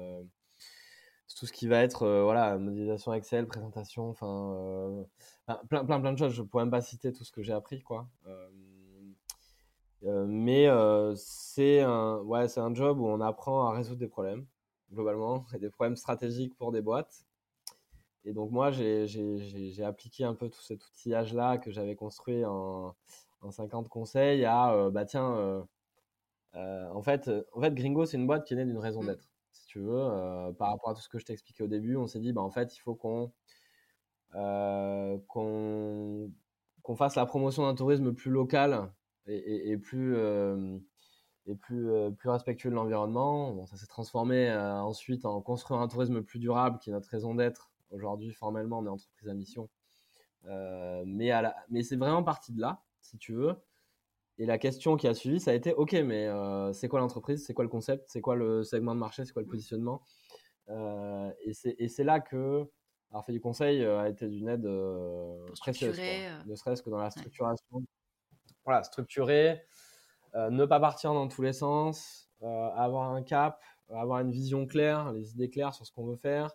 tout 1.33 1.45
ce 1.45 1.53
qui 1.53 1.67
va 1.67 1.81
être 1.81 2.03
euh, 2.03 2.23
voilà 2.23 2.57
modélisation 2.57 3.13
Excel, 3.13 3.47
présentation, 3.47 4.09
enfin 4.09 4.53
euh, 4.55 5.03
plein, 5.69 5.83
plein 5.85 5.99
plein 5.99 6.13
de 6.13 6.17
choses. 6.17 6.33
Je 6.33 6.43
pourrais 6.43 6.63
même 6.63 6.71
pas 6.71 6.81
citer 6.81 7.11
tout 7.11 7.23
ce 7.23 7.31
que 7.31 7.41
j'ai 7.41 7.53
appris 7.53 7.81
quoi. 7.81 8.07
Euh, 10.03 10.25
mais 10.27 10.67
c'est 11.15 11.81
un 11.81 12.19
ouais 12.19 12.47
c'est 12.47 12.59
un 12.59 12.73
job 12.73 12.99
où 12.99 13.07
on 13.07 13.21
apprend 13.21 13.67
à 13.67 13.71
résoudre 13.73 13.99
des 13.99 14.07
problèmes 14.07 14.45
globalement 14.93 15.45
et 15.53 15.59
des 15.59 15.69
problèmes 15.69 15.95
stratégiques 15.95 16.55
pour 16.57 16.71
des 16.71 16.81
boîtes. 16.81 17.25
Et 18.23 18.33
donc 18.33 18.51
moi 18.51 18.71
j'ai 18.71 19.83
appliqué 19.83 20.23
un 20.23 20.35
peu 20.35 20.49
tout 20.49 20.61
cet 20.61 20.85
outillage 20.85 21.33
là 21.33 21.57
que 21.57 21.71
j'avais 21.71 21.95
construit 21.95 22.45
en, 22.45 22.95
en 23.41 23.51
50 23.51 23.89
conseils 23.89 24.45
à 24.45 24.89
bah 24.91 25.05
tiens 25.05 25.65
en 26.53 27.01
fait 27.01 27.31
en 27.53 27.61
fait 27.61 27.73
Gringo 27.73 28.05
c'est 28.05 28.17
une 28.17 28.27
boîte 28.27 28.45
qui 28.45 28.53
est 28.53 28.57
née 28.57 28.65
d'une 28.65 28.77
raison 28.77 29.01
mmh. 29.01 29.17
D'être 29.55 29.65
tu 29.67 29.79
veux. 29.79 29.91
Euh, 29.93 30.51
par 30.53 30.69
rapport 30.69 30.89
à 30.89 30.93
tout 30.93 31.01
ce 31.01 31.09
que 31.09 31.19
je 31.19 31.25
t'ai 31.25 31.33
expliqué 31.33 31.63
au 31.63 31.67
début, 31.67 31.95
on 31.95 32.07
s'est 32.07 32.19
dit, 32.19 32.33
bah, 32.33 32.41
en 32.41 32.51
fait, 32.51 32.75
il 32.75 32.79
faut 32.79 32.95
qu'on 32.95 33.31
euh, 34.35 35.17
qu'on 35.27 36.95
fasse 36.95 37.15
la 37.15 37.25
promotion 37.25 37.63
d'un 37.63 37.75
tourisme 37.75 38.13
plus 38.13 38.31
local 38.31 38.91
et, 39.27 39.77
plus, 39.77 40.15
euh, 40.15 40.77
et 41.47 41.55
plus, 41.55 41.89
plus 42.17 42.29
respectueux 42.29 42.69
de 42.69 42.75
l'environnement. 42.75 43.53
Bon, 43.53 43.65
ça 43.65 43.77
s'est 43.77 43.87
transformé 43.87 44.51
ensuite 44.53 45.25
en 45.25 45.41
construire 45.41 45.79
un 45.81 45.87
tourisme 45.87 46.21
plus 46.21 46.39
durable, 46.39 46.77
qui 46.79 46.89
est 46.89 46.93
notre 46.93 47.09
raison 47.09 47.33
d'être. 47.33 47.71
Aujourd'hui, 47.89 48.33
formellement, 48.33 48.79
on 48.79 48.85
est 48.85 48.89
entreprise 48.89 49.29
à 49.29 49.33
mission. 49.33 49.69
mais 50.43 51.31
mais 51.69 51.81
c'est 51.81 51.95
vraiment 51.95 52.23
parti 52.23 52.53
de 52.53 52.61
là, 52.61 52.83
si 53.01 53.17
tu 53.17 53.33
veux. 53.33 53.55
Et 54.37 54.45
la 54.45 54.57
question 54.57 54.97
qui 54.97 55.07
a 55.07 55.13
suivi, 55.13 55.39
ça 55.39 55.51
a 55.51 55.53
été 55.53 55.73
OK, 55.73 55.93
mais 55.93 56.27
euh, 56.27 56.73
c'est 56.73 56.89
quoi 56.89 56.99
l'entreprise 56.99 57.45
C'est 57.45 57.53
quoi 57.53 57.63
le 57.63 57.69
concept 57.69 58.05
C'est 58.07 58.21
quoi 58.21 58.35
le 58.35 58.63
segment 58.63 58.93
de 58.93 58.99
marché 58.99 59.23
C'est 59.23 59.31
quoi 59.31 59.41
le 59.41 59.47
mmh. 59.47 59.51
positionnement 59.51 60.01
euh, 60.69 61.31
Et 61.45 61.87
c'est 61.87 62.03
là 62.03 62.19
que 62.19 62.69
alors 63.11 63.23
fait 63.23 63.31
du 63.31 63.39
conseil 63.39 63.81
euh, 63.81 63.99
a 63.99 64.09
été 64.09 64.27
d'une 64.27 64.49
aide 64.49 64.67
précieuse. 65.61 65.97
Ne 66.45 66.55
serait-ce 66.55 66.81
que 66.81 66.89
dans 66.89 66.97
la 66.97 67.11
structuration. 67.11 67.83
Voilà, 68.65 68.83
structurer, 68.83 69.61
ne 70.33 70.65
pas 70.65 70.79
partir 70.79 71.13
dans 71.13 71.27
tous 71.27 71.43
les 71.43 71.53
sens, 71.53 72.29
avoir 72.41 73.11
un 73.11 73.21
cap, 73.21 73.61
avoir 73.89 74.19
une 74.19 74.31
vision 74.31 74.65
claire, 74.65 75.13
les 75.13 75.31
idées 75.31 75.51
claires 75.51 75.73
sur 75.73 75.85
ce 75.85 75.91
qu'on 75.91 76.05
veut 76.05 76.15
faire, 76.15 76.49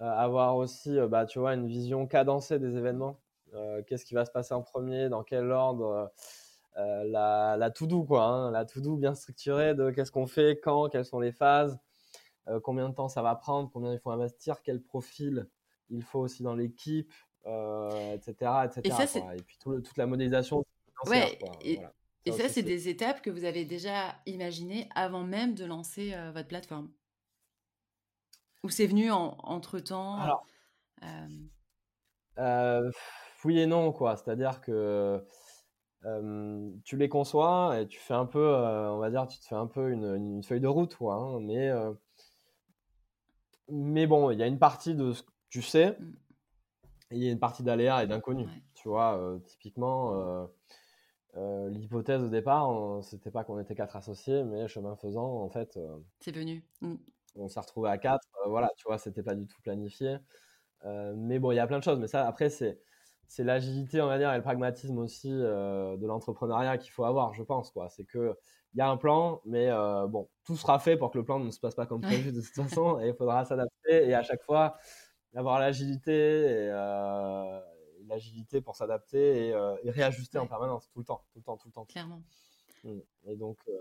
avoir 0.00 0.56
aussi, 0.56 0.98
bah, 1.08 1.24
tu 1.24 1.38
vois, 1.38 1.54
une 1.54 1.68
vision 1.68 2.08
cadencée 2.08 2.58
des 2.58 2.76
événements. 2.76 3.20
Qu'est-ce 3.86 4.04
qui 4.04 4.14
va 4.14 4.24
se 4.24 4.32
passer 4.32 4.54
en 4.54 4.62
premier 4.62 5.08
Dans 5.08 5.22
quel 5.22 5.52
ordre 5.52 6.10
euh, 6.76 7.04
la, 7.04 7.56
la 7.56 7.70
to-do, 7.70 8.04
quoi, 8.04 8.24
hein, 8.24 8.50
la 8.50 8.64
to-do 8.64 8.96
bien 8.96 9.14
structurée 9.14 9.74
de 9.74 9.90
qu'est-ce 9.90 10.12
qu'on 10.12 10.26
fait, 10.26 10.60
quand, 10.62 10.88
quelles 10.88 11.04
sont 11.04 11.18
les 11.18 11.32
phases, 11.32 11.78
euh, 12.48 12.60
combien 12.60 12.88
de 12.88 12.94
temps 12.94 13.08
ça 13.08 13.22
va 13.22 13.34
prendre, 13.34 13.70
combien 13.72 13.92
il 13.92 13.98
faut 13.98 14.10
investir, 14.10 14.62
quel 14.62 14.80
profil 14.80 15.48
il 15.88 16.02
faut 16.02 16.20
aussi 16.20 16.44
dans 16.44 16.54
l'équipe, 16.54 17.12
etc., 17.44 17.48
euh, 17.48 18.64
etc. 18.64 19.18
Et, 19.36 19.42
puis 19.42 19.58
toute 19.58 19.96
la 19.96 20.06
modélisation. 20.06 20.64
Ouais, 21.06 21.38
et, 21.62 21.80
et 22.26 22.32
ça, 22.32 22.48
c'est 22.48 22.62
des 22.62 22.88
étapes 22.88 23.20
que 23.20 23.30
vous 23.30 23.44
avez 23.44 23.64
déjà 23.64 24.14
imaginées 24.26 24.88
avant 24.94 25.24
même 25.24 25.54
de 25.54 25.64
lancer 25.64 26.14
votre 26.32 26.46
plateforme 26.46 26.90
Ou 28.62 28.68
c'est 28.68 28.86
venu 28.86 29.10
en, 29.10 29.36
entre 29.38 29.80
temps 29.80 30.18
Alors, 30.20 30.46
oui 33.44 33.58
et 33.58 33.66
non, 33.66 33.90
quoi. 33.92 34.16
C'est-à-dire 34.16 34.60
que 34.60 35.26
tu 36.84 36.96
les 36.96 37.08
conçois 37.08 37.78
et 37.80 37.86
tu 37.86 37.98
fais 37.98 38.14
un 38.14 38.26
peu, 38.26 38.54
on 38.54 38.98
va 38.98 39.10
dire, 39.10 39.26
tu 39.26 39.38
te 39.38 39.44
fais 39.44 39.54
un 39.54 39.66
peu 39.66 39.90
une, 39.90 40.42
feuille 40.42 40.60
de 40.60 40.68
route, 40.68 40.96
quoi. 40.96 41.14
Hein, 41.14 41.40
mais, 41.40 41.70
mais 43.68 44.06
bon, 44.06 44.30
il 44.30 44.38
y 44.38 44.42
a 44.42 44.46
une 44.46 44.58
partie 44.58 44.94
de 44.94 45.12
ce 45.12 45.22
que 45.22 45.30
tu 45.50 45.62
sais 45.62 45.96
mmh. 45.98 46.14
et 47.10 47.16
il 47.16 47.24
y 47.24 47.28
a 47.28 47.32
une 47.32 47.38
partie 47.38 47.62
d'aléa 47.62 48.02
et 48.02 48.06
d'inconnu. 48.06 48.48
Tu 48.74 48.88
vois, 48.88 49.38
typiquement, 49.46 50.48
l'hypothèse 51.36 52.22
au 52.22 52.28
départ, 52.28 53.02
c'était 53.02 53.30
pas 53.30 53.44
qu'on 53.44 53.60
était 53.60 53.74
quatre 53.74 53.96
associés, 53.96 54.42
mais 54.44 54.68
chemin 54.68 54.96
faisant, 54.96 55.42
en 55.42 55.50
fait. 55.50 55.78
c'est 56.20 56.34
venu. 56.34 56.64
Mmh. 56.80 56.94
on 57.36 57.48
s'est 57.48 57.60
retrouvé 57.60 57.90
à 57.90 57.98
4. 57.98 58.26
voilà, 58.46 58.70
tu 58.76 58.84
vois, 58.86 58.96
c'était 58.98 59.22
pas 59.22 59.34
du 59.34 59.46
tout 59.46 59.60
planifié. 59.62 60.16
mais 60.84 61.38
bon, 61.38 61.52
il 61.52 61.56
y 61.56 61.60
a 61.60 61.66
plein 61.66 61.78
de 61.78 61.84
choses. 61.84 61.98
Mais 61.98 62.08
ça, 62.08 62.26
après, 62.26 62.48
c'est 62.48 62.80
c'est 63.30 63.44
l'agilité, 63.44 64.02
on 64.02 64.08
va 64.08 64.18
dire, 64.18 64.32
et 64.32 64.36
le 64.36 64.42
pragmatisme 64.42 64.98
aussi 64.98 65.30
de 65.30 66.06
l'entrepreneuriat 66.06 66.78
qu'il 66.78 66.90
faut 66.90 67.04
avoir, 67.04 67.32
je 67.32 67.44
pense. 67.44 67.70
Quoi. 67.70 67.88
C'est 67.88 68.04
que 68.04 68.36
il 68.74 68.78
y 68.78 68.80
a 68.80 68.88
un 68.88 68.96
plan, 68.96 69.40
mais 69.44 69.70
bon, 70.08 70.28
tout 70.44 70.56
sera 70.56 70.80
fait 70.80 70.96
pour 70.96 71.12
que 71.12 71.18
le 71.18 71.24
plan 71.24 71.38
ne 71.38 71.50
se 71.52 71.60
passe 71.60 71.76
pas 71.76 71.86
comme 71.86 72.00
prévu 72.00 72.32
de 72.32 72.40
toute 72.40 72.54
façon, 72.54 72.98
et 73.00 73.08
il 73.08 73.14
faudra 73.14 73.44
s'adapter. 73.44 74.08
Et 74.08 74.14
à 74.14 74.24
chaque 74.24 74.42
fois, 74.42 74.76
avoir 75.36 75.60
l'agilité 75.60 76.12
et 76.12 76.70
l'agilité 78.08 78.60
pour 78.60 78.74
s'adapter 78.74 79.46
et, 79.46 79.54
et, 79.84 79.90
réajuster 79.92 80.38
en 80.38 80.48
permanence 80.48 80.90
tout 80.90 80.98
le 80.98 81.04
temps, 81.04 81.22
tout 81.32 81.38
le 81.38 81.44
temps, 81.44 81.56
tout 81.56 81.68
le 81.68 81.72
temps. 81.72 81.84
Clairement. 81.84 82.22
Mmh. 82.84 82.98
Et 83.24 83.36
donc, 83.36 83.58
euh, 83.68 83.72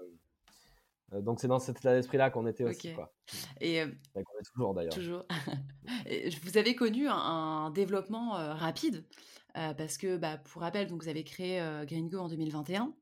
donc 1.11 1.39
c'est 1.39 1.47
dans 1.47 1.59
cet 1.59 1.77
état 1.77 1.93
d'esprit-là 1.93 2.29
qu'on 2.29 2.45
était 2.47 2.63
aussi. 2.63 2.93
Quoi. 2.93 3.13
Et 3.59 3.81
euh, 3.81 3.87
on 4.15 4.19
est 4.19 4.53
toujours 4.53 4.73
d'ailleurs. 4.73 4.93
Toujours. 4.93 5.25
vous 6.43 6.57
avez 6.57 6.75
connu 6.75 7.07
un, 7.07 7.71
développement 7.71 8.37
euh, 8.37 8.53
rapide 8.53 9.05
parce 9.53 9.97
que, 9.97 10.15
bah, 10.15 10.37
pour 10.37 10.61
rappel, 10.61 10.87
donc 10.87 11.03
vous 11.03 11.09
avez 11.09 11.25
créé 11.25 11.59
Gringo 11.85 12.17
en 12.17 12.29
2021. 12.29 12.93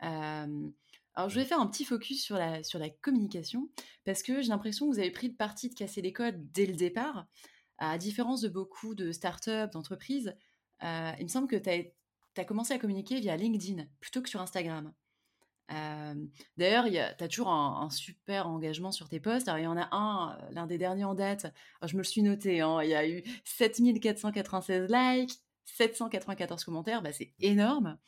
alors 0.00 1.28
je 1.28 1.38
vais 1.38 1.44
faire 1.44 1.60
un 1.60 1.66
petit 1.68 1.84
focus 1.84 2.24
sur 2.24 2.36
la, 2.36 2.64
sur 2.64 2.80
la 2.80 2.90
communication 2.90 3.68
parce 4.04 4.24
que 4.24 4.42
j'ai 4.42 4.48
l'impression 4.48 4.88
que 4.88 4.94
vous 4.94 4.98
avez 4.98 5.12
pris 5.12 5.28
le 5.28 5.34
parti 5.34 5.68
de 5.68 5.74
casser 5.74 6.02
les 6.02 6.12
codes 6.12 6.50
dès 6.52 6.66
le 6.66 6.74
départ. 6.74 7.26
À 7.78 7.98
différence 7.98 8.40
de 8.40 8.48
beaucoup 8.48 8.96
de 8.96 9.12
startups, 9.12 9.70
d'entreprises, 9.72 10.34
il 10.82 11.22
me 11.22 11.28
semble 11.28 11.46
que 11.46 11.56
tu 11.56 11.70
as, 11.70 11.82
as 12.40 12.44
commencé 12.44 12.74
à 12.74 12.78
communiquer 12.80 13.20
via 13.20 13.36
LinkedIn 13.36 13.84
plutôt 14.00 14.22
que 14.22 14.28
sur 14.28 14.40
Instagram. 14.40 14.92
D'ailleurs, 16.56 16.84
tu 16.84 17.24
as 17.24 17.28
toujours 17.28 17.50
un, 17.50 17.88
super 17.90 18.46
engagement 18.46 18.92
sur 18.92 19.08
tes 19.08 19.20
posts. 19.20 19.50
Il 19.56 19.62
y 19.62 19.66
en 19.66 19.76
a 19.76 19.88
un, 19.92 20.38
l'un 20.50 20.66
des 20.66 20.78
derniers 20.78 21.04
en 21.04 21.14
date, 21.14 21.46
je 21.82 21.94
me 21.94 22.02
le 22.02 22.04
suis 22.04 22.22
noté, 22.22 22.60
hein, 22.60 22.82
il 22.82 22.90
y 22.90 22.94
a 22.94 23.08
eu 23.08 23.22
7496 23.44 24.88
likes, 24.90 25.32
794 25.64 26.64
commentaires, 26.64 27.02
bah, 27.02 27.12
c'est 27.12 27.32
énorme. 27.40 27.98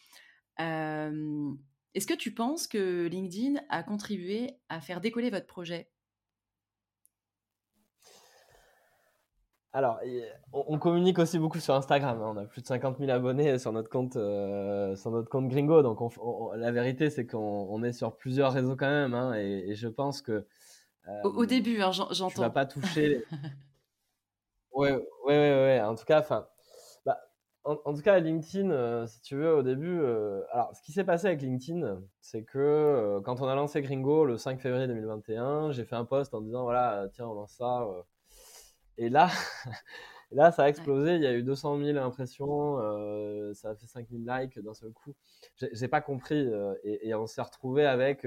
Est-ce 0.59 2.07
que 2.07 2.15
tu 2.15 2.35
penses 2.35 2.67
que 2.67 3.07
LinkedIn 3.07 3.61
a 3.69 3.83
contribué 3.83 4.59
à 4.69 4.81
faire 4.81 5.01
décoller 5.01 5.31
votre 5.31 5.47
projet? 5.47 5.89
Alors, 9.75 9.99
on, 10.53 10.79
communique 10.79 11.19
aussi 11.19 11.37
beaucoup 11.37 11.59
sur 11.59 11.75
Instagram. 11.75 12.23
Hein. 12.23 12.33
On 12.33 12.37
a 12.37 12.45
plus 12.45 12.63
de 12.63 12.67
50 12.69 12.99
000 12.99 13.11
abonnés 13.11 13.59
sur 13.59 13.73
notre 13.73 13.91
compte, 13.91 14.15
euh, 14.15 14.95
sur 14.95 15.11
notre 15.11 15.29
compte 15.29 15.49
Gringo. 15.49 15.83
Donc, 15.83 15.99
la 16.55 16.71
vérité, 16.71 17.11
c'est 17.11 17.27
qu'on 17.27 17.83
est 17.83 17.93
sur 17.93 18.17
plusieurs 18.17 18.53
réseaux 18.53 18.77
quand 18.77 18.89
même. 18.89 19.15
Hein, 19.15 19.35
et, 19.35 19.75
je 19.75 19.89
pense 19.89 20.23
que. 20.23 20.47
au, 21.25 21.43
euh, 21.43 21.47
début, 21.47 21.83
hein, 21.83 21.91
j'entends. 21.91 22.29
Tu 22.29 22.39
vas 22.39 22.51
pas 22.51 22.67
toucher. 22.67 23.25
Oui, 24.77 24.89
oui, 24.91 25.35
oui. 25.35 25.81
En 25.83 25.95
tout 25.95 26.05
cas, 26.05 26.19
enfin. 26.19 26.49
Bah, 27.07 27.17
en, 27.63 27.95
tout 27.95 28.03
cas, 28.03 28.19
LinkedIn, 28.19 28.71
euh, 28.73 29.07
si 29.07 29.23
tu 29.23 29.37
veux, 29.37 29.55
au 29.55 29.63
début. 29.63 30.05
alors, 30.53 30.71
ce 30.75 30.83
qui 30.83 30.91
s'est 30.91 31.05
passé 31.05 31.29
avec 31.29 31.43
LinkedIn, 31.43 32.01
c'est 32.21 32.43
que 32.43 33.21
quand 33.25 33.41
on 33.41 33.47
a 33.47 33.55
lancé 33.55 33.83
Gringo 33.83 34.25
le 34.25 34.37
5 34.37 34.61
février 34.61 34.89
2021, 34.89 35.71
j'ai 35.71 35.85
fait 35.85 35.95
un 35.95 36.05
post 36.05 36.35
en 36.35 36.41
disant 36.41 36.63
voilà, 36.65 37.07
tiens, 37.13 37.27
on 37.27 37.35
lance 37.35 37.53
ça 37.53 37.87
et 38.99 39.09
là, 39.09 39.29
là, 40.33 40.53
ça 40.53 40.65
a 40.65 40.69
explosé. 40.69 41.17
Il 41.17 41.23
y 41.23 41.27
a 41.27 41.33
eu 41.33 41.43
200 41.43 41.79
000 41.79 41.99
impressions, 41.99 42.79
euh, 42.81 43.53
ça 43.55 43.71
a 43.71 43.75
fait 43.75 43.87
5 43.87 44.07
000 44.11 44.23
likes 44.27 44.59
d'un 44.59 44.75
seul 44.75 44.93
coup. 44.93 45.15
J'ai 45.73 45.89
pas 45.89 46.01
compris. 46.01 46.47
Euh, 46.47 46.75
et, 46.85 47.15
on 47.15 47.27
s'est 47.27 47.43
retrouvé 47.43 47.87
avec 47.87 48.27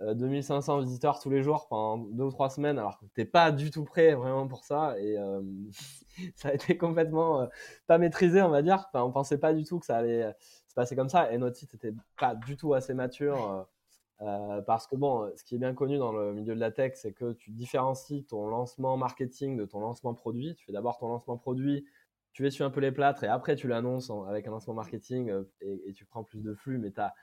2500 0.00 0.78
euh, 0.78 0.82
visiteurs 0.82 1.20
tous 1.20 1.30
les 1.30 1.42
jours 1.42 1.68
pendant 1.68 1.98
deux 1.98 2.24
ou 2.24 2.30
trois 2.30 2.50
semaines. 2.50 2.78
Alors 2.78 2.98
que 2.98 3.06
t'es 3.14 3.24
pas 3.24 3.50
du 3.52 3.70
tout 3.70 3.84
prêt 3.84 4.14
vraiment 4.14 4.46
pour 4.46 4.64
ça. 4.64 4.98
Et 5.00 5.16
ça 6.36 6.48
a 6.50 6.52
été 6.54 6.76
complètement 6.76 7.48
pas 7.86 7.98
maîtrisé, 7.98 8.42
on 8.42 8.50
va 8.50 8.62
dire. 8.62 8.86
Enfin, 8.88 9.04
on 9.04 9.12
pensait 9.12 9.38
pas 9.38 9.52
du 9.54 9.64
tout 9.64 9.78
que 9.78 9.86
ça 9.86 9.96
allait 9.96 10.34
se 10.66 10.74
passer 10.74 10.96
comme 10.96 11.08
ça. 11.08 11.32
Et 11.32 11.38
notre 11.38 11.56
site 11.56 11.74
était 11.74 11.94
pas 12.18 12.34
du 12.34 12.56
tout 12.56 12.74
assez 12.74 12.94
mature. 12.94 13.66
Euh, 14.20 14.62
parce 14.62 14.86
que 14.88 14.96
bon, 14.96 15.30
ce 15.36 15.44
qui 15.44 15.54
est 15.54 15.58
bien 15.58 15.74
connu 15.74 15.96
dans 15.96 16.12
le 16.12 16.32
milieu 16.32 16.54
de 16.54 16.60
la 16.60 16.72
tech, 16.72 16.92
c'est 16.96 17.12
que 17.12 17.32
tu 17.34 17.50
différencies 17.52 18.24
ton 18.24 18.48
lancement 18.48 18.96
marketing 18.96 19.56
de 19.56 19.64
ton 19.64 19.80
lancement 19.80 20.14
produit. 20.14 20.54
Tu 20.56 20.64
fais 20.64 20.72
d'abord 20.72 20.98
ton 20.98 21.08
lancement 21.08 21.36
produit, 21.36 21.86
tu 22.32 22.46
essuies 22.46 22.64
un 22.64 22.70
peu 22.70 22.80
les 22.80 22.90
plâtres 22.90 23.22
et 23.24 23.28
après 23.28 23.54
tu 23.54 23.68
l'annonces 23.68 24.10
avec 24.28 24.46
un 24.46 24.50
lancement 24.50 24.74
marketing 24.74 25.30
euh, 25.30 25.44
et, 25.60 25.92
tu 25.92 26.04
prends 26.04 26.24
plus 26.24 26.42
de 26.42 26.54
flux, 26.54 26.78
mais 26.78 26.90
tu 26.90 27.00
as, 27.00 27.14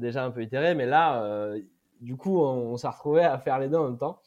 déjà 0.00 0.24
un 0.24 0.30
peu 0.30 0.42
itéré. 0.42 0.74
Mais 0.74 0.86
là, 0.86 1.24
euh, 1.24 1.60
du 2.00 2.16
coup, 2.16 2.38
on, 2.40 2.76
s'est 2.76 2.88
retrouvé 2.88 3.22
à 3.24 3.38
faire 3.38 3.58
les 3.58 3.68
deux 3.68 3.78
en 3.78 3.88
même 3.88 3.98
temps, 3.98 4.20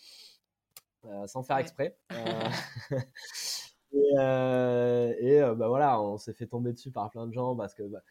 sans 1.28 1.44
faire 1.44 1.58
exprès. 1.58 1.98
et, 3.94 5.40
bah 5.56 5.68
voilà, 5.70 6.02
on 6.02 6.18
s'est 6.18 6.34
fait 6.34 6.48
tomber 6.48 6.74
dessus 6.74 6.92
par 6.92 7.10
plein 7.10 7.26
de 7.26 7.34
gens 7.34 7.56
parce 7.56 7.74
que. 7.74 7.84
Bah, 7.84 8.02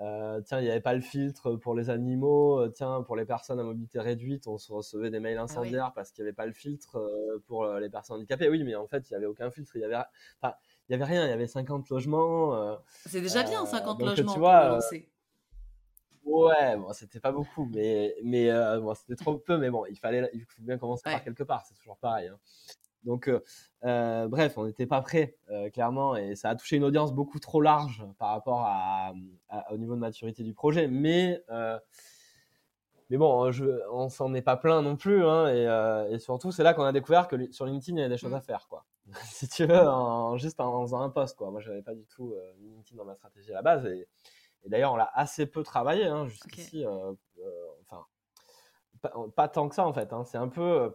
euh, 0.00 0.40
tiens, 0.42 0.60
il 0.60 0.64
n'y 0.64 0.70
avait 0.70 0.80
pas 0.80 0.94
le 0.94 1.00
filtre 1.00 1.56
pour 1.56 1.74
les 1.74 1.90
animaux. 1.90 2.60
Euh, 2.60 2.68
tiens, 2.68 3.02
pour 3.02 3.16
les 3.16 3.24
personnes 3.24 3.58
à 3.58 3.64
mobilité 3.64 3.98
réduite, 3.98 4.46
on 4.46 4.58
se 4.58 4.72
recevait 4.72 5.10
des 5.10 5.18
mails 5.18 5.38
ah 5.38 5.44
incendiaires 5.44 5.92
parce 5.94 6.12
qu'il 6.12 6.22
n'y 6.22 6.28
avait 6.28 6.36
pas 6.36 6.46
le 6.46 6.52
filtre 6.52 6.96
euh, 6.96 7.42
pour 7.46 7.66
les 7.66 7.90
personnes 7.90 8.16
handicapées. 8.16 8.48
Oui, 8.48 8.62
mais 8.62 8.74
en 8.74 8.86
fait, 8.86 9.08
il 9.10 9.12
n'y 9.12 9.16
avait 9.16 9.26
aucun 9.26 9.50
filtre. 9.50 9.72
Il 9.74 9.80
y 9.80 9.84
avait, 9.84 9.96
il 10.44 10.92
y 10.92 10.94
avait 10.94 11.04
rien. 11.04 11.24
Il 11.24 11.30
y 11.30 11.32
avait 11.32 11.46
50 11.46 11.88
logements. 11.90 12.78
C'est 13.06 13.20
déjà 13.20 13.42
bien, 13.42 13.66
50 13.66 14.00
logements. 14.02 14.32
Tu 14.32 14.38
vois, 14.38 14.78
Ouais, 16.24 16.76
bon, 16.76 16.92
c'était 16.92 17.20
pas 17.20 17.32
beaucoup, 17.32 17.64
mais, 17.74 18.14
mais 18.22 18.50
bon, 18.78 18.94
c'était 18.94 19.16
trop 19.16 19.38
peu. 19.38 19.56
Mais 19.56 19.70
bon, 19.70 19.84
il 19.86 19.98
fallait, 19.98 20.30
il 20.34 20.44
faut 20.44 20.62
bien 20.62 20.78
commencer 20.78 21.02
par 21.04 21.24
quelque 21.24 21.42
part. 21.42 21.64
C'est 21.66 21.74
toujours 21.74 21.96
pareil. 21.96 22.28
Hein. 22.28 22.38
Donc, 23.04 23.28
euh, 23.28 23.40
euh, 23.84 24.28
bref, 24.28 24.58
on 24.58 24.66
n'était 24.66 24.86
pas 24.86 25.00
prêt, 25.00 25.36
euh, 25.50 25.70
clairement, 25.70 26.16
et 26.16 26.34
ça 26.34 26.50
a 26.50 26.54
touché 26.56 26.76
une 26.76 26.84
audience 26.84 27.12
beaucoup 27.12 27.38
trop 27.38 27.60
large 27.60 28.04
par 28.18 28.30
rapport 28.30 28.62
à, 28.64 29.12
au 29.70 29.76
niveau 29.76 29.94
de 29.94 30.00
maturité 30.00 30.42
du 30.42 30.52
projet. 30.54 30.88
Mais, 30.88 31.42
mais 33.10 33.16
bon, 33.16 33.50
je, 33.50 33.64
on 33.90 34.08
s'en 34.08 34.34
est 34.34 34.42
pas 34.42 34.56
plein 34.56 34.82
non 34.82 34.96
plus. 34.96 35.24
Hein, 35.24 36.08
et, 36.08 36.18
surtout, 36.18 36.52
c'est 36.52 36.62
là 36.62 36.74
qu'on 36.74 36.84
a 36.84 36.92
découvert 36.92 37.28
que 37.28 37.50
sur 37.52 37.66
LinkedIn, 37.66 37.96
il 37.96 38.00
y 38.00 38.04
avait 38.04 38.14
des 38.14 38.18
choses 38.18 38.34
à 38.34 38.40
faire. 38.40 38.66
Quoi. 38.68 38.84
si 39.24 39.48
tu 39.48 39.64
veux, 39.64 39.88
en, 39.88 40.36
juste 40.36 40.60
en, 40.60 40.82
faisant 40.82 41.00
un 41.00 41.10
post. 41.10 41.36
Quoi. 41.36 41.50
Moi, 41.50 41.60
je 41.60 41.70
n'avais 41.70 41.82
pas 41.82 41.94
du 41.94 42.04
tout 42.06 42.34
LinkedIn 42.60 42.96
dans 42.96 43.04
ma 43.04 43.14
stratégie 43.14 43.52
à 43.52 43.54
la 43.54 43.62
base. 43.62 43.86
Et, 43.86 44.08
d'ailleurs, 44.66 44.92
on 44.92 44.96
l'a 44.96 45.10
assez 45.14 45.46
peu 45.46 45.62
travaillé 45.62 46.04
hein, 46.06 46.26
jusqu'ici. 46.26 46.84
enfin, 47.86 48.04
pas, 49.34 49.48
tant 49.48 49.68
que 49.68 49.74
ça, 49.74 49.86
en 49.86 49.92
fait. 49.92 50.12
Hein. 50.12 50.24
C'est 50.24 50.38
un 50.38 50.48
peu 50.48 50.92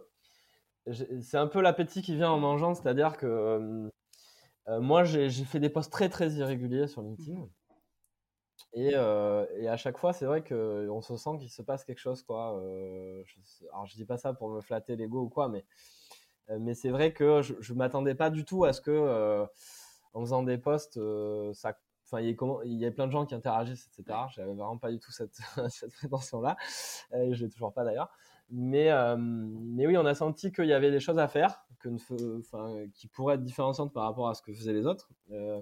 c'est 0.92 1.38
un 1.38 1.46
peu 1.46 1.60
l'appétit 1.60 2.02
qui 2.02 2.14
vient 2.14 2.30
en 2.30 2.38
mangeant, 2.38 2.74
c'est-à-dire 2.74 3.16
que 3.16 3.26
euh, 3.26 3.88
euh, 4.68 4.80
moi, 4.80 5.04
j'ai 5.04 5.30
fait 5.30 5.60
des 5.60 5.70
posts 5.70 5.92
très 5.92 6.08
très 6.08 6.30
irréguliers 6.32 6.86
sur 6.86 7.02
LinkedIn. 7.02 7.38
Mmh. 7.38 7.48
Et, 8.74 8.90
euh, 8.94 9.46
et 9.56 9.68
à 9.68 9.76
chaque 9.76 9.98
fois, 9.98 10.12
c'est 10.12 10.26
vrai 10.26 10.42
qu'on 10.42 11.00
se 11.00 11.16
sent 11.16 11.30
qu'il 11.38 11.50
se 11.50 11.62
passe 11.62 11.84
quelque 11.84 12.00
chose. 12.00 12.22
Quoi. 12.22 12.60
je, 13.24 13.66
alors, 13.72 13.86
je 13.86 13.94
dis 13.94 14.04
pas 14.04 14.16
ça 14.16 14.34
pour 14.34 14.48
me 14.48 14.60
flatter 14.60 14.96
l'ego 14.96 15.22
ou 15.22 15.28
quoi, 15.28 15.48
mais, 15.48 15.64
mais 16.58 16.74
c'est 16.74 16.90
vrai 16.90 17.12
que 17.12 17.40
je 17.42 17.72
ne 17.72 17.78
m'attendais 17.78 18.14
pas 18.14 18.30
du 18.30 18.44
tout 18.44 18.64
à 18.64 18.72
ce 18.72 18.80
que, 18.80 19.46
en 20.12 20.20
faisant 20.20 20.42
des 20.42 20.58
posts, 20.58 20.98
ça 21.52 21.78
Enfin, 22.06 22.20
il, 22.20 22.78
y 22.78 22.84
a 22.84 22.90
plein 22.90 23.06
de 23.06 23.12
gens 23.12 23.24
qui 23.24 23.34
interagissent, 23.34 23.88
etc. 23.96 24.18
J'avais 24.34 24.52
vraiment 24.52 24.76
pas 24.76 24.90
du 24.90 24.98
tout 25.00 25.10
cette, 25.10 25.38
cette 25.70 25.92
prétention-là. 25.94 26.56
je 27.12 27.44
l'ai 27.44 27.48
toujours 27.48 27.72
pas 27.72 27.82
d'ailleurs. 27.82 28.10
Mais, 28.50 28.90
euh, 28.90 29.16
mais 29.18 29.86
oui, 29.86 29.96
on 29.96 30.06
a 30.06 30.14
senti 30.14 30.52
qu'il 30.52 30.66
y 30.66 30.72
avait 30.72 30.90
des 30.90 31.00
choses 31.00 31.18
à 31.18 31.28
faire, 31.28 31.64
que, 31.80 31.88
qui 32.92 33.08
pourraient 33.08 33.36
être 33.36 33.42
différenciantes 33.42 33.92
par 33.92 34.04
rapport 34.04 34.28
à 34.28 34.34
ce 34.34 34.42
que 34.42 34.52
faisaient 34.52 34.72
les 34.72 34.86
autres. 34.86 35.10
Euh, 35.30 35.60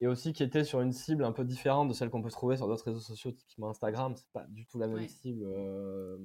et 0.00 0.06
aussi 0.06 0.32
qui 0.32 0.42
étaient 0.42 0.64
sur 0.64 0.80
une 0.80 0.92
cible 0.92 1.24
un 1.24 1.32
peu 1.32 1.44
différente 1.44 1.88
de 1.88 1.94
celle 1.94 2.10
qu'on 2.10 2.22
peut 2.22 2.30
trouver 2.30 2.56
sur 2.56 2.68
d'autres 2.68 2.84
réseaux 2.84 3.00
sociaux, 3.00 3.32
typiquement 3.32 3.70
Instagram. 3.70 4.14
C'est 4.14 4.30
pas 4.32 4.44
du 4.48 4.66
tout 4.66 4.78
la 4.78 4.88
même 4.88 5.06
cible 5.08 5.44
euh, 5.46 6.18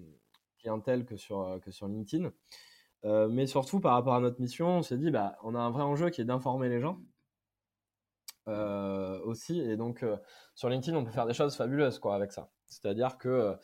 clientèle 0.60 1.06
que 1.06 1.16
sur, 1.16 1.60
que 1.64 1.72
sur 1.72 1.88
LinkedIn. 1.88 2.32
mais 3.30 3.48
surtout, 3.48 3.80
par 3.80 3.94
rapport 3.94 4.16
à 4.16 4.20
notre 4.20 4.42
mission, 4.42 4.80
on 4.80 4.82
s'est 4.82 4.98
dit, 4.98 5.12
bah, 5.12 5.38
on 5.44 5.56
a 5.56 5.60
un 5.60 5.70
vrai 5.70 5.84
enjeu 5.84 6.10
qui 6.10 6.22
est 6.22 6.26
d'informer 6.26 6.70
les 6.70 6.82
gens. 6.82 7.00
aussi 9.26 9.60
et 9.60 9.78
donc 9.78 10.04
sur 10.56 10.68
LinkedIn 10.68 10.98
on 10.98 11.06
peut 11.06 11.12
faire 11.12 11.28
des 11.28 11.34
choses 11.34 11.56
fabuleuses 11.56 12.00
quoi 12.00 12.16
avec 12.16 12.32
ça 12.34 12.52
c'est 12.66 12.86
à 12.88 12.94
dire 12.94 13.18
que 13.18 13.56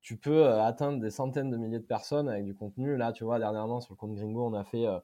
tu 0.00 0.16
peux 0.16 0.44
euh, 0.44 0.62
atteindre 0.62 1.00
des 1.00 1.10
centaines 1.10 1.50
de 1.50 1.56
milliers 1.56 1.78
de 1.78 1.84
personnes 1.84 2.28
avec 2.28 2.44
du 2.44 2.54
contenu. 2.54 2.96
Là, 2.96 3.12
tu 3.12 3.24
vois, 3.24 3.38
dernièrement, 3.38 3.80
sur 3.80 3.94
le 3.94 3.96
compte 3.96 4.14
Gringo, 4.14 4.46
on 4.46 4.54
a 4.54 4.64
fait 4.64 4.86
euh, 4.86 4.98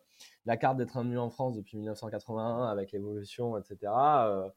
la 0.47 0.57
carte 0.57 0.77
des 0.77 0.87
trains 0.87 1.05
de 1.05 1.11
nuit 1.11 1.19
en 1.19 1.31
France 1.31 1.57
depuis 1.57 1.77
1981 1.77 2.69
avec 2.69 2.93
l'évolution, 2.93 3.59
etc. 3.59 3.93
Euh, 3.93 4.49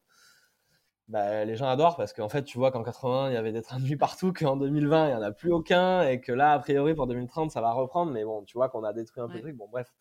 bah, 1.08 1.44
les 1.44 1.56
gens 1.56 1.68
adorent 1.68 1.96
parce 1.96 2.12
qu'en 2.12 2.28
fait, 2.28 2.44
tu 2.44 2.58
vois 2.58 2.70
qu'en 2.70 2.82
80, 2.82 3.30
il 3.30 3.34
y 3.34 3.36
avait 3.36 3.52
des 3.52 3.62
trains 3.62 3.78
de 3.78 3.84
nuit 3.84 3.96
partout, 3.96 4.32
qu'en 4.32 4.56
2020, 4.56 5.06
il 5.06 5.10
n'y 5.10 5.16
en 5.16 5.22
a 5.22 5.32
plus 5.32 5.52
aucun 5.52 6.02
et 6.02 6.20
que 6.20 6.32
là, 6.32 6.52
a 6.52 6.58
priori, 6.58 6.94
pour 6.94 7.06
2030, 7.06 7.50
ça 7.50 7.60
va 7.60 7.72
reprendre. 7.72 8.12
Mais 8.12 8.24
bon, 8.24 8.42
tu 8.44 8.58
vois 8.58 8.68
qu'on 8.68 8.84
a 8.84 8.92
détruit 8.92 9.22
un 9.22 9.28
peu 9.28 9.34
le 9.34 9.40
truc. 9.40 9.56
Bon, 9.56 9.68
bref. 9.70 9.92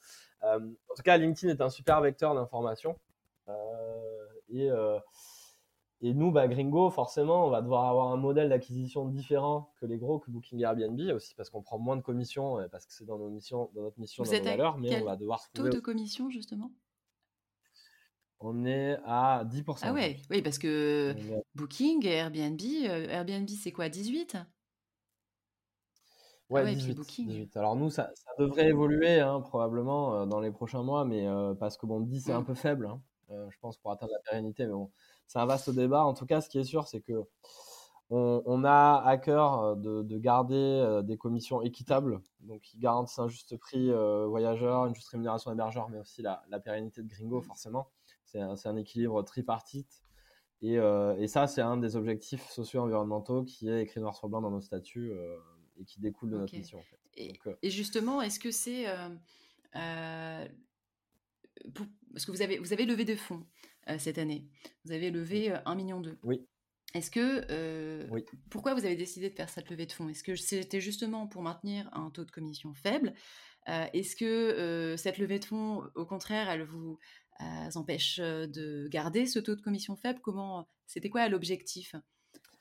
en 0.43 0.59
tout 0.95 1.03
cas, 1.03 1.17
LinkedIn 1.17 1.53
est 1.53 1.61
un 1.61 1.69
super 1.69 2.01
vecteur 2.01 2.35
d'information. 2.35 2.97
et 4.49 4.69
et 6.01 6.13
nous, 6.13 6.31
bah, 6.31 6.47
Gringo, 6.47 6.89
forcément, 6.91 7.45
on 7.47 7.49
va 7.49 7.61
devoir 7.61 7.85
avoir 7.85 8.11
un 8.11 8.17
modèle 8.17 8.49
d'acquisition 8.49 9.05
différent 9.07 9.71
que 9.79 9.85
les 9.85 9.97
gros, 9.97 10.19
que 10.19 10.29
Booking 10.31 10.59
et 10.59 10.63
Airbnb 10.63 10.99
aussi, 11.13 11.33
parce 11.35 11.49
qu'on 11.49 11.61
prend 11.63 11.79
moins 11.79 11.97
de 11.97 12.01
commissions, 12.01 12.57
parce 12.71 12.85
que 12.85 12.93
c'est 12.93 13.05
dans, 13.05 13.17
nos 13.17 13.29
missions, 13.29 13.69
dans 13.73 13.81
notre 13.81 13.99
mission, 13.99 14.23
Vous 14.23 14.31
dans 14.31 14.37
nos 14.37 14.43
valeurs, 14.43 14.77
mais 14.77 15.01
on 15.01 15.05
va 15.05 15.15
devoir 15.15 15.41
taux 15.53 15.63
trouver. 15.63 15.69
de 15.69 15.79
commission, 15.79 16.29
justement? 16.29 16.71
On 18.39 18.65
est 18.65 18.97
à 19.05 19.43
10% 19.45 19.87
Ah 19.87 19.93
ouais, 19.93 20.17
oui, 20.29 20.41
parce 20.43 20.59
que 20.59 21.15
Booking 21.55 22.05
et 22.05 22.09
Airbnb, 22.17 22.61
euh, 22.61 23.07
Airbnb 23.09 23.49
c'est 23.49 23.71
quoi, 23.71 23.89
18 23.89 24.37
Ouais, 26.49 26.61
Ah 26.61 26.63
ouais, 26.63 26.75
puis 26.75 26.79
18, 26.79 26.95
Booking. 26.95 27.27
18. 27.27 27.57
Alors 27.57 27.75
nous, 27.75 27.89
ça, 27.89 28.09
ça 28.15 28.31
devrait 28.39 28.67
évoluer 28.69 29.19
hein, 29.19 29.41
probablement 29.41 30.21
euh, 30.21 30.25
dans 30.25 30.39
les 30.39 30.51
prochains 30.51 30.81
mois, 30.83 31.03
mais 31.03 31.27
euh, 31.27 31.53
parce 31.55 31.77
que 31.77 31.85
bon, 31.85 31.99
10 31.99 32.21
c'est 32.21 32.31
un 32.31 32.41
Mm. 32.41 32.45
peu 32.45 32.53
faible, 32.53 32.85
hein, 32.87 33.01
euh, 33.31 33.49
je 33.51 33.57
pense, 33.59 33.77
pour 33.77 33.91
atteindre 33.91 34.13
la 34.13 34.19
pérennité, 34.19 34.65
mais 34.65 34.71
bon, 34.71 34.91
c'est 35.27 35.39
un 35.39 35.45
vaste 35.45 35.69
débat. 35.69 36.03
En 36.05 36.13
tout 36.13 36.25
cas, 36.25 36.41
ce 36.41 36.49
qui 36.49 36.57
est 36.57 36.63
sûr, 36.63 36.87
c'est 36.87 37.01
que 37.01 37.23
on, 38.09 38.41
on 38.45 38.63
a 38.63 39.01
à 39.05 39.17
cœur 39.17 39.61
euh, 39.61 39.75
de, 39.75 40.01
de 40.01 40.17
garder 40.17 40.55
euh, 40.55 41.01
des 41.01 41.17
commissions 41.17 41.61
équitables, 41.61 42.21
donc 42.39 42.61
qui 42.61 42.77
garantissent 42.77 43.19
un 43.19 43.27
juste 43.27 43.57
prix 43.57 43.91
euh, 43.91 44.25
voyageur, 44.27 44.85
une 44.85 44.95
juste 44.95 45.09
rémunération 45.09 45.51
hébergeur, 45.51 45.89
mais 45.89 45.99
aussi 45.99 46.21
la, 46.21 46.41
la 46.49 46.59
pérennité 46.59 47.01
de 47.03 47.07
Gringo, 47.09 47.39
Mm. 47.39 47.43
forcément. 47.43 47.89
C'est 48.23 48.39
un, 48.39 48.75
équilibre 48.77 49.21
tripartite. 49.23 50.03
Et, 50.61 50.77
euh, 50.79 51.15
et 51.17 51.27
ça, 51.27 51.47
c'est 51.47 51.61
un 51.61 51.77
des 51.77 51.95
objectifs 51.95 52.49
socio-environnementaux 52.49 53.43
qui 53.43 53.69
est 53.69 53.83
écrit 53.83 53.99
noir 54.01 54.15
sur 54.15 54.27
blanc 54.27 54.41
dans 54.41 54.51
nos 54.51 54.59
statuts 54.61 55.11
euh, 55.11 55.37
et 55.79 55.85
qui 55.85 55.99
découle 56.01 56.31
de 56.31 56.37
notre 56.37 56.55
mission. 56.55 56.79
En 56.79 56.81
fait. 56.83 56.99
Et, 57.15 57.27
Donc, 57.45 57.57
et 57.61 57.69
justement, 57.69 58.21
est-ce 58.21 58.39
que 58.39 58.51
c'est... 58.51 58.85
pour- 61.73 61.85
parce 62.13 62.25
que 62.25 62.31
vous 62.31 62.41
avez, 62.41 62.57
vous 62.59 62.73
avez 62.73 62.85
levé 62.85 63.05
des 63.05 63.15
fonds 63.15 63.45
cette 63.99 64.17
année. 64.17 64.45
Vous 64.85 64.91
avez 64.91 65.11
levé 65.11 65.51
euh, 65.51 65.57
1,2 65.65 65.75
million. 65.75 66.01
Oui. 66.23 66.45
Est-ce 66.93 67.11
que... 67.11 67.45
euh, 67.49 68.07
Oui. 68.11 68.23
Pourquoi 68.49 68.73
vous 68.73 68.85
avez 68.85 68.95
décidé 68.95 69.29
de 69.29 69.35
faire 69.35 69.49
cette 69.49 69.69
levée 69.69 69.85
de 69.85 69.91
fonds? 69.91 70.09
Est-ce 70.09 70.23
que 70.23 70.35
c'était 70.35 70.81
justement 70.81 71.27
pour 71.27 71.41
maintenir 71.41 71.89
un 71.93 72.09
taux 72.11 72.25
de 72.25 72.31
commission 72.31 72.73
faible? 72.73 73.13
Euh, 73.69 73.85
Est-ce 73.93 74.15
que 74.15 74.25
euh, 74.25 74.97
cette 74.97 75.17
levée 75.17 75.39
de 75.39 75.45
fonds, 75.45 75.83
au 75.95 76.05
contraire, 76.05 76.49
elle 76.49 76.63
vous 76.63 76.97
euh, 77.41 77.69
empêche 77.75 78.19
euh, 78.19 78.47
de 78.47 78.87
garder 78.89 79.25
ce 79.25 79.39
taux 79.39 79.55
de 79.55 79.61
commission 79.61 79.95
faible? 79.95 80.21
Comment 80.21 80.69
C'était 80.85 81.09
quoi 81.09 81.27
l'objectif? 81.27 81.93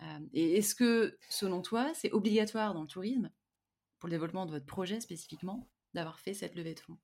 Euh, 0.02 0.18
Et 0.34 0.58
est-ce 0.58 0.74
que, 0.74 1.16
selon 1.30 1.62
toi, 1.62 1.92
c'est 1.94 2.12
obligatoire 2.12 2.74
dans 2.74 2.82
le 2.82 2.88
tourisme 2.88 3.30
pour 3.98 4.08
le 4.08 4.14
développement 4.14 4.44
de 4.44 4.50
votre 4.50 4.66
projet 4.66 5.00
spécifiquement, 5.00 5.70
d'avoir 5.94 6.18
fait 6.20 6.34
cette 6.34 6.54
levée 6.56 6.74
de 6.74 6.80
fonds? 6.80 6.98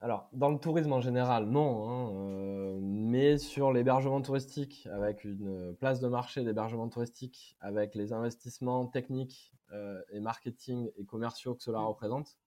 Alors, 0.00 0.28
dans 0.32 0.50
le 0.50 0.58
tourisme 0.58 0.92
en 0.92 1.00
général, 1.00 1.46
non, 1.46 1.88
hein, 1.88 2.12
euh, 2.14 2.78
mais 2.80 3.36
sur 3.36 3.72
l'hébergement 3.72 4.22
touristique, 4.22 4.86
avec 4.92 5.24
une 5.24 5.74
place 5.80 5.98
de 6.00 6.06
marché 6.08 6.44
d'hébergement 6.44 6.88
touristique, 6.88 7.56
avec 7.60 7.94
les 7.96 8.12
investissements 8.12 8.86
techniques 8.86 9.52
euh, 9.72 10.00
et 10.10 10.20
marketing 10.20 10.90
et 10.96 11.04
commerciaux 11.04 11.54
que 11.56 11.62
cela 11.64 11.80
Mm. 11.80 11.84
représente, 11.88 12.38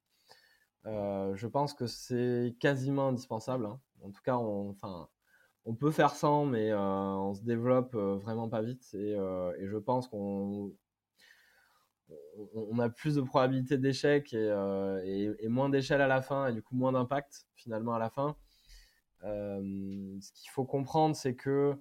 euh, 0.85 1.35
je 1.35 1.47
pense 1.47 1.73
que 1.73 1.87
c'est 1.87 2.55
quasiment 2.59 3.09
indispensable. 3.09 3.65
hein. 3.65 3.79
En 4.03 4.11
tout 4.11 4.21
cas, 4.23 4.37
on, 4.37 4.75
on 5.65 5.75
peut 5.75 5.91
faire 5.91 6.15
sans, 6.15 6.45
mais 6.45 6.73
on 6.73 7.33
se 7.33 7.43
développe 7.43 7.95
vraiment 7.95 8.49
pas 8.49 8.61
vite. 8.61 8.89
Et, 8.93 9.11
et 9.13 9.67
je 9.67 9.77
pense 9.77 10.07
qu'on 10.07 10.73
on- 12.53 12.79
a 12.79 12.89
plus 12.89 13.15
de 13.15 13.21
probabilité 13.21 13.77
d'échec 13.77 14.33
et, 14.33 14.37
euh, 14.37 15.01
et- 15.39 15.47
moins 15.47 15.69
d'échelle 15.69 16.01
à 16.01 16.07
la 16.07 16.21
fin 16.21 16.47
et 16.47 16.53
du 16.53 16.61
coup 16.61 16.75
moins 16.75 16.91
d'impact 16.91 17.45
finalement 17.55 17.93
à 17.93 17.99
la 17.99 18.09
fin. 18.09 18.35
Euh, 19.23 20.17
ce 20.19 20.31
qu'il 20.33 20.49
faut 20.51 20.65
comprendre, 20.65 21.15
c'est 21.15 21.35
que 21.35 21.75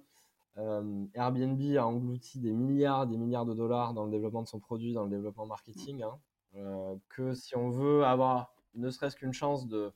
euh, 0.57 1.05
Airbnb 1.13 1.59
a 1.77 1.85
englouti 1.87 2.39
des 2.39 2.51
milliards, 2.53 3.07
des 3.07 3.17
milliards 3.17 3.45
de 3.45 3.53
dollars 3.53 3.93
dans 3.93 4.05
le 4.05 4.11
développement 4.11 4.43
de 4.43 4.47
son 4.47 4.59
produit, 4.59 4.93
dans 4.93 5.05
le 5.05 5.09
développement 5.09 5.45
marketing, 5.45 6.03
hein, 6.03 6.99
que 7.09 7.33
si 7.33 7.55
on 7.55 7.69
veut 7.69 8.03
avoir 8.05 8.53
ne 8.75 8.89
serait-ce 8.89 9.15
qu'une 9.15 9.33
chance 9.33 9.67
de, 9.67 9.91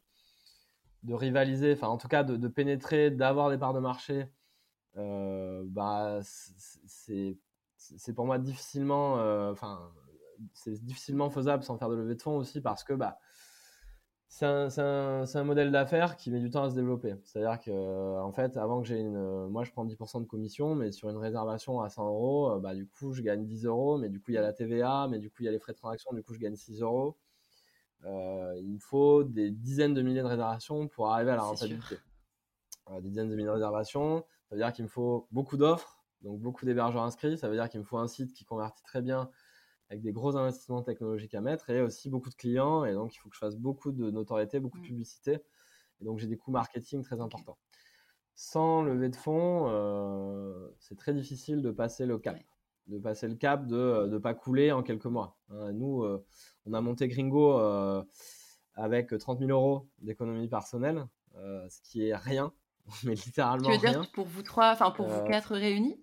rivaliser, 1.09 1.73
enfin 1.73 1.87
en 1.87 1.97
tout 1.97 2.07
cas 2.07 2.23
de, 2.23 2.35
de 2.35 2.47
pénétrer, 2.47 3.11
d'avoir 3.11 3.49
des 3.49 3.57
parts 3.57 3.73
de 3.73 3.79
marché, 3.79 4.27
bah, 4.95 6.19
c'est- 6.23 7.37
pour 8.15 8.25
moi 8.25 8.39
difficilement, 8.39 9.13
enfin 9.51 9.91
c'est 10.53 10.83
difficilement 10.83 11.29
faisable 11.29 11.63
sans 11.63 11.77
faire 11.77 11.89
de 11.89 11.95
levée 11.95 12.15
de 12.15 12.21
fonds 12.21 12.37
aussi 12.37 12.61
parce 12.61 12.83
que 12.83 12.93
bah, 12.93 13.17
c'est 14.27 14.45
un, 14.45 14.67
un- 14.79 15.23
un 15.33 15.43
modèle 15.43 15.71
d'affaires 15.71 16.17
qui 16.17 16.29
met 16.31 16.39
du 16.39 16.49
temps 16.49 16.63
à 16.63 16.69
se 16.69 16.75
développer. 16.75 17.15
C'est-à-dire 17.23 17.59
que, 17.59 17.71
euh, 17.71 18.21
en 18.21 18.31
fait, 18.33 18.57
avant 18.57 18.81
que 18.81 18.87
j'ai 18.87 18.99
une. 18.99 19.15
euh, 19.15 19.47
Moi, 19.47 19.63
je 19.63 19.71
prends 19.71 19.85
10% 19.85 20.19
de 20.19 20.25
commission, 20.25 20.75
mais 20.75 20.91
sur 20.91 21.09
une 21.09 21.17
réservation 21.17 21.81
à 21.81 21.89
100 21.89 22.07
euros, 22.07 22.51
euh, 22.51 22.59
bah, 22.59 22.75
du 22.75 22.85
coup, 22.87 23.13
je 23.13 23.21
gagne 23.21 23.45
10 23.45 23.65
euros, 23.65 23.97
mais 23.97 24.09
du 24.09 24.19
coup, 24.19 24.31
il 24.31 24.33
y 24.35 24.37
a 24.37 24.41
la 24.41 24.51
TVA, 24.53 25.07
mais 25.09 25.19
du 25.19 25.29
coup, 25.29 25.37
il 25.41 25.45
y 25.45 25.47
a 25.47 25.51
les 25.51 25.59
frais 25.59 25.71
de 25.73 25.77
transaction, 25.77 26.11
du 26.13 26.21
coup, 26.23 26.33
je 26.33 26.39
gagne 26.39 26.55
6 26.55 26.81
euros. 26.81 27.15
Il 28.03 28.73
me 28.73 28.79
faut 28.79 29.23
des 29.23 29.51
dizaines 29.51 29.93
de 29.93 30.01
milliers 30.01 30.21
de 30.21 30.27
réservations 30.27 30.87
pour 30.87 31.11
arriver 31.11 31.31
à 31.31 31.35
la 31.35 31.43
rentabilité. 31.43 31.97
Des 33.01 33.09
dizaines 33.09 33.29
de 33.29 33.35
milliers 33.35 33.47
de 33.47 33.51
réservations, 33.51 34.25
ça 34.49 34.55
veut 34.55 34.61
dire 34.61 34.71
qu'il 34.73 34.83
me 34.85 34.89
faut 34.89 35.27
beaucoup 35.31 35.57
d'offres, 35.57 36.03
donc 36.21 36.39
beaucoup 36.39 36.65
d'hébergeurs 36.65 37.03
inscrits, 37.03 37.37
ça 37.37 37.47
veut 37.49 37.55
dire 37.55 37.67
qu'il 37.69 37.79
me 37.79 37.85
faut 37.85 37.97
un 37.97 38.07
site 38.07 38.31
qui 38.33 38.45
convertit 38.45 38.83
très 38.83 39.01
bien 39.01 39.29
avec 39.89 40.01
des 40.01 40.11
gros 40.13 40.35
investissements 40.37 40.83
technologiques 40.83 41.35
à 41.35 41.41
mettre 41.41 41.69
et 41.69 41.81
aussi 41.81 42.09
beaucoup 42.09 42.29
de 42.29 42.35
clients. 42.35 42.85
Et 42.85 42.93
donc, 42.93 43.15
il 43.15 43.17
faut 43.19 43.29
que 43.29 43.35
je 43.35 43.39
fasse 43.39 43.57
beaucoup 43.57 43.91
de 43.91 44.11
notoriété, 44.11 44.59
beaucoup 44.59 44.79
de 44.79 44.81
Mm. 44.81 44.87
publicité. 44.87 45.39
Et 46.01 46.05
donc, 46.05 46.19
j'ai 46.19 46.27
des 46.27 46.37
coûts 46.37 46.51
marketing 46.51 47.03
très 47.03 47.21
importants. 47.21 47.57
Sans 48.35 48.83
lever 48.83 49.09
de 49.09 49.15
fonds, 49.15 49.67
euh, 49.69 50.69
c'est 50.79 50.97
très 50.97 51.13
difficile 51.13 51.61
de 51.61 51.71
passer 51.71 52.05
le 52.05 52.19
cap. 52.19 52.37
Ouais. 52.37 52.45
De 52.87 52.99
passer 52.99 53.27
le 53.29 53.35
cap 53.35 53.65
de 53.65 54.07
ne 54.11 54.17
pas 54.17 54.33
couler 54.33 54.71
en 54.73 54.83
quelques 54.83 55.05
mois. 55.05 55.39
Hein, 55.49 55.71
nous, 55.73 56.03
euh, 56.03 56.25
on 56.65 56.73
a 56.73 56.81
monté 56.81 57.07
Gringo 57.07 57.57
euh, 57.59 58.03
avec 58.73 59.17
30 59.17 59.39
000 59.41 59.51
euros 59.51 59.89
d'économie 59.99 60.49
personnelle, 60.49 61.07
euh, 61.35 61.67
ce 61.69 61.81
qui 61.81 62.07
est 62.07 62.15
rien, 62.15 62.53
mais 63.05 63.15
littéralement 63.15 63.73
Tu 63.73 63.73
veux 63.73 63.77
rien. 63.77 64.01
dire 64.01 64.09
pour 64.13 64.27
vous 64.27 64.43
trois, 64.43 64.71
enfin 64.71 64.91
pour 64.91 65.07
Euh, 65.07 65.09
vous 65.09 65.21
quatre 65.21 65.55
réunis? 65.57 66.01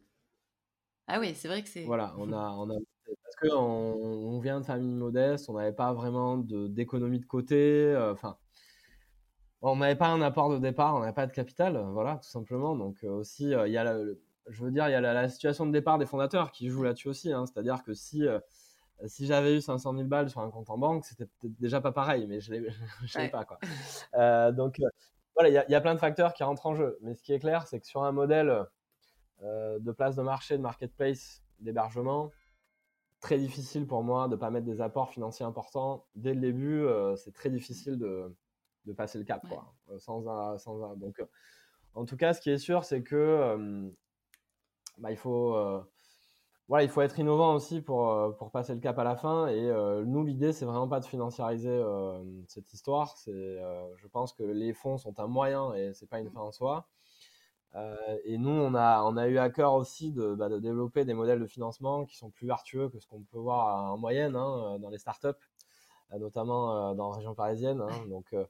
Ah 1.07 1.21
oui, 1.21 1.35
c'est 1.35 1.49
vrai 1.49 1.63
que 1.63 1.69
c'est. 1.69 1.97
Voilà, 1.97 2.15
on 2.19 2.33
a, 2.33 2.51
on 2.53 2.71
a 2.71 2.75
parce 2.75 2.85
que 3.43 3.49
on, 3.55 3.95
on 4.37 4.41
vient 4.41 4.61
de 4.61 4.67
familles 4.67 4.95
modestes, 4.95 5.49
on 5.51 5.55
n'avait 5.55 5.73
pas 5.73 5.93
vraiment 5.93 6.39
d'économie 6.39 7.21
de 7.21 7.27
côté. 7.27 7.57
euh, 7.57 8.13
Enfin, 8.13 8.39
on 9.61 9.77
n'avait 9.77 9.97
pas 9.97 10.09
un 10.09 10.21
apport 10.23 10.51
de 10.51 10.59
départ, 10.59 10.97
on 10.97 11.01
n'avait 11.01 11.13
pas 11.13 11.27
de 11.27 11.33
capital, 11.33 11.77
voilà, 11.93 12.17
tout 12.19 12.29
simplement. 12.29 12.75
Donc 12.77 13.05
euh, 13.05 13.09
aussi, 13.11 13.55
euh, 13.55 13.69
il 13.69 13.73
y 13.73 13.79
a, 13.79 13.85
la- 13.85 13.99
je 14.49 14.65
veux 14.65 14.71
dire, 14.73 14.89
il 14.89 14.93
y 14.93 14.95
a 14.95 15.01
la, 15.01 15.13
la 15.15 15.29
situation 15.29 15.67
de 15.67 15.73
départ 15.73 15.99
des 15.99 16.07
fondateurs 16.07 16.51
qui 16.51 16.69
joue 16.69 16.83
là-dessus 16.83 17.09
aussi. 17.09 17.33
hein. 17.33 17.47
C'est-à-dire 17.47 17.83
que 17.85 17.95
si 17.95 18.25
si 19.07 19.27
j'avais 19.27 19.57
eu 19.57 19.61
500 19.61 19.93
000 19.95 20.09
balles 20.09 20.31
sur 20.31 20.41
un 20.41 20.51
compte 20.51 20.71
en 20.71 20.79
banque, 20.79 21.05
c'était 21.05 21.27
peut-être 21.27 21.59
déjà 21.61 21.81
pas 21.81 21.93
pareil, 21.93 22.27
mais 22.29 22.41
je 22.41 22.55
je 23.07 23.19
l'ai 23.19 23.29
pas 23.31 23.45
quoi. 23.45 23.59
Euh, 24.15 24.53
donc 24.53 24.81
euh, 24.81 24.87
voilà, 25.37 25.51
il 25.51 25.55
y, 25.55 25.59
a- 25.59 25.67
il 25.69 25.73
y 25.73 25.75
a 25.77 25.81
plein 25.83 25.95
de 25.95 26.01
facteurs 26.01 26.35
qui 26.35 26.45
rentrent 26.45 26.67
en 26.67 26.75
jeu. 26.77 26.99
Mais 27.03 27.15
ce 27.15 27.23
qui 27.23 27.33
est 27.33 27.39
clair, 27.41 27.67
c'est 27.69 27.81
que 27.81 27.87
sur 27.87 28.05
un 28.05 28.13
modèle 28.13 28.67
euh, 29.43 29.79
de 29.81 29.93
place 29.93 30.17
de 30.17 30.23
marché, 30.23 30.57
de 30.57 30.63
marketplace, 30.63 31.43
d'hébergement, 31.61 32.31
très 33.23 33.39
difficile 33.39 33.87
pour 33.87 34.03
moi 34.03 34.27
de 34.27 34.35
ne 34.35 34.37
pas 34.41 34.51
mettre 34.51 34.67
des 34.67 34.83
apports 34.83 35.09
financiers 35.09 35.47
importants. 35.47 36.05
Dès 36.15 36.35
le 36.35 36.41
début, 36.41 36.83
euh, 36.83 37.17
c'est 37.17 37.33
très 37.33 37.49
difficile 37.49 37.97
de, 37.97 38.37
de 38.85 38.93
passer 38.93 39.17
le 39.17 39.25
cap. 39.25 39.43
Ouais. 39.45 39.51
Quoi, 39.51 39.75
euh, 39.91 39.99
sans 39.99 40.29
un, 40.29 40.59
sans 40.59 40.83
un- 40.83 40.97
Donc, 40.97 41.21
euh, 41.21 41.27
en 41.95 42.05
tout 42.05 42.17
cas, 42.19 42.35
ce 42.35 42.41
qui 42.41 42.51
est 42.51 42.59
sûr, 42.59 42.85
c'est 42.85 43.03
que 43.03 43.91
bah, 44.99 45.11
il, 45.11 45.17
faut, 45.17 45.57
voilà, 46.69 46.85
il 46.85 46.91
faut 46.91 47.01
être 47.01 47.19
innovant 47.19 47.55
aussi 47.55 47.81
pour, 47.81 48.37
pour 48.39 48.51
passer 48.51 48.75
le 48.75 48.81
cap 48.81 48.99
à 48.99 49.05
la 49.05 49.15
fin. 49.15 49.47
Et 49.49 49.71
nous, 50.07 50.25
l'idée, 50.25 50.53
c'est 50.53 50.65
vraiment 50.65 50.89
pas 50.89 51.01
de 51.01 51.05
financiariser 51.05 51.83
cette 52.49 52.73
histoire. 52.73 53.19
C'est, 53.19 53.59
je 53.97 54.07
pense 54.09 54.33
que 54.33 54.43
les 54.43 54.73
fonds 54.73 54.97
sont 54.97 55.21
un 55.21 55.27
moyen 55.27 55.75
et 55.75 55.93
c'est 55.93 56.09
pas 56.09 56.19
une 56.19 56.31
fin 56.31 56.41
en 56.41 56.51
soi. 56.51 56.89
Euh, 57.75 57.97
et 58.25 58.37
nous, 58.37 58.51
on 58.51 58.75
a, 58.75 59.03
on 59.03 59.17
a 59.17 59.29
eu 59.29 59.39
à 59.39 59.49
cœur 59.51 59.75
aussi 59.75 60.13
de, 60.13 60.35
bah, 60.35 60.49
de 60.49 60.59
développer 60.59 61.05
des 61.05 61.15
modèles 61.15 61.41
de 61.41 61.47
financement 61.47 62.05
qui 62.05 62.17
sont 62.17 62.31
plus 62.31 62.47
vertueux 62.47 62.89
que 62.91 62.99
ce 62.99 63.07
qu'on 63.07 63.21
peut 63.23 63.39
voir 63.39 63.93
en 63.93 63.97
moyenne 63.99 64.37
hein, 64.37 64.79
dans 64.79 64.91
les 64.91 64.99
startups, 64.99 65.29
euh, 66.13 66.19
notamment 66.19 66.91
euh, 66.91 66.95
dans 66.95 67.11
la 67.11 67.17
région 67.17 67.35
parisienne. 67.35 67.81
hein. 67.81 67.89
Donc, 68.09 68.27
euh, 68.35 68.45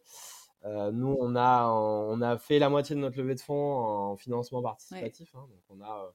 euh, 0.64 0.91
nous, 0.93 1.16
on 1.20 1.37
a, 1.37 1.66
on 1.68 2.20
a 2.20 2.37
fait 2.39 2.59
la 2.59 2.68
moitié 2.68 2.95
de 2.97 3.01
notre 3.01 3.16
levée 3.18 3.35
de 3.35 3.41
fonds 3.41 3.75
en 3.85 4.16
financement 4.16 4.62
participatif. 4.62 5.35
hein. 5.35 5.47
donc, 5.49 5.61
on 5.70 5.81
a, 5.85 6.05
euh, 6.05 6.11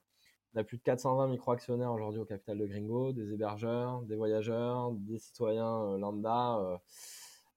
on 0.56 0.60
a 0.60 0.64
plus 0.64 0.78
de 0.78 0.84
420 0.84 1.28
micro-actionnaires 1.28 1.92
aujourd'hui 1.92 2.20
au 2.22 2.26
capital 2.26 2.58
de 2.58 2.66
Gringo, 2.66 3.12
des 3.14 3.34
hébergeurs, 3.34 4.02
des 4.04 4.16
voyageurs, 4.16 4.92
des 4.92 5.20
citoyens 5.20 5.82
euh, 5.84 5.98
lambda. 5.98 6.58
euh, 6.58 6.78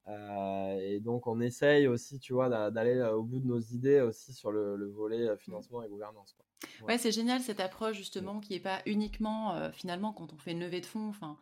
euh, 0.09 0.79
et 0.81 1.01
donc, 1.01 1.27
on 1.27 1.41
essaye 1.41 1.87
aussi, 1.87 2.19
tu 2.19 2.33
vois, 2.33 2.49
d'a- 2.49 2.71
d'aller 2.71 2.97
euh, 2.97 3.15
au 3.15 3.23
bout 3.23 3.39
de 3.39 3.47
nos 3.47 3.61
idées 3.61 4.01
aussi 4.01 4.33
sur 4.33 4.51
le, 4.51 4.77
le 4.77 4.87
volet 4.91 5.29
euh, 5.29 5.37
financement 5.37 5.83
et 5.83 5.89
gouvernance. 5.89 6.35
quoi. 6.35 6.45
Ouais, 6.87 6.99
c'est 6.99 7.13
génial 7.13 7.41
cette 7.41 7.61
approche 7.61 7.97
justement 7.97 8.41
qui 8.41 8.53
n'est 8.53 8.61
pas 8.61 8.83
uniquement 8.87 9.55
euh, 9.55 9.71
finalement 9.73 10.13
quand 10.13 10.33
on 10.33 10.39
fait 10.39 10.53
une 10.53 10.61
levée 10.61 10.81
de 10.81 10.87
fonds, 10.87 11.09
enfin, 11.09 11.39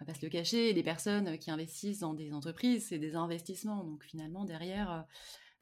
on 0.00 0.04
va 0.04 0.12
pas 0.12 0.18
se 0.18 0.24
le 0.24 0.30
cacher, 0.30 0.72
les 0.72 0.82
personnes 0.82 1.38
qui 1.38 1.50
investissent 1.50 2.00
dans 2.00 2.14
des 2.14 2.32
entreprises, 2.32 2.88
c'est 2.88 2.98
des 2.98 3.14
investissements. 3.16 3.84
Donc 3.84 4.02
finalement 4.04 4.44
derrière, 4.44 5.06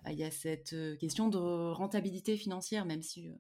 euh, 0.07 0.11
il 0.13 0.19
y 0.19 0.25
a 0.25 0.31
cette 0.31 0.75
question 0.99 1.29
de 1.29 1.39
rentabilité 1.39 2.37
financière, 2.37 2.87
même 2.87 3.03
si 3.03 3.31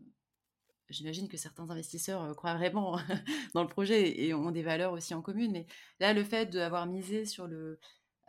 j'imagine 0.88 1.28
que 1.28 1.36
certains 1.36 1.70
investisseurs 1.70 2.34
croient 2.36 2.54
vraiment 2.54 2.98
dans 3.54 3.62
le 3.62 3.68
projet 3.68 4.20
et 4.22 4.34
ont 4.34 4.50
des 4.50 4.62
valeurs 4.62 4.92
aussi 4.92 5.14
en 5.14 5.22
commune. 5.22 5.52
Mais 5.52 5.66
là, 6.00 6.12
le 6.12 6.24
fait 6.24 6.46
d'avoir 6.46 6.86
misé 6.86 7.24
sur 7.26 7.46
le, 7.46 7.78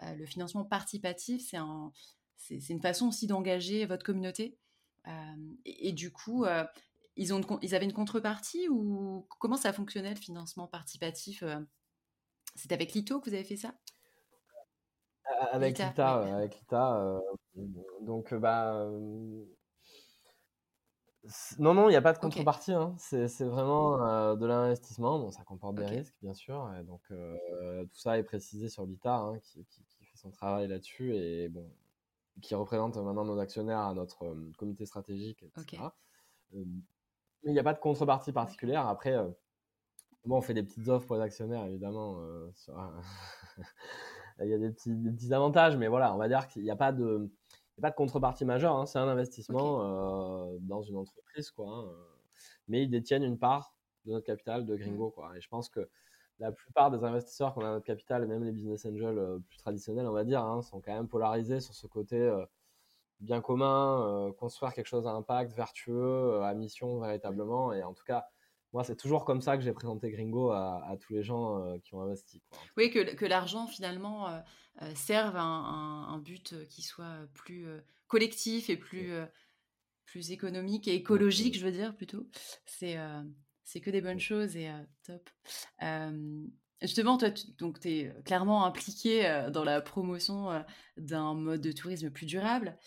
le 0.02 0.26
financement 0.26 0.66
participatif, 0.66 1.42
c'est 1.50 1.58
un, 1.58 1.92
c'est 2.38 2.70
une 2.70 2.82
façon 2.82 3.08
aussi 3.08 3.28
d'engager 3.28 3.86
votre 3.86 4.06
communauté. 4.06 4.58
Et, 5.66 5.90
et, 5.90 5.92
du 5.94 6.12
coup, 6.12 6.46
ils, 7.16 7.34
ont 7.34 7.42
ils 7.62 7.76
avaient 7.76 7.86
une 7.86 7.94
contrepartie 7.94 8.68
ou 8.70 9.28
comment 9.40 9.58
ça 9.58 9.74
fonctionnait 9.74 10.14
le 10.14 10.20
financement 10.20 10.68
participatif 10.68 11.44
C'est 12.56 12.72
avec 12.72 12.94
Lito 12.94 13.20
que 13.20 13.30
vous 13.30 13.36
avez 13.36 13.44
fait 13.44 13.58
ça? 13.58 13.74
Avec 15.52 15.78
l'ITA, 15.78 16.36
avec 16.36 16.56
l'ITA. 16.56 17.22
donc, 18.02 18.34
bah, 18.34 18.90
non, 21.58 21.74
non, 21.74 21.90
il 21.90 21.92
n'y 21.92 21.98
a 21.98 22.02
pas 22.02 22.14
de 22.14 22.20
contrepartie. 22.20 22.72
Hein. 22.72 22.96
C'est 22.98 23.44
vraiment 23.44 24.36
de 24.36 24.46
l'investissement. 24.46 25.20
Bon, 25.20 25.32
ça 25.32 25.44
comporte 25.44 25.76
des 25.76 25.86
risques, 25.86 26.16
bien 26.22 26.34
sûr. 26.34 26.72
Et 26.80 26.84
donc, 26.84 27.02
tout 27.10 28.00
ça 28.00 28.18
est 28.18 28.24
précisé 28.24 28.70
sur 28.70 28.86
l'ITA, 28.86 29.16
hein, 29.16 29.40
qui, 29.40 29.66
qui, 29.66 30.06
fait 30.06 30.18
son 30.18 30.32
travail 30.32 30.68
là-dessus 30.68 31.16
et 31.16 31.50
bon, 31.50 31.70
qui 32.42 32.56
représente 32.56 32.98
maintenant 32.98 33.26
nos 33.26 33.40
actionnaires 33.40 33.80
à 33.80 33.94
notre 33.94 34.36
comité 34.58 34.86
stratégique, 34.86 35.44
etc. 35.44 35.84
mais 36.54 36.64
il 37.44 37.54
n'y 37.54 37.60
a 37.60 37.64
pas 37.64 37.74
de 37.74 37.80
contrepartie 37.80 38.32
particulière. 38.32 38.88
Après, 38.88 39.16
bon, 40.26 40.38
on 40.38 40.42
fait 40.42 40.54
des 40.54 40.64
petites 40.64 40.88
offres 40.88 41.06
pour 41.06 41.18
les 41.18 41.22
actionnaires, 41.22 41.66
évidemment. 41.66 42.18
Sur, 42.56 42.76
il 44.40 44.48
y 44.48 44.54
a 44.54 44.58
des 44.58 44.70
petits, 44.70 44.96
des 44.96 45.12
petits, 45.12 45.34
avantages, 45.34 45.76
mais 45.76 45.88
voilà, 45.88 46.14
on 46.14 46.18
va 46.18 46.28
dire 46.28 46.48
qu'il 46.48 46.64
n'y 46.64 46.72
a 46.72 46.76
pas 46.76 46.92
de, 46.92 47.30
pas 47.80 47.90
de 47.90 47.96
contrepartie 47.96 48.46
majeure. 48.46 48.76
Hein. 48.76 48.86
C'est 48.86 49.00
un 49.00 49.08
investissement 49.08 49.82
euh, 49.82 50.58
dans 50.62 50.82
une 50.82 50.98
entreprise, 50.98 51.52
quoi. 51.52 51.68
Hein. 51.70 51.86
Mais 52.68 52.84
ils 52.84 52.90
détiennent 52.90 53.24
une 53.24 53.38
part 53.38 53.74
de 54.06 54.12
notre 54.14 54.26
capital 54.26 54.66
de 54.66 54.76
Gringo, 54.76 55.10
mmh. 55.10 55.12
quoi. 55.12 55.38
Et 55.38 55.42
je 55.42 55.48
pense 55.50 55.70
que 55.70 55.90
la 56.40 56.52
plupart 56.52 56.92
des 56.92 57.04
investisseurs 57.04 57.54
qu'on 57.54 57.62
a 57.62 57.72
notre 57.72 57.86
capital, 57.86 58.24
et 58.24 58.28
même 58.28 58.44
les 58.44 58.52
business 58.52 58.86
angels 58.86 59.18
euh, 59.18 59.40
plus 59.50 59.58
traditionnels, 59.58 60.08
on 60.08 60.14
va 60.14 60.24
dire, 60.24 60.42
hein, 60.42 60.62
sont 60.62 60.80
quand 60.80 60.94
même 60.94 61.08
polarisés 61.08 61.60
sur 61.60 61.74
ce 61.74 61.88
côté 61.88 62.18
euh, 62.18 62.46
bien 63.20 63.42
commun, 63.42 64.32
construire 64.38 64.74
quelque 64.74 64.88
chose 64.88 65.06
à 65.06 65.12
impact, 65.12 65.52
vertueux, 65.52 66.42
à 66.42 66.54
mission 66.54 67.00
véritablement. 67.00 67.74
Et 67.74 67.84
en 67.84 67.94
tout 67.94 68.06
cas, 68.06 68.30
moi, 68.74 68.84
c'est 68.84 68.96
toujours 68.96 69.26
comme 69.26 69.42
ça 69.42 69.58
que 69.58 69.64
j'ai 69.64 69.74
présenté 69.74 70.12
Gringo 70.12 70.52
à, 70.52 70.96
tous 71.02 71.14
les 71.14 71.24
gens 71.24 71.64
euh, 71.64 71.78
qui 71.80 71.96
ont 71.96 72.02
investi. 72.02 72.42
Oui, 72.78 72.92
que, 72.92 73.16
que 73.16 73.26
l'argent, 73.26 73.66
finalement, 73.66 74.30
euh, 74.30 74.40
euh, 74.84 74.92
serve 74.96 75.36
à 75.36 75.42
un, 75.42 76.18
but 76.20 76.56
qui 76.70 76.82
soit 76.82 77.28
plus 77.34 77.66
collectif 78.08 78.70
et 78.70 78.78
plus, 78.78 79.12
plus 80.06 80.32
économique 80.32 80.88
et 80.88 80.94
écologique, 80.94 81.58
je 81.58 81.66
veux 81.66 81.72
dire, 81.72 81.96
plutôt. 81.96 82.28
C'est 82.66 82.98
c'est 83.64 83.82
que 83.82 83.92
des 83.92 84.02
bonnes 84.02 84.20
choses 84.20 84.56
et 84.56 84.70
top. 85.04 85.30
Justement, 86.82 87.18
toi, 87.18 87.30
tu 87.30 87.48
donc, 87.58 87.86
es 87.86 88.14
clairement 88.24 88.66
impliqué 88.66 89.48
dans 89.52 89.64
la 89.64 89.82
promotion 89.82 90.64
d'un 90.98 91.34
mode 91.34 91.62
de 91.62 91.72
tourisme 91.72 92.10
plus 92.10 92.26
durable 92.26 92.78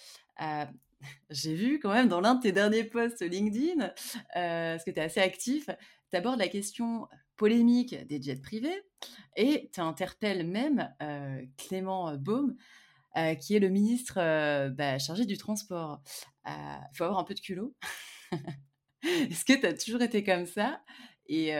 j'ai 1.31 1.55
vu 1.55 1.79
quand 1.79 1.93
même 1.93 2.09
dans 2.09 2.21
l'un 2.21 2.35
de 2.35 2.43
tes 2.43 2.53
derniers 2.53 2.85
posts 2.85 3.23
LinkedIn, 3.23 3.85
euh, 3.85 4.73
parce 4.73 4.85
que 4.85 4.91
tu 4.91 4.99
es 4.99 5.03
assez 5.03 5.21
actif, 5.21 5.69
tu 6.11 6.17
abordes 6.17 6.39
la 6.39 6.49
question 6.49 7.09
polémique 7.37 7.95
des 8.07 8.21
jets 8.21 8.41
privés 8.41 8.83
et 9.37 9.71
tu 9.73 9.81
interpelles 9.81 10.47
même 10.47 10.93
euh, 11.03 11.43
Clément 11.57 12.17
Baume, 12.17 12.57
euh, 13.17 13.35
qui 13.35 13.57
est 13.57 13.59
le 13.59 13.69
ministre 13.69 14.15
bah, 14.71 14.99
chargé 14.99 15.27
du 15.27 15.37
transport. 15.37 16.03
Il 16.47 16.97
faut 16.97 17.05
avoir 17.05 17.19
un 17.19 17.25
peu 17.25 17.35
de 17.35 17.41
culot. 17.41 17.75
Est-ce 19.03 19.45
que 19.45 19.59
tu 19.59 19.67
as 19.67 19.75
toujours 19.75 20.03
été 20.03 20.23
comme 20.23 20.47
ça? 20.47 20.81
Et, 21.27 21.53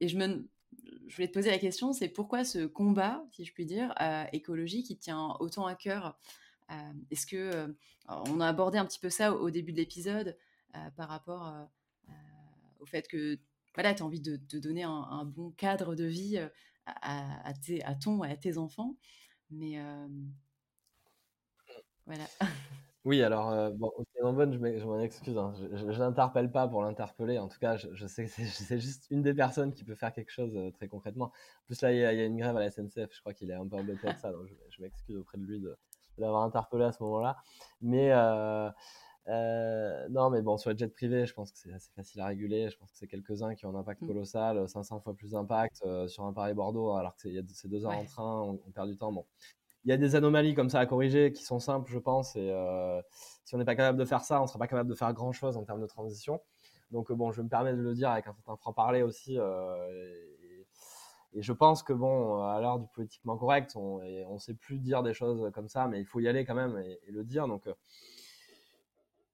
je, 0.00 0.06
je 0.06 1.16
voulais 1.16 1.28
te 1.28 1.32
poser 1.32 1.50
la 1.50 1.58
question, 1.58 1.92
c'est 1.92 2.08
pourquoi 2.08 2.44
ce 2.44 2.66
combat, 2.66 3.24
si 3.32 3.44
je 3.44 3.52
puis 3.52 3.66
dire, 3.66 3.94
écologique, 4.32 4.86
qui 4.86 4.96
tient 4.96 5.36
autant 5.40 5.66
à 5.66 5.74
cœur 5.74 6.18
est-ce 7.10 7.26
que 7.26 7.74
on 8.08 8.40
a 8.40 8.48
abordé 8.48 8.78
un 8.78 8.86
petit 8.86 8.98
peu 8.98 9.10
ça 9.10 9.34
au, 9.34 9.50
début 9.50 9.72
de 9.72 9.78
l'épisode 9.78 10.36
par 10.96 11.08
rapport 11.08 11.68
au 12.80 12.86
fait 12.86 13.08
que 13.08 13.38
voilà, 13.74 13.94
tu 13.94 14.02
as 14.02 14.06
envie 14.06 14.20
de, 14.20 14.36
donner 14.58 14.84
un, 14.84 15.24
bon 15.24 15.50
cadre 15.52 15.94
de 15.94 16.04
vie 16.04 16.40
à, 16.86 17.94
ton 18.02 18.24
et 18.24 18.30
à 18.30 18.36
tes 18.36 18.58
enfants. 18.58 18.96
Mais 19.50 19.78
voilà. 22.06 22.24
Oui, 23.04 23.22
alors, 23.22 23.70
bon, 23.72 23.92
en 24.22 24.32
bonne, 24.32 24.54
je 24.54 24.84
m'en 24.86 24.98
excuse. 24.98 25.36
Hein. 25.36 25.52
Je, 25.74 25.98
n'interpelle 25.98 26.50
pas 26.50 26.66
pour 26.66 26.82
l'interpeller. 26.82 27.38
En 27.38 27.48
tout 27.48 27.58
cas, 27.58 27.76
je, 27.76 28.06
sais 28.06 28.24
que 28.24 28.30
c'est 28.48 28.80
juste 28.80 29.06
une 29.10 29.20
des 29.20 29.34
personnes 29.34 29.74
qui 29.74 29.84
peut 29.84 29.94
faire 29.94 30.10
quelque 30.10 30.30
chose 30.30 30.58
très 30.72 30.88
concrètement. 30.88 31.26
En 31.26 31.66
plus, 31.66 31.82
là, 31.82 31.92
il 31.92 31.98
y, 31.98 32.04
a 32.04 32.24
une 32.24 32.38
grève 32.38 32.56
à 32.56 32.60
la 32.60 32.70
SNCF. 32.70 33.14
Je 33.14 33.20
crois 33.20 33.34
qu'il 33.34 33.50
est 33.50 33.54
un 33.54 33.68
peu 33.68 33.76
embêté 33.76 34.06
avec 34.06 34.18
ça. 34.18 34.32
Donc, 34.32 34.46
je, 34.70 34.82
m'excuse 34.82 35.16
auprès 35.16 35.36
de 35.36 35.44
lui 35.44 35.60
de, 35.60 35.76
l'avoir 36.18 36.42
interpellé 36.42 36.84
à 36.84 36.92
ce 36.92 37.02
moment-là. 37.02 37.36
Mais 37.80 38.10
euh, 38.12 38.70
euh, 39.28 40.08
non, 40.10 40.30
mais 40.30 40.42
bon, 40.42 40.56
sur 40.56 40.70
les 40.70 40.76
jets 40.76 40.88
privés, 40.88 41.26
je 41.26 41.34
pense 41.34 41.52
que 41.52 41.58
c'est 41.58 41.72
assez 41.72 41.90
facile 41.92 42.20
à 42.20 42.26
réguler. 42.26 42.68
Je 42.70 42.76
pense 42.76 42.90
que 42.90 42.98
c'est 42.98 43.06
quelques-uns 43.06 43.54
qui 43.54 43.66
ont 43.66 43.76
un 43.76 43.80
impact 43.80 44.02
mmh. 44.02 44.06
colossal, 44.06 44.68
500 44.68 45.00
fois 45.00 45.14
plus 45.14 45.32
d'impact 45.32 45.82
euh, 45.84 46.08
sur 46.08 46.24
un 46.24 46.32
Paris-Bordeaux, 46.32 46.92
alors 46.92 47.16
que 47.16 47.28
c'est 47.52 47.68
deux 47.68 47.84
heures 47.84 47.96
en 47.96 48.04
train, 48.04 48.42
on, 48.42 48.70
perd 48.70 48.88
du 48.88 48.96
temps. 48.96 49.12
Bon, 49.12 49.24
il 49.84 49.90
y 49.90 49.92
a 49.92 49.96
des 49.96 50.16
anomalies 50.16 50.54
comme 50.54 50.70
ça 50.70 50.80
à 50.80 50.86
corriger 50.86 51.32
qui 51.32 51.44
sont 51.44 51.58
simples, 51.58 51.90
je 51.90 51.98
pense. 51.98 52.36
Et 52.36 52.52
si 53.44 53.54
on 53.54 53.58
n'est 53.58 53.64
pas 53.64 53.76
capable 53.76 53.98
de 53.98 54.04
faire 54.04 54.22
ça, 54.22 54.40
on 54.40 54.42
ne 54.42 54.48
sera 54.48 54.58
pas 54.58 54.68
capable 54.68 54.88
de 54.88 54.94
faire 54.94 55.12
grand-chose 55.12 55.56
en 55.56 55.64
termes 55.64 55.80
de 55.80 55.86
transition. 55.86 56.40
Donc 56.90 57.10
bon, 57.12 57.32
je 57.32 57.42
me 57.42 57.48
permets 57.48 57.72
de 57.72 57.80
le 57.80 57.94
dire 57.94 58.10
avec 58.10 58.26
un 58.26 58.32
certain 58.32 58.56
franc-parler 58.56 59.02
aussi. 59.02 59.36
Et 59.36 60.33
je 61.42 61.52
pense 61.52 61.82
que, 61.82 61.92
bon, 61.92 62.42
à 62.44 62.60
l'heure 62.60 62.78
du 62.78 62.86
politiquement 62.88 63.36
correct, 63.36 63.74
on 63.76 64.00
ne 64.00 64.38
sait 64.38 64.54
plus 64.54 64.78
dire 64.78 65.02
des 65.02 65.14
choses 65.14 65.50
comme 65.52 65.68
ça, 65.68 65.88
mais 65.88 66.00
il 66.00 66.06
faut 66.06 66.20
y 66.20 66.28
aller 66.28 66.44
quand 66.44 66.54
même 66.54 66.78
et, 66.78 67.00
le 67.10 67.24
dire. 67.24 67.48
Donc, 67.48 67.66
euh, 67.66 67.74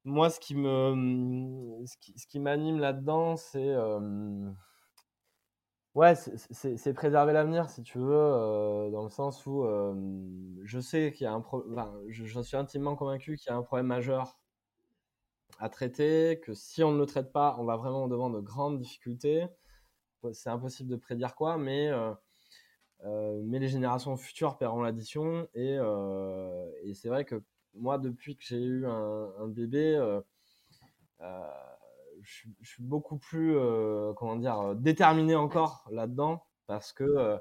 moi, 0.05 0.31
ce 0.31 0.41
qui 0.41 0.55
me, 0.55 1.85
ce 1.85 2.27
qui, 2.27 2.41
m'anime 2.41 2.79
là-dedans, 2.79 3.37
c'est, 3.37 3.69
euh, 3.69 4.51
ouais, 5.95 6.15
c'est 6.15 6.95
préserver 6.95 7.35
l'avenir, 7.35 7.69
si 7.69 7.83
tu 7.83 7.99
veux, 7.99 8.15
euh, 8.15 8.91
dans 8.91 9.03
le 9.03 9.11
sens 9.11 9.45
où 9.47 9.65
je 10.65 10.81
sais 10.81 11.13
qu'il 11.13 11.25
y 11.25 11.29
a 11.29 11.33
un 11.33 11.41
problème, 11.41 11.87
je, 12.09 12.25
je, 12.25 12.41
suis 12.41 12.57
intimement 12.57 12.97
convaincu 12.97 13.37
qu'il 13.37 13.51
y 13.51 13.53
a 13.53 13.57
un 13.59 13.63
problème 13.63 13.87
majeur 13.87 14.39
à 15.59 15.69
traiter, 15.69 16.41
que 16.43 16.55
si 16.55 16.83
on 16.83 16.93
ne 16.93 16.99
le 16.99 17.05
traite 17.05 17.33
pas, 17.33 17.57
on 17.59 17.65
va 17.65 17.77
vraiment 17.77 18.09
devant 18.09 18.31
de 18.31 18.41
grandes 18.41 18.79
difficultés 18.79 19.47
c'est 20.33 20.51
impossible 20.51 20.91
de 20.91 20.97
prédire 20.97 21.35
quoi, 21.35 21.57
mais, 21.59 21.89
euh, 21.89 22.13
euh, 23.05 23.41
mais 23.45 23.59
les 23.59 23.69
générations 23.69 24.17
futures 24.17 24.57
paieront 24.59 24.83
l'addition. 24.83 25.49
Et, 25.55 25.77
euh, 25.79 26.71
et 26.83 26.95
c'est 26.95 27.09
vrai 27.09 27.25
que 27.25 27.43
moi, 27.75 27.99
depuis 27.99 28.37
que 28.37 28.43
j'ai 28.43 28.61
eu 28.61 28.87
un, 28.87 29.49
bébé, 29.49 29.99
je, 32.23 32.49
suis 32.63 32.83
beaucoup 32.83 33.17
plus 33.17 33.55
comment 34.17 34.37
dire, 34.37 34.75
déterminé 34.75 35.37
encore 35.37 35.87
là-dedans 35.91 36.45
parce 36.67 36.93
que 36.93 37.39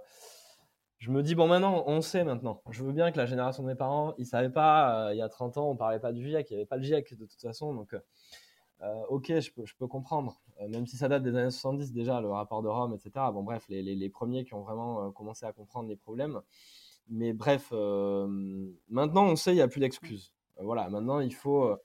je 1.00 1.12
me 1.12 1.24
dis, 1.24 1.34
bon, 1.34 1.48
maintenant, 1.48 1.84
on 1.88 2.02
sait 2.02 2.24
maintenant. 2.24 2.62
Je 2.70 2.84
veux 2.84 2.92
bien 2.92 3.12
que 3.12 3.18
la 3.18 3.26
génération 3.26 3.64
de 3.64 3.70
mes 3.70 3.76
parents, 3.76 4.14
ils 4.18 4.24
ne 4.24 4.28
savaient 4.28 4.50
pas, 4.50 5.10
il 5.14 5.18
y 5.18 5.22
a 5.22 5.30
30 5.30 5.58
ans, 5.58 5.70
on 5.70 5.74
ne 5.74 5.78
parlait 5.78 6.00
pas 6.00 6.12
du 6.12 6.24
GIEC, 6.24 6.52
il 6.52 6.54
n'y 6.54 6.60
avait 6.60 6.68
pas 6.68 6.78
le 6.78 6.84
GIEC 6.84 7.18
de 7.18 7.26
toute 7.26 7.42
façon. 7.42 7.74
Donc, 7.74 7.96
ok, 9.10 9.40
je 9.40 9.74
peux, 9.78 9.88
comprendre, 9.88 10.42
euh, 10.62 10.68
même 10.70 10.86
si 10.88 10.98
ça 10.98 11.08
date 11.08 11.24
des 11.24 11.36
années 11.36 11.52
70 11.52 11.92
déjà, 11.92 12.22
le 12.22 12.30
rapport 12.30 12.62
de 12.62 12.68
Rome, 12.68 12.94
etc. 12.94 13.26
Bon, 13.34 13.44
bref, 13.44 13.66
les, 13.70 14.10
premiers 14.10 14.46
qui 14.46 14.54
ont 14.54 14.62
vraiment 14.62 15.08
euh, 15.08 15.12
commencé 15.12 15.46
à 15.46 15.52
comprendre 15.52 15.90
les 15.90 15.96
problèmes. 15.96 16.42
Mais 17.10 17.34
bref, 17.34 17.72
maintenant 17.72 19.26
on 19.26 19.36
sait, 19.36 19.52
il 19.52 19.56
n'y 19.56 19.62
a 19.62 19.68
plus 19.68 19.80
d'excuses. 19.80 20.32
voilà, 20.60 20.90
maintenant 20.90 21.20
il 21.22 21.34
faut. 21.34 21.76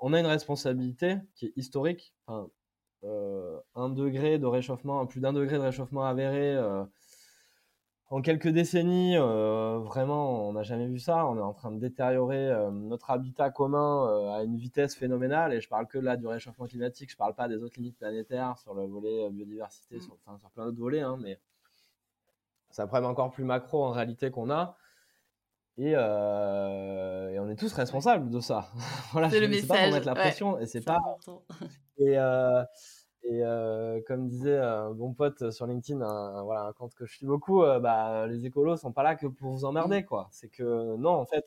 on 0.00 0.12
a 0.12 0.18
une 0.18 0.26
responsabilité 0.26 1.18
qui 1.36 1.46
est 1.46 1.52
historique. 1.56 2.12
Un 2.26 3.90
degré 3.90 4.40
de 4.40 4.46
réchauffement, 4.46 5.06
plus 5.06 5.20
d'un 5.20 5.32
degré 5.32 5.56
de 5.56 5.62
réchauffement 5.62 6.04
avéré 6.04 6.58
en 8.14 8.22
quelques 8.22 8.46
décennies, 8.46 9.16
euh, 9.16 9.80
vraiment, 9.80 10.48
on 10.48 10.52
n'a 10.52 10.62
jamais 10.62 10.86
vu 10.86 11.00
ça. 11.00 11.26
On 11.26 11.36
est 11.36 11.42
en 11.42 11.52
train 11.52 11.72
de 11.72 11.80
détériorer 11.80 12.48
euh, 12.48 12.70
notre 12.70 13.10
habitat 13.10 13.50
commun 13.50 14.06
euh, 14.06 14.36
à 14.36 14.44
une 14.44 14.56
vitesse 14.56 14.94
phénoménale. 14.94 15.52
Et 15.52 15.60
je 15.60 15.68
parle 15.68 15.88
que 15.88 15.98
là 15.98 16.16
du 16.16 16.28
réchauffement 16.28 16.66
climatique. 16.66 17.10
Je 17.10 17.16
parle 17.16 17.34
pas 17.34 17.48
des 17.48 17.56
autres 17.56 17.74
limites 17.76 17.98
planétaires 17.98 18.56
sur 18.58 18.72
le 18.72 18.86
volet 18.86 19.28
biodiversité, 19.30 19.96
mm. 19.96 20.00
sur, 20.00 20.16
enfin, 20.24 20.38
sur 20.38 20.48
plein 20.52 20.66
d'autres 20.66 20.78
volets. 20.78 21.00
Hein, 21.00 21.18
mais 21.20 21.40
c'est 22.70 22.82
un 22.82 22.86
problème 22.86 23.10
encore 23.10 23.32
plus 23.32 23.42
macro 23.42 23.82
en 23.82 23.90
réalité 23.90 24.30
qu'on 24.30 24.48
a. 24.48 24.76
Et, 25.76 25.96
on 25.96 27.48
est 27.50 27.58
tous 27.58 27.72
responsables 27.72 28.30
de 28.30 28.38
ça. 28.38 28.68
voilà, 29.10 29.28
c'est 29.28 29.40
le 29.40 29.48
message. 29.48 29.66
pas 29.66 29.82
pour 29.82 29.92
mettre 29.92 30.06
la 30.06 30.14
pression. 30.14 30.56
et 30.60 30.66
c'est 30.66 30.84
pas. 30.84 31.00
Et 31.98 32.16
et 33.26 33.42
euh, 33.42 34.00
comme 34.06 34.28
disait 34.28 34.58
un 34.58 34.90
bon 34.90 35.14
pote 35.14 35.50
sur 35.50 35.66
LinkedIn, 35.66 36.02
un, 36.02 36.42
voilà, 36.42 36.64
un 36.64 36.72
compte 36.72 36.94
que 36.94 37.06
je 37.06 37.14
suis 37.16 37.26
beaucoup, 37.26 37.62
euh, 37.62 37.80
bah, 37.80 38.26
les 38.26 38.44
écolos 38.44 38.76
sont 38.76 38.92
pas 38.92 39.02
là 39.02 39.16
que 39.16 39.26
pour 39.26 39.50
vous 39.50 39.64
emmerder, 39.64 40.02
mmh. 40.02 40.04
quoi. 40.04 40.28
C'est 40.30 40.48
que 40.48 40.96
non, 40.96 41.12
en 41.12 41.24
fait, 41.24 41.46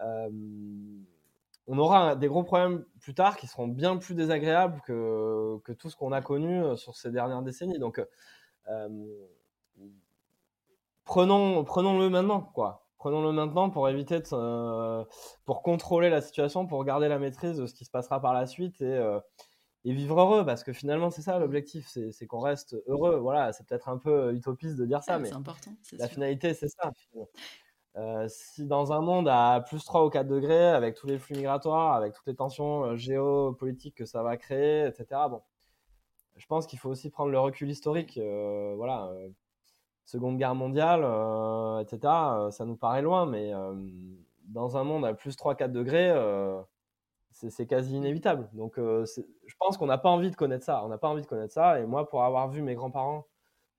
euh, 0.00 0.28
on 1.68 1.78
aura 1.78 2.16
des 2.16 2.26
gros 2.26 2.42
problèmes 2.42 2.84
plus 3.00 3.14
tard 3.14 3.36
qui 3.36 3.46
seront 3.46 3.68
bien 3.68 3.96
plus 3.98 4.16
désagréables 4.16 4.80
que, 4.84 5.58
que 5.64 5.72
tout 5.72 5.90
ce 5.90 5.96
qu'on 5.96 6.10
a 6.10 6.20
connu 6.20 6.76
sur 6.76 6.96
ces 6.96 7.12
dernières 7.12 7.42
décennies. 7.42 7.78
Donc, 7.78 8.04
prenons, 11.04 11.64
prenons-le 11.64 12.10
maintenant, 12.10 12.40
quoi. 12.40 12.80
Prenons-le 12.98 13.32
maintenant 13.32 13.70
pour 13.70 13.88
éviter 13.88 14.20
de, 14.20 15.04
pour 15.44 15.62
contrôler 15.62 16.10
la 16.10 16.20
situation, 16.20 16.66
pour 16.66 16.84
garder 16.84 17.06
la 17.06 17.18
maîtrise 17.18 17.58
de 17.58 17.66
ce 17.66 17.74
qui 17.74 17.84
se 17.84 17.90
passera 17.90 18.20
par 18.20 18.32
la 18.32 18.46
suite 18.46 18.80
et, 18.80 18.98
et 19.84 19.92
vivre 19.92 20.18
heureux, 20.20 20.46
parce 20.46 20.64
que 20.64 20.72
finalement, 20.72 21.10
c'est 21.10 21.22
ça 21.22 21.38
l'objectif, 21.38 21.86
c'est, 21.86 22.26
qu'on 22.26 22.40
reste 22.40 22.76
heureux. 22.86 23.18
Voilà, 23.18 23.52
c'est 23.52 23.66
peut-être 23.66 23.88
un 23.88 23.98
peu 23.98 24.34
utopiste 24.34 24.76
de 24.76 24.86
dire 24.86 25.02
ça, 25.02 25.18
mais 25.18 25.32
important, 25.32 25.72
la 25.98 26.08
finalité, 26.08 26.54
c'est 26.54 26.68
ça. 26.68 26.90
Euh, 27.96 28.26
si 28.28 28.66
dans 28.66 28.92
un 28.92 29.00
monde 29.00 29.28
à 29.28 29.62
plus 29.68 29.84
3 29.84 30.04
ou 30.04 30.10
4 30.10 30.26
degrés, 30.26 30.68
avec 30.68 30.96
tous 30.96 31.06
les 31.06 31.18
flux 31.18 31.36
migratoires, 31.36 31.94
avec 31.94 32.12
toutes 32.12 32.26
les 32.26 32.34
tensions 32.34 32.84
euh, 32.84 32.96
géopolitiques 32.96 33.94
que 33.94 34.04
ça 34.04 34.22
va 34.24 34.36
créer, 34.36 34.86
etc., 34.86 35.06
bon, 35.30 35.42
je 36.36 36.46
pense 36.46 36.66
qu'il 36.66 36.78
faut 36.78 36.88
aussi 36.88 37.10
prendre 37.10 37.30
le 37.30 37.38
recul 37.38 37.70
historique. 37.70 38.18
Euh, 38.18 38.74
voilà, 38.76 39.12
Seconde 40.04 40.38
Guerre 40.38 40.54
mondiale, 40.54 41.02
etc., 41.82 42.00
ça 42.50 42.64
nous 42.66 42.76
paraît 42.76 43.02
loin, 43.02 43.26
mais 43.26 43.52
dans 44.48 44.76
un 44.76 44.84
monde 44.84 45.04
à 45.06 45.14
plus 45.14 45.36
3-4 45.36 45.72
degrés, 45.72 46.12
c'est 47.34 47.66
quasi 47.66 47.96
inévitable. 47.96 48.48
Donc, 48.52 48.74
je 48.76 49.54
pense 49.58 49.76
qu'on 49.76 49.86
n'a 49.86 49.98
pas 49.98 50.08
envie 50.08 50.30
de 50.30 50.36
connaître 50.36 50.64
ça. 50.64 50.84
On 50.84 50.88
n'a 50.88 50.98
pas 50.98 51.08
envie 51.08 51.22
de 51.22 51.26
connaître 51.26 51.52
ça. 51.52 51.80
Et 51.80 51.86
moi, 51.86 52.08
pour 52.08 52.22
avoir 52.24 52.48
vu 52.48 52.62
mes 52.62 52.74
grands-parents 52.74 53.26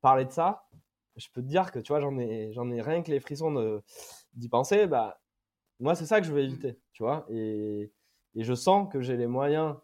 parler 0.01 0.25
de 0.25 0.31
ça, 0.31 0.67
je 1.15 1.27
peux 1.33 1.41
te 1.41 1.47
dire 1.47 1.71
que 1.71 1.79
tu 1.79 1.93
vois, 1.93 2.01
j'en 2.01 2.17
ai, 2.19 2.51
j'en 2.53 2.69
ai 2.71 2.81
rien 2.81 3.01
que 3.01 3.11
les 3.11 3.19
frissons 3.19 3.81
d'y 4.33 4.49
penser. 4.49 4.87
Bah, 4.87 5.19
moi, 5.79 5.95
c'est 5.95 6.05
ça 6.05 6.19
que 6.21 6.27
je 6.27 6.33
veux 6.33 6.41
mmh. 6.41 6.45
éviter, 6.45 6.79
tu 6.93 7.03
vois. 7.03 7.25
Et, 7.29 7.91
et 8.35 8.43
je 8.43 8.53
sens 8.53 8.91
que 8.91 9.01
j'ai 9.01 9.17
les 9.17 9.27
moyens 9.27 9.75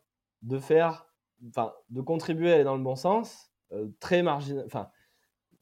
de 0.41 0.59
faire, 0.59 1.07
enfin, 1.49 1.73
de 1.89 2.01
contribuer 2.01 2.51
à 2.51 2.55
aller 2.55 2.63
dans 2.63 2.75
le 2.75 2.83
bon 2.83 2.95
sens, 2.95 3.51
euh, 3.71 3.87
très 3.99 4.21
marginal, 4.23 4.65
enfin, 4.65 4.89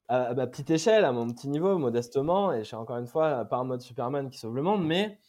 à, 0.07 0.33
ma 0.33 0.47
petite 0.47 0.71
échelle, 0.71 1.05
à 1.05 1.11
mon 1.11 1.31
petit 1.31 1.49
niveau, 1.49 1.77
modestement. 1.77 2.53
Et 2.53 2.59
je 2.59 2.63
suis 2.63 2.75
encore 2.75 2.97
une 2.97 3.07
fois 3.07 3.45
pas 3.45 3.59
en 3.59 3.65
mode 3.65 3.81
Superman 3.81 4.29
qui 4.29 4.39
sauve 4.39 4.55
le 4.55 4.63
monde, 4.63 4.85
mais 4.85 5.19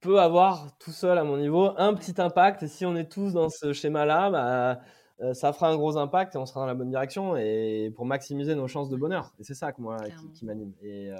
je 0.00 0.08
peux 0.08 0.20
avoir 0.20 0.76
tout 0.78 0.92
seul 0.92 1.18
à 1.18 1.24
mon 1.24 1.36
niveau 1.36 1.72
un 1.76 1.94
petit 1.94 2.20
impact. 2.20 2.62
Et 2.62 2.68
si 2.68 2.86
on 2.86 2.96
est 2.96 3.10
tous 3.10 3.34
dans 3.34 3.48
ce 3.50 3.72
schéma-là, 3.72 4.30
bah, 4.30 4.80
euh, 5.20 5.34
ça 5.34 5.52
fera 5.52 5.68
un 5.68 5.76
gros 5.76 5.98
impact 5.98 6.34
et 6.34 6.38
on 6.38 6.46
sera 6.46 6.60
dans 6.60 6.66
la 6.66 6.74
bonne 6.74 6.90
direction 6.90 7.36
et 7.36 7.92
pour 7.94 8.06
maximiser 8.06 8.54
nos 8.54 8.66
chances 8.66 8.88
de 8.88 8.96
bonheur. 8.96 9.34
Et 9.38 9.44
c'est 9.44 9.54
ça 9.54 9.72
que 9.72 9.80
moi 9.82 9.98
qui, 10.34 10.46
m'anime 10.46 10.72
et, 10.80 11.10
euh, 11.10 11.16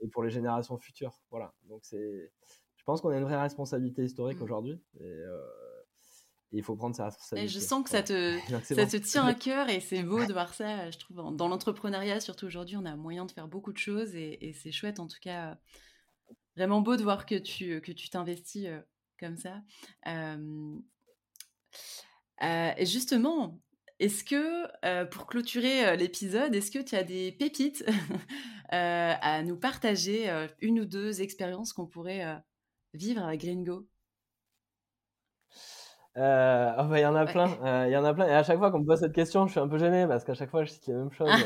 et, 0.00 0.08
pour 0.08 0.22
les 0.22 0.30
générations 0.30 0.78
futures. 0.78 1.18
Voilà. 1.30 1.52
Donc 1.68 1.80
c'est, 1.82 2.30
je 2.76 2.84
pense 2.84 3.00
qu'on 3.00 3.10
a 3.10 3.16
une 3.16 3.24
vraie 3.24 3.40
responsabilité 3.40 4.04
historique 4.04 4.38
mmh. 4.38 4.44
aujourd'hui 4.44 4.80
euh, 5.00 5.36
et, 6.52 6.58
il 6.58 6.62
faut 6.62 6.76
prendre 6.76 6.94
sa 6.94 7.06
responsabilité. 7.06 7.50
Et 7.50 7.60
je 7.60 7.64
sens 7.64 7.82
que 7.82 7.90
ça 7.90 8.04
te, 8.04 8.38
ça 8.62 8.86
te 8.86 8.96
tient 8.98 9.26
à 9.26 9.34
cœur 9.34 9.68
et 9.68 9.80
c'est 9.80 10.04
beau 10.04 10.24
de 10.26 10.32
voir 10.32 10.54
ça. 10.54 10.88
Je 10.92 10.98
trouve 10.98 11.34
dans 11.34 11.48
l'entrepreneuriat, 11.48 12.20
surtout 12.20 12.46
aujourd'hui, 12.46 12.76
on 12.76 12.84
a 12.84 12.94
moyen 12.94 13.24
de 13.24 13.32
faire 13.32 13.48
beaucoup 13.48 13.72
de 13.72 13.78
choses 13.78 14.14
et, 14.14 14.48
et 14.48 14.52
c'est 14.52 14.70
chouette 14.70 15.00
en 15.00 15.08
tout 15.08 15.20
cas. 15.20 15.58
Vraiment 16.56 16.80
beau 16.80 16.96
de 16.96 17.02
voir 17.02 17.26
que 17.26 17.36
tu 17.36 17.80
t'investis 18.10 18.68
comme 19.18 19.36
ça. 19.36 19.62
Et 22.40 22.86
justement, 22.86 23.60
est-ce 23.98 24.24
que, 24.24 25.04
pour 25.06 25.26
clôturer 25.26 25.96
l'épisode, 25.96 26.54
est-ce 26.54 26.70
que 26.70 26.80
tu 26.80 26.94
as 26.94 27.04
des 27.04 27.32
pépites 27.32 27.84
à 28.68 29.42
nous 29.42 29.56
partager, 29.56 30.28
une 30.60 30.80
ou 30.80 30.84
deux 30.84 31.22
expériences 31.22 31.72
qu'on 31.72 31.86
pourrait 31.86 32.42
vivre 32.94 33.22
avec 33.22 33.40
Gringo? 33.42 33.86
Oh 36.16 36.20
bah, 36.20 36.98
il 36.98 37.02
y 37.02 37.06
en 37.06 37.14
a 37.14 37.26
plein, 37.26 37.48
il 37.86 37.92
y 37.92 37.96
en 37.96 38.04
a 38.04 38.14
plein. 38.14 38.26
Et 38.26 38.34
à 38.34 38.42
chaque 38.42 38.58
fois 38.58 38.70
qu'on 38.70 38.80
me 38.80 38.86
pose 38.86 39.00
cette 39.00 39.14
question, 39.14 39.46
je 39.46 39.52
suis 39.52 39.60
un 39.60 39.68
peu 39.68 39.78
gêné 39.78 40.06
parce 40.06 40.24
qu'à 40.24 40.34
chaque 40.34 40.50
fois, 40.50 40.64
je 40.64 40.70
cite 40.70 40.86
les 40.86 40.94
mêmes 40.94 41.12
choses. 41.12 41.28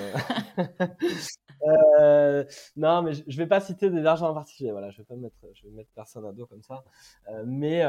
non, 2.76 3.02
mais 3.02 3.12
je, 3.14 3.22
ne 3.26 3.36
vais 3.36 3.46
pas 3.46 3.60
citer 3.60 3.90
des 3.90 4.04
argents 4.06 4.30
en 4.30 4.34
particulier. 4.34 4.72
Voilà, 4.72 4.90
je 4.90 4.98
vais 4.98 5.04
pas 5.04 5.16
mettre, 5.16 5.36
je 5.54 5.64
vais 5.64 5.70
mettre 5.70 5.90
personne 5.94 6.24
à 6.26 6.32
dos 6.32 6.46
comme 6.46 6.62
ça. 6.62 6.84
mais 7.44 7.82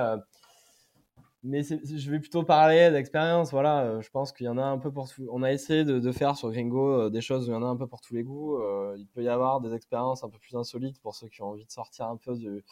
mais 1.44 1.64
je 1.64 2.12
vais 2.12 2.20
plutôt 2.20 2.44
parler 2.44 2.92
d'expérience. 2.92 3.52
Voilà, 3.52 3.84
euh, 3.84 4.02
je 4.02 4.10
pense 4.10 4.32
qu'il 4.34 4.46
y 4.46 4.50
en 4.50 4.58
a 4.58 4.64
un 4.64 4.78
peu 4.78 4.92
pour 4.92 5.10
tout. 5.10 5.28
On 5.32 5.44
a 5.44 5.52
essayé 5.52 5.86
de, 5.86 6.12
faire 6.12 6.36
sur 6.36 6.52
Gringo 6.52 6.94
euh, 6.94 7.10
des 7.10 7.22
choses 7.22 7.48
où 7.48 7.52
il 7.52 7.54
y 7.54 7.58
en 7.58 7.64
a 7.64 7.68
un 7.68 7.78
peu 7.78 7.88
pour 7.88 8.02
tous 8.02 8.14
les 8.14 8.24
goûts. 8.24 8.58
Euh, 8.58 8.96
il 8.98 9.08
peut 9.08 9.24
y 9.24 9.30
avoir 9.30 9.62
des 9.62 9.74
expériences 9.74 10.24
un 10.24 10.30
peu 10.30 10.40
plus 10.40 10.56
insolites 10.56 11.00
pour 11.02 11.16
ceux 11.16 11.28
qui 11.30 11.42
ont 11.42 11.48
envie 11.50 11.66
de 11.66 11.72
sortir 11.72 12.08
un 12.08 12.18
peu 12.18 12.36
du, 12.36 12.64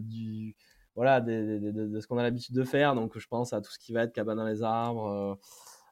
du 0.00 0.54
voilà, 0.94 1.20
de, 1.20 1.98
ce 2.00 2.06
qu'on 2.06 2.18
a 2.18 2.22
l'habitude 2.22 2.54
de 2.54 2.64
faire. 2.64 2.94
Donc, 2.94 3.18
je 3.18 3.26
pense 3.28 3.52
à 3.52 3.60
tout 3.60 3.70
ce 3.70 3.78
qui 3.78 3.92
va 3.92 4.02
être 4.02 4.12
cabane 4.12 4.36
dans 4.36 4.46
les 4.46 4.62
arbres, 4.62 5.38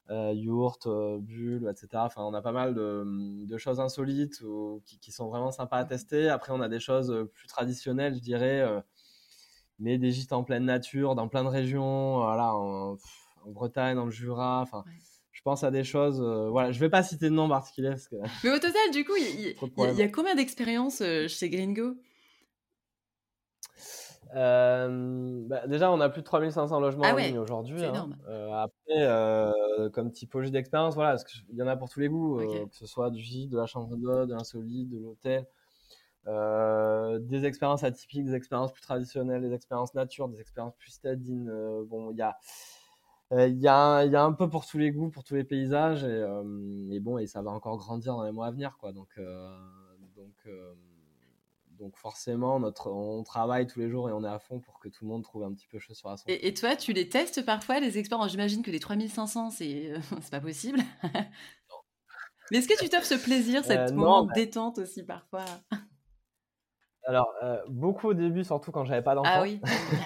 euh, 0.09 0.33
yourte, 0.33 0.87
bulle, 1.19 1.67
etc. 1.69 1.87
Enfin, 1.95 2.23
on 2.23 2.33
a 2.33 2.41
pas 2.41 2.51
mal 2.51 2.73
de, 2.73 3.57
choses 3.57 3.79
insolites 3.79 4.41
ou, 4.41 4.81
qui, 4.85 4.99
qui, 4.99 5.11
sont 5.11 5.27
vraiment 5.27 5.51
sympas 5.51 5.77
à 5.77 5.85
tester. 5.85 6.29
Après, 6.29 6.51
on 6.53 6.61
a 6.61 6.69
des 6.69 6.79
choses 6.79 7.27
plus 7.33 7.47
traditionnelles, 7.47 8.15
je 8.15 8.21
dirais 8.21 8.83
mais 9.79 9.97
des 9.97 10.11
gîtes 10.11 10.33
en 10.33 10.43
pleine 10.43 10.65
nature, 10.65 11.15
dans 11.15 11.27
plein 11.27 11.43
de 11.43 11.49
régions, 11.49 12.17
voilà, 12.17 12.55
en, 12.55 12.97
Bretagne, 13.45 13.95
dans 13.95 14.05
le 14.05 14.11
Jura, 14.11 14.61
enfin. 14.61 14.83
Je 15.33 15.41
pense 15.41 15.63
à 15.65 15.71
des 15.71 15.83
choses. 15.83 16.21
Euh, 16.21 16.49
voilà, 16.49 16.71
je 16.71 16.79
vais 16.79 16.89
pas 16.89 17.03
citer 17.03 17.25
de 17.25 17.33
nom 17.33 17.49
particulier. 17.49 17.89
Parce 17.89 18.07
que... 18.07 18.15
Mais 18.43 18.51
au 18.51 18.59
total, 18.59 18.91
du 18.93 19.03
coup, 19.03 19.15
il 19.17 19.41
y, 19.97 20.01
a 20.01 20.07
combien 20.07 20.35
d'expériences 20.35 21.01
euh, 21.01 21.27
chez 21.27 21.49
Gringo? 21.49 21.95
Euh, 24.35 25.43
bah, 25.47 25.67
déjà, 25.67 25.91
on 25.91 25.99
a 25.99 26.09
plus 26.09 26.21
de 26.21 26.25
3500 26.25 26.79
logements 26.79 27.03
ah 27.05 27.13
en 27.13 27.17
ligne 27.17 27.37
aujourd'hui. 27.37 27.83
Hein. 27.85 28.09
après, 28.53 29.91
comme 29.91 30.11
typologie 30.11 30.51
d'expérience, 30.51 30.95
voilà, 30.95 31.17
il 31.49 31.57
y 31.57 31.61
en 31.61 31.67
a 31.67 31.75
pour 31.75 31.89
tous 31.89 31.99
les 31.99 32.09
goûts, 32.09 32.39
que 32.69 32.75
ce 32.75 32.85
soit 32.85 33.09
du 33.11 33.21
gîte, 33.21 33.49
de 33.49 33.57
la 33.57 33.65
chambre 33.65 33.95
d'eau, 33.95 34.25
de 34.25 34.33
l'insolite, 34.33 34.89
de 34.89 34.99
l'hôtel. 34.99 35.45
Euh, 36.27 37.19
des 37.19 37.45
expériences 37.45 37.83
atypiques, 37.83 38.23
des 38.23 38.35
expériences 38.35 38.71
plus 38.71 38.81
traditionnelles, 38.81 39.41
des 39.41 39.53
expériences 39.53 39.93
nature, 39.93 40.29
des 40.29 40.39
expériences 40.39 40.75
plus 40.75 40.91
stadines. 40.91 41.49
Euh, 41.49 41.83
bon, 41.85 42.11
il 42.11 42.17
y 42.17 42.21
a, 42.21 42.37
euh, 43.33 43.47
il 43.47 43.59
y, 43.59 43.67
a, 43.67 44.05
y, 44.05 44.15
a, 44.15 44.23
un 44.23 44.31
peu 44.31 44.49
pour 44.49 44.65
tous 44.65 44.77
les 44.77 44.91
goûts, 44.91 45.09
pour 45.09 45.23
tous 45.25 45.35
les 45.35 45.43
paysages, 45.43 46.05
et, 46.05 46.99
bon, 47.01 47.17
et 47.17 47.27
ça 47.27 47.41
va 47.41 47.51
encore 47.51 47.77
grandir 47.77 48.15
dans 48.15 48.23
les 48.23 48.31
mois 48.31 48.47
à 48.47 48.51
venir, 48.51 48.77
quoi. 48.79 48.93
Donc, 48.93 49.19
donc, 50.15 50.47
donc 51.79 51.97
forcément, 51.97 52.59
notre, 52.59 52.91
on 52.91 53.23
travaille 53.23 53.67
tous 53.67 53.79
les 53.79 53.89
jours 53.89 54.09
et 54.09 54.11
on 54.13 54.23
est 54.23 54.29
à 54.29 54.39
fond 54.39 54.59
pour 54.59 54.79
que 54.79 54.89
tout 54.89 55.05
le 55.05 55.09
monde 55.09 55.23
trouve 55.23 55.43
un 55.43 55.53
petit 55.53 55.67
peu 55.67 55.79
chaud 55.79 55.93
sur 55.93 56.09
la 56.09 56.15
et, 56.27 56.47
et, 56.47 56.53
toi, 56.53 56.75
tu 56.75 56.93
les 56.93 57.09
testes 57.09 57.45
parfois, 57.45 57.79
les 57.79 57.97
expériences 57.97 58.31
J'imagine 58.31 58.61
que 58.63 58.71
les 58.71 58.79
3500, 58.79 59.49
c'est 59.51 59.93
c'est 60.21 60.31
pas 60.31 60.39
possible. 60.39 60.79
Mais 62.51 62.57
est-ce 62.57 62.67
que 62.67 62.77
tu 62.81 62.89
t'offres 62.89 63.05
ce 63.05 63.15
plaisir, 63.15 63.63
cette 63.63 63.93
moment 63.93 64.25
de 64.25 64.33
détente 64.33 64.77
aussi 64.77 65.03
parfois? 65.03 65.45
Alors, 67.05 67.33
euh, 67.43 67.57
beaucoup 67.67 68.09
au 68.09 68.13
début, 68.13 68.43
surtout 68.43 68.71
quand 68.71 68.85
j'avais 68.85 69.01
pas 69.01 69.15
d'enfant. 69.15 69.29
Ah 69.33 69.41
oui. 69.41 69.59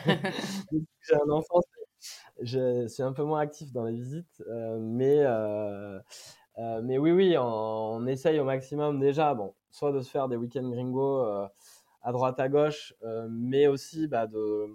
j'ai 0.07 1.15
un 1.15 1.29
enfant, 1.29 1.59
je 2.41 2.87
suis 2.87 3.03
un 3.03 3.13
peu 3.13 3.23
moins 3.23 3.39
actif 3.39 3.71
dans 3.71 3.83
les 3.83 3.93
visites, 3.93 4.43
euh, 4.47 4.79
mais, 4.79 5.23
euh, 6.57 6.81
mais 6.83 6.97
oui, 6.97 7.11
oui, 7.11 7.35
on, 7.37 8.05
essaye 8.07 8.39
au 8.39 8.43
maximum 8.43 8.99
déjà, 8.99 9.33
bon, 9.33 9.53
soit 9.71 9.91
de 9.91 10.01
se 10.01 10.09
faire 10.09 10.27
des 10.27 10.35
week-ends 10.35 10.69
gringo 10.69 11.21
à 12.01 12.11
droite 12.11 12.39
à 12.39 12.49
gauche, 12.49 12.93
mais 13.29 13.67
aussi 13.67 14.07
bah, 14.07 14.27
de 14.27 14.67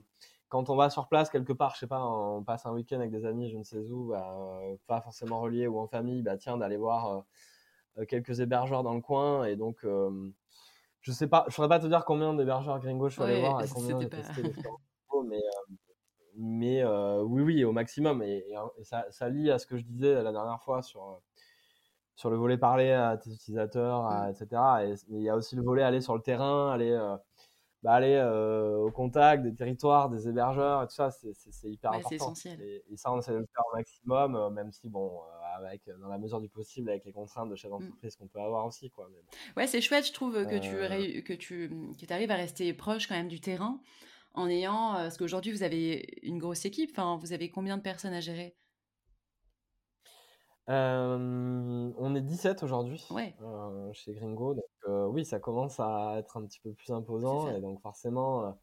quand 0.48 0.68
on 0.68 0.76
va 0.76 0.90
sur 0.90 1.08
place 1.08 1.30
quelque 1.30 1.52
part, 1.52 1.74
je 1.74 1.80
sais 1.80 1.86
pas, 1.86 2.04
on 2.04 2.44
passe 2.44 2.66
un 2.66 2.72
week-end 2.72 2.96
avec 2.96 3.10
des 3.10 3.24
amis, 3.24 3.48
je 3.50 3.56
ne 3.56 3.64
sais 3.64 3.78
où, 3.78 4.08
bah, 4.08 4.60
pas 4.86 5.00
forcément 5.00 5.40
reliés 5.40 5.66
ou 5.66 5.78
en 5.78 5.86
famille, 5.86 6.22
bah 6.22 6.36
tiens, 6.36 6.58
d'aller 6.58 6.76
voir 6.76 7.24
quelques 8.08 8.40
hébergeurs 8.40 8.82
dans 8.82 8.94
le 8.94 9.00
coin 9.00 9.44
et 9.44 9.56
donc 9.56 9.84
je 11.02 11.10
sais 11.10 11.26
pas, 11.26 11.44
je 11.48 11.54
saurais 11.54 11.68
pas 11.68 11.80
te 11.80 11.86
dire 11.86 12.04
combien 12.04 12.32
d'hébergeurs 12.34 12.78
gringo 12.78 13.08
je 13.08 13.14
suis 13.14 13.22
allé 13.22 13.40
voir 13.40 13.62
et 13.62 13.68
combien 13.68 14.00
j'ai 14.00 14.08
testé 14.08 14.42
mais, 15.24 15.36
euh, 15.36 15.74
mais 16.36 16.82
euh, 16.82 17.22
oui, 17.22 17.42
oui, 17.42 17.64
au 17.64 17.72
maximum. 17.72 18.22
Et, 18.22 18.44
ça, 18.82 19.06
ça, 19.10 19.28
lie 19.28 19.50
à 19.50 19.58
ce 19.58 19.66
que 19.66 19.76
je 19.76 19.84
disais 19.84 20.22
la 20.22 20.32
dernière 20.32 20.62
fois 20.62 20.82
sur, 20.82 21.20
sur 22.14 22.30
le 22.30 22.36
volet 22.36 22.58
parler 22.58 22.92
à 22.92 23.16
tes 23.16 23.30
utilisateurs, 23.30 24.02
mmh. 24.02 24.30
etc. 24.30 24.62
Et 24.82 24.94
il 25.08 25.22
y 25.22 25.28
a 25.28 25.36
aussi 25.36 25.56
le 25.56 25.62
volet 25.62 25.82
aller 25.82 26.00
sur 26.00 26.14
le 26.14 26.22
terrain, 26.22 26.70
aller, 26.70 26.90
euh, 26.90 27.16
bah, 27.82 27.92
aller 27.92 28.20
au 28.78 28.90
contact 28.90 29.42
des 29.42 29.54
territoires, 29.54 30.08
des 30.08 30.28
hébergeurs, 30.28 30.82
et 30.82 30.86
tout 30.86 30.94
ça, 30.94 31.10
c'est 31.10 31.70
hyper 31.70 31.92
important. 31.92 32.14
Essentiel. 32.14 32.60
Et, 32.60 32.84
et, 32.90 32.96
ça, 32.96 33.12
on 33.12 33.18
essaie 33.18 33.32
de 33.32 33.38
le 33.38 33.46
faire 33.46 33.64
au 33.72 33.76
maximum, 33.76 34.54
même 34.54 34.70
si, 34.72 34.88
bon, 34.88 35.20
avec, 35.56 35.82
dans 36.00 36.08
la 36.08 36.18
mesure 36.18 36.40
du 36.40 36.48
possible, 36.48 36.90
avec 36.90 37.04
les 37.04 37.12
contraintes 37.12 37.48
de 37.48 37.56
chef 37.56 37.70
mmh. 37.70 37.78
d'entreprise 37.78 38.16
qu'on 38.16 38.26
peut 38.26 38.40
avoir 38.40 38.66
aussi. 38.66 38.90
Quoi. 38.90 39.08
Ouais, 39.56 39.66
c'est 39.66 39.80
chouette, 39.80 40.06
je 40.06 40.12
trouve, 40.12 40.46
que 40.46 40.58
tu, 40.58 40.74
euh. 40.74 41.22
que 41.22 41.32
tu 41.32 41.70
que 41.98 42.12
arrives 42.12 42.30
à 42.30 42.36
rester 42.36 42.72
proche 42.72 43.06
quand 43.06 43.14
même 43.14 43.28
du 43.28 43.40
terrain 43.40 43.80
en 44.34 44.48
ayant. 44.48 44.94
Euh, 44.94 45.02
parce 45.02 45.18
qu'aujourd'hui, 45.18 45.52
vous 45.52 45.62
avez 45.62 46.18
une 46.22 46.38
grosse 46.38 46.64
équipe. 46.64 46.90
Enfin, 46.92 47.18
vous 47.20 47.32
avez 47.32 47.50
combien 47.50 47.76
de 47.76 47.82
personnes 47.82 48.14
à 48.14 48.20
gérer? 48.20 48.56
On 50.68 52.14
est 52.14 52.20
17 52.20 52.62
aujourd'hui 52.62 53.06
Ouais. 53.10 53.34
chez 53.92 54.14
Gringo. 54.14 54.54
Donc 54.54 55.12
oui, 55.12 55.24
ça 55.24 55.38
commence 55.38 55.80
à 55.80 56.14
être 56.18 56.36
un 56.36 56.44
petit 56.46 56.60
peu 56.60 56.72
plus 56.72 56.90
imposant. 56.90 57.50
Et 57.50 57.60
donc 57.60 57.80
forcément, 57.80 58.56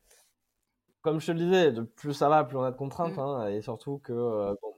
comme 1.02 1.20
je 1.20 1.28
te 1.28 1.32
le 1.32 1.40
disais, 1.40 1.74
plus 1.96 2.14
ça 2.14 2.30
va, 2.30 2.44
plus 2.44 2.58
on 2.58 2.64
a 2.64 2.72
de 2.72 2.78
contraintes. 2.78 3.18
Mmh. 3.18 3.20
Hein, 3.20 3.48
et 3.48 3.62
surtout 3.62 4.00
que 4.00 4.58
bon, 4.62 4.74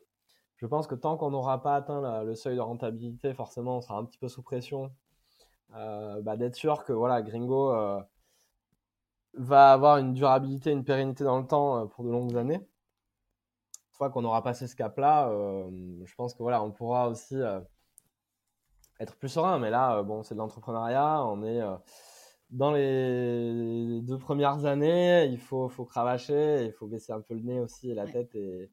je 0.58 0.66
pense 0.66 0.88
que 0.88 0.96
tant 0.96 1.18
qu'on 1.18 1.32
n'aura 1.32 1.62
pas 1.62 1.76
atteint 1.76 2.24
le 2.24 2.36
seuil 2.36 2.56
de 2.56 2.62
rentabilité, 2.62 3.34
forcément, 3.34 3.78
on 3.78 3.82
sera 3.82 3.98
un 3.98 4.06
petit 4.06 4.20
peu 4.20 4.28
sous 4.28 4.44
pression. 4.44 4.92
Bah, 5.70 6.38
d'être 6.38 6.56
sûr 6.56 6.84
que 6.84 6.94
voilà, 6.94 7.22
Gringo 7.22 7.74
va 9.34 9.72
avoir 9.72 9.98
une 9.98 10.14
durabilité, 10.14 10.72
une 10.72 10.84
pérennité 10.84 11.24
dans 11.24 11.40
le 11.40 11.48
temps 11.48 11.88
pour 11.88 12.04
de 12.04 12.10
longues 12.10 12.36
années 12.36 12.60
qu'on 14.10 14.26
aura 14.26 14.44
passé 14.44 14.68
ce 14.68 14.76
cap-là, 14.76 15.30
euh, 15.30 15.70
je 16.04 16.16
pense 16.16 16.34
que 16.34 16.42
voilà, 16.42 16.64
on 16.64 16.72
pourra 16.72 17.08
aussi 17.10 17.36
euh, 17.36 17.60
être 19.00 19.16
plus 19.16 19.30
serein. 19.30 19.60
Mais 19.60 19.70
là, 19.70 19.98
euh, 19.98 20.04
bon, 20.04 20.24
c'est 20.24 20.36
de 20.36 20.40
l'entrepreneuriat. 20.40 21.24
On 21.26 21.44
est 21.44 21.62
dans 22.50 22.72
les 22.72 24.02
deux 24.02 24.18
premières 24.18 24.66
années. 24.66 25.26
Il 25.26 25.40
faut, 25.40 25.70
faut 25.70 25.86
cravacher. 25.86 26.66
Il 26.66 26.74
faut 26.74 26.88
baisser 26.88 27.12
un 27.14 27.22
peu 27.22 27.34
le 27.34 27.42
nez 27.42 27.60
aussi 27.60 27.92
et 27.92 27.94
la 27.94 28.08
tête 28.08 28.34
et, 28.36 28.70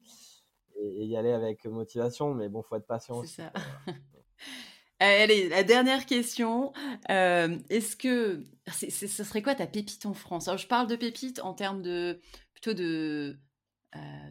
et, 0.75 1.05
y 1.05 1.15
aller 1.17 1.31
avec 1.31 1.65
motivation. 1.65 2.33
Mais 2.33 2.49
bon, 2.49 2.61
faut 2.61 2.75
être 2.75 2.87
patient. 2.87 3.21
C'est 3.23 3.43
ça. 3.43 3.53
Allez, 5.01 5.47
la 5.47 5.63
dernière 5.63 6.05
question. 6.05 6.73
Est-ce 7.07 7.95
que 7.95 8.43
ce 8.67 9.23
serait 9.23 9.41
quoi 9.41 9.55
ta 9.55 9.67
pépite 9.67 10.05
en 10.05 10.13
France? 10.13 10.49
Alors, 10.49 10.57
je 10.57 10.67
parle 10.67 10.87
de 10.87 10.97
pépite 10.97 11.39
en 11.39 11.53
termes 11.53 11.81
de 11.81 12.19
plutôt 12.51 12.73
de 12.73 13.39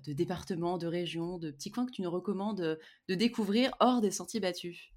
de 0.04 0.12
départements, 0.12 0.78
de 0.78 0.86
régions, 0.86 1.38
de 1.38 1.50
petits 1.50 1.70
coins 1.70 1.86
que 1.86 1.92
tu 1.92 2.02
nous 2.02 2.10
recommandes 2.10 2.78
de 3.08 3.14
découvrir 3.14 3.72
hors 3.80 4.00
des 4.00 4.10
sentiers 4.10 4.40
battus 4.40 4.92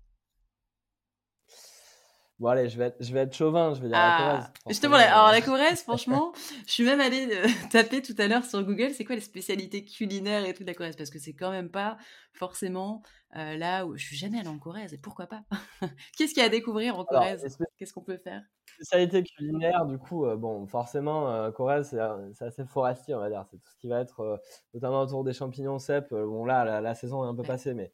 Bon 2.41 2.47
allez, 2.47 2.69
je 2.69 2.77
vais 2.79 2.85
être, 2.85 2.97
je 2.99 3.13
vais 3.13 3.19
être 3.19 3.35
chauvin, 3.35 3.75
je 3.75 3.81
vais 3.81 3.87
dire 3.87 3.97
la 3.97 4.15
ah, 4.15 4.31
Corrèze. 4.31 4.51
Justement, 4.67 4.95
alors 4.95 5.29
la 5.29 5.41
Corrèze, 5.41 5.83
franchement, 5.83 6.31
je 6.65 6.71
suis 6.71 6.83
même 6.83 6.99
allée 6.99 7.29
euh, 7.31 7.47
taper 7.71 8.01
tout 8.01 8.15
à 8.17 8.27
l'heure 8.27 8.43
sur 8.43 8.63
Google, 8.63 8.89
c'est 8.95 9.05
quoi 9.05 9.13
les 9.13 9.21
spécialités 9.21 9.85
culinaires 9.85 10.43
et 10.43 10.55
tout 10.55 10.63
de 10.63 10.67
la 10.67 10.73
Corrèze? 10.73 10.95
Parce 10.95 11.11
que 11.11 11.19
c'est 11.19 11.33
quand 11.33 11.51
même 11.51 11.69
pas 11.69 11.99
forcément 12.33 13.03
euh, 13.35 13.55
là 13.57 13.85
où 13.85 13.95
je 13.95 14.03
suis 14.03 14.15
jamais 14.15 14.39
allée 14.39 14.47
en 14.47 14.57
Corrèze, 14.57 14.91
et 14.91 14.97
pourquoi 14.97 15.27
pas? 15.27 15.43
Qu'est-ce 16.17 16.33
qu'il 16.33 16.41
y 16.41 16.43
a 16.43 16.47
à 16.47 16.49
découvrir 16.49 16.97
en 16.97 17.05
Corrèze? 17.05 17.45
Qu'est-ce 17.77 17.93
qu'on 17.93 18.01
peut 18.01 18.17
faire? 18.17 18.41
Spécialité 18.73 19.21
culinaire, 19.21 19.85
du 19.85 19.99
coup, 19.99 20.25
euh, 20.25 20.35
bon, 20.35 20.65
forcément, 20.65 21.51
Corrèze, 21.51 21.95
c'est 22.33 22.45
assez 22.45 22.65
forestier, 22.65 23.13
on 23.13 23.19
va 23.19 23.29
dire. 23.29 23.45
C'est 23.51 23.57
tout 23.57 23.69
ce 23.69 23.77
qui 23.77 23.87
va 23.87 23.99
être, 23.99 24.41
notamment 24.73 25.01
autour 25.01 25.23
des 25.23 25.33
champignons 25.33 25.77
cèpes. 25.77 26.09
bon, 26.09 26.43
là, 26.45 26.81
la, 26.81 26.95
saison 26.95 27.23
est 27.23 27.27
un 27.27 27.35
peu 27.35 27.43
passée, 27.43 27.75
mais 27.75 27.91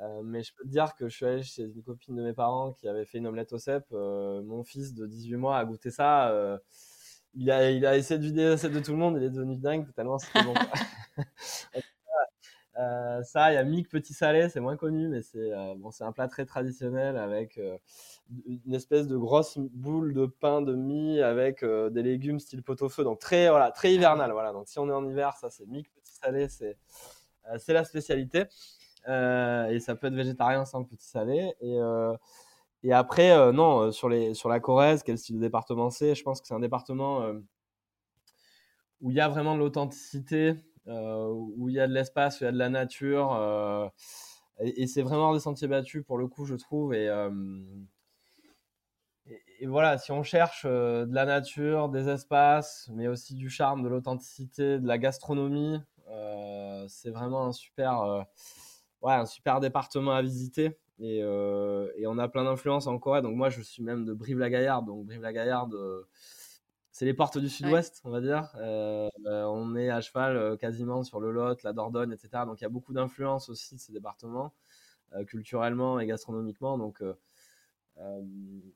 euh, 0.00 0.22
mais 0.22 0.42
je 0.42 0.54
peux 0.54 0.64
te 0.64 0.68
dire 0.68 0.94
que 0.94 1.08
je 1.08 1.16
suis 1.16 1.26
allé 1.26 1.42
chez 1.42 1.64
une 1.64 1.82
copine 1.82 2.14
de 2.14 2.22
mes 2.22 2.32
parents 2.32 2.72
qui 2.72 2.88
avait 2.88 3.04
fait 3.04 3.18
une 3.18 3.26
omelette 3.26 3.52
au 3.52 3.58
cèpe. 3.58 3.86
Euh, 3.92 4.42
mon 4.42 4.62
fils 4.62 4.94
de 4.94 5.06
18 5.06 5.36
mois 5.36 5.58
a 5.58 5.64
goûté 5.64 5.90
ça. 5.90 6.30
Euh, 6.30 6.56
il, 7.34 7.50
a, 7.50 7.70
il 7.70 7.84
a 7.84 7.96
essayé 7.96 8.18
de 8.18 8.24
vider 8.24 8.44
l'assiette 8.44 8.72
de 8.72 8.80
tout 8.80 8.92
le 8.92 8.98
monde. 8.98 9.16
Il 9.16 9.24
est 9.24 9.30
devenu 9.30 9.56
dingue 9.56 9.92
tellement 9.94 10.18
c'était 10.18 10.44
bon. 10.44 10.54
ça, 13.24 13.50
il 13.50 13.54
y 13.54 13.56
a 13.56 13.64
Mick 13.64 13.88
Petit 13.88 14.14
Salé, 14.14 14.48
c'est 14.48 14.60
moins 14.60 14.76
connu, 14.76 15.08
mais 15.08 15.20
c'est 15.20 15.50
bon, 15.78 15.90
un 15.98 16.12
plat 16.12 16.28
très 16.28 16.46
traditionnel 16.46 17.16
avec 17.16 17.58
une 18.46 18.74
espèce 18.74 19.08
de 19.08 19.16
grosse 19.16 19.58
boule 19.58 20.14
de 20.14 20.26
pain 20.26 20.62
de 20.62 20.76
mie 20.76 21.20
avec 21.20 21.64
des 21.64 22.02
légumes 22.04 22.38
style 22.38 22.62
pot-au-feu, 22.62 23.02
donc 23.02 23.18
très, 23.18 23.50
voilà, 23.50 23.72
très 23.72 23.92
hivernal. 23.92 24.30
Voilà. 24.30 24.52
Donc 24.52 24.68
si 24.68 24.78
on 24.78 24.88
est 24.88 24.92
en 24.92 25.04
hiver, 25.08 25.36
ça 25.40 25.50
c'est 25.50 25.66
Mick 25.66 25.92
Petit 25.92 26.14
Salé, 26.22 26.46
c'est 26.48 27.72
la 27.72 27.82
spécialité. 27.82 28.46
Euh, 29.08 29.68
et 29.68 29.80
ça 29.80 29.94
peut 29.94 30.08
être 30.08 30.14
végétarien 30.14 30.64
sans 30.64 30.84
petit 30.84 31.06
salé. 31.06 31.54
Et, 31.60 31.78
euh, 31.78 32.14
après, 32.92 33.32
euh, 33.32 33.52
non, 33.52 33.90
sur, 33.92 34.08
les, 34.08 34.34
sur 34.34 34.48
la 34.48 34.60
Corrèze, 34.60 35.02
quel 35.02 35.18
style 35.18 35.36
de 35.36 35.40
département 35.40 35.90
c'est? 35.90 36.14
Je 36.14 36.22
pense 36.22 36.40
que 36.40 36.46
c'est 36.46 36.54
un 36.54 36.60
département 36.60 37.26
où 39.00 39.10
il 39.10 39.16
y 39.16 39.20
a 39.20 39.28
vraiment 39.28 39.54
de 39.54 39.60
l'authenticité, 39.60 40.54
où 40.86 41.68
il 41.68 41.74
y 41.74 41.80
a 41.80 41.86
de 41.86 41.94
l'espace, 41.94 42.40
où 42.40 42.44
il 42.44 42.46
y 42.46 42.48
a 42.48 42.52
de 42.52 42.58
la 42.58 42.68
nature. 42.68 43.90
et, 44.60 44.86
c'est 44.86 45.02
vraiment 45.02 45.32
des 45.34 45.40
sentiers 45.40 45.68
battus 45.68 46.04
pour 46.04 46.18
le 46.18 46.28
coup, 46.28 46.44
je 46.46 46.54
trouve. 46.54 46.94
Et, 46.94 47.08
voilà, 49.66 49.98
si 49.98 50.12
on 50.12 50.22
cherche 50.22 50.64
de 50.64 51.12
la 51.12 51.24
nature, 51.24 51.88
des 51.88 52.08
espaces, 52.08 52.88
mais 52.92 53.08
aussi 53.08 53.34
du 53.34 53.50
charme, 53.50 53.82
de 53.82 53.88
l'authenticité, 53.88 54.78
de 54.78 54.86
la 54.86 54.98
gastronomie, 54.98 55.80
c'est 56.88 57.10
vraiment 57.10 57.46
un 57.46 57.52
super 57.52 58.26
ouais, 59.02 59.12
un 59.12 59.26
super 59.26 59.60
département 59.60 60.12
à 60.12 60.22
visiter. 60.22 60.76
Et, 61.00 61.20
euh, 61.22 61.90
et 61.96 62.06
on 62.06 62.18
a 62.18 62.28
plein 62.28 62.44
d'influences 62.44 62.86
en 62.86 62.98
Corée. 62.98 63.22
Donc 63.22 63.36
moi, 63.36 63.50
je 63.50 63.60
suis 63.60 63.82
même 63.82 64.04
de 64.04 64.12
Brive-la-Gaillarde. 64.12 64.86
Donc 64.86 65.06
Brive-la-Gaillarde, 65.06 65.74
euh, 65.74 66.02
c'est 66.90 67.04
les 67.04 67.14
portes 67.14 67.38
du 67.38 67.48
sud-ouest, 67.48 68.00
on 68.04 68.10
va 68.10 68.20
dire. 68.20 68.52
Euh, 68.56 69.08
on 69.24 69.76
est 69.76 69.90
à 69.90 70.00
cheval 70.00 70.56
quasiment 70.58 71.04
sur 71.04 71.20
le 71.20 71.30
Lot, 71.30 71.62
la 71.62 71.72
Dordogne, 71.72 72.12
etc. 72.12 72.44
Donc 72.46 72.60
il 72.60 72.64
y 72.64 72.66
a 72.66 72.70
beaucoup 72.70 72.92
d'influences 72.92 73.48
aussi 73.48 73.76
de 73.76 73.80
ces 73.80 73.92
départements, 73.92 74.52
culturellement 75.26 76.00
et 76.00 76.06
gastronomiquement. 76.06 76.76
Donc 76.78 77.00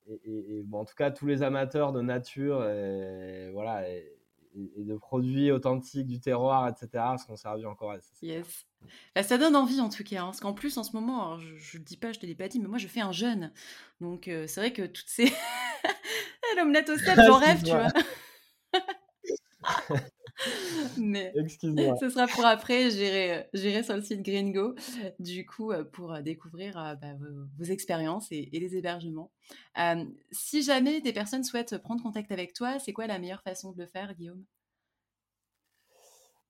et, 0.06 0.58
et, 0.58 0.62
bon, 0.62 0.80
en 0.80 0.84
tout 0.84 0.94
cas, 0.96 1.10
tous 1.10 1.26
les 1.26 1.42
amateurs 1.42 1.92
de 1.92 2.00
nature 2.00 2.64
et, 2.64 3.50
voilà, 3.52 3.88
et, 3.88 4.18
de 4.54 4.96
produits 4.96 5.50
authentiques 5.50 6.06
du 6.06 6.20
terroir, 6.20 6.68
etc., 6.68 7.04
seront 7.18 7.36
servis 7.36 7.64
en 7.64 7.74
Corée. 7.74 8.00
Yes. 8.20 8.66
Bah, 9.14 9.22
ça 9.22 9.38
donne 9.38 9.56
envie 9.56 9.80
en 9.80 9.88
tout 9.88 10.04
cas, 10.04 10.22
hein, 10.22 10.26
parce 10.26 10.40
qu'en 10.40 10.54
plus 10.54 10.78
en 10.78 10.84
ce 10.84 10.92
moment, 10.92 11.38
je 11.38 11.78
ne 11.78 11.82
dis 11.82 11.96
pas, 11.96 12.12
je 12.12 12.20
te 12.20 12.26
l'ai 12.26 12.34
pas 12.34 12.48
dit, 12.48 12.60
mais 12.60 12.68
moi 12.68 12.78
je 12.78 12.86
fais 12.86 13.00
un 13.00 13.12
jeûne. 13.12 13.52
Donc 14.00 14.28
euh, 14.28 14.46
c'est 14.46 14.60
vrai 14.60 14.72
que 14.72 14.82
toutes 14.82 15.08
ces... 15.08 15.32
L'omelette 16.56 16.90
au 16.90 16.98
stade, 16.98 17.18
j'en 17.26 17.38
rêve, 17.38 17.62
tu 17.62 17.70
vois. 17.70 17.88
mais 20.98 21.32
ce 21.54 22.10
sera 22.10 22.26
pour 22.26 22.44
après, 22.44 22.90
j'irai 22.90 23.82
sur 23.82 23.96
le 23.96 24.02
site 24.02 24.22
Gringo, 24.22 24.74
du 25.18 25.46
coup, 25.46 25.72
euh, 25.72 25.84
pour 25.84 26.12
euh, 26.12 26.20
découvrir 26.20 26.74
bah, 27.00 27.14
vos, 27.58 27.64
expériences 27.64 28.30
et, 28.32 28.50
et, 28.52 28.60
les 28.60 28.76
hébergements. 28.76 29.30
si 30.30 30.62
jamais 30.62 31.00
des 31.00 31.12
personnes 31.12 31.44
souhaitent 31.44 31.78
prendre 31.78 32.02
contact 32.02 32.30
avec 32.32 32.52
toi, 32.52 32.78
c'est 32.78 32.92
quoi 32.92 33.06
la 33.06 33.18
meilleure 33.18 33.42
façon 33.42 33.72
de 33.72 33.78
le 33.78 33.86
faire, 33.86 34.14
Guillaume? 34.14 34.44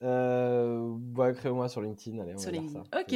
Euh, 0.03 0.97
ouais, 1.17 1.51
moi 1.51 1.69
sur 1.69 1.81
LinkedIn, 1.81 2.19
allez, 2.21 2.35
on 2.35 2.39
sur 2.39 2.51
va 2.51 2.57
LinkedIn. 2.59 2.85
ça. 2.85 3.01
Ok. 3.01 3.13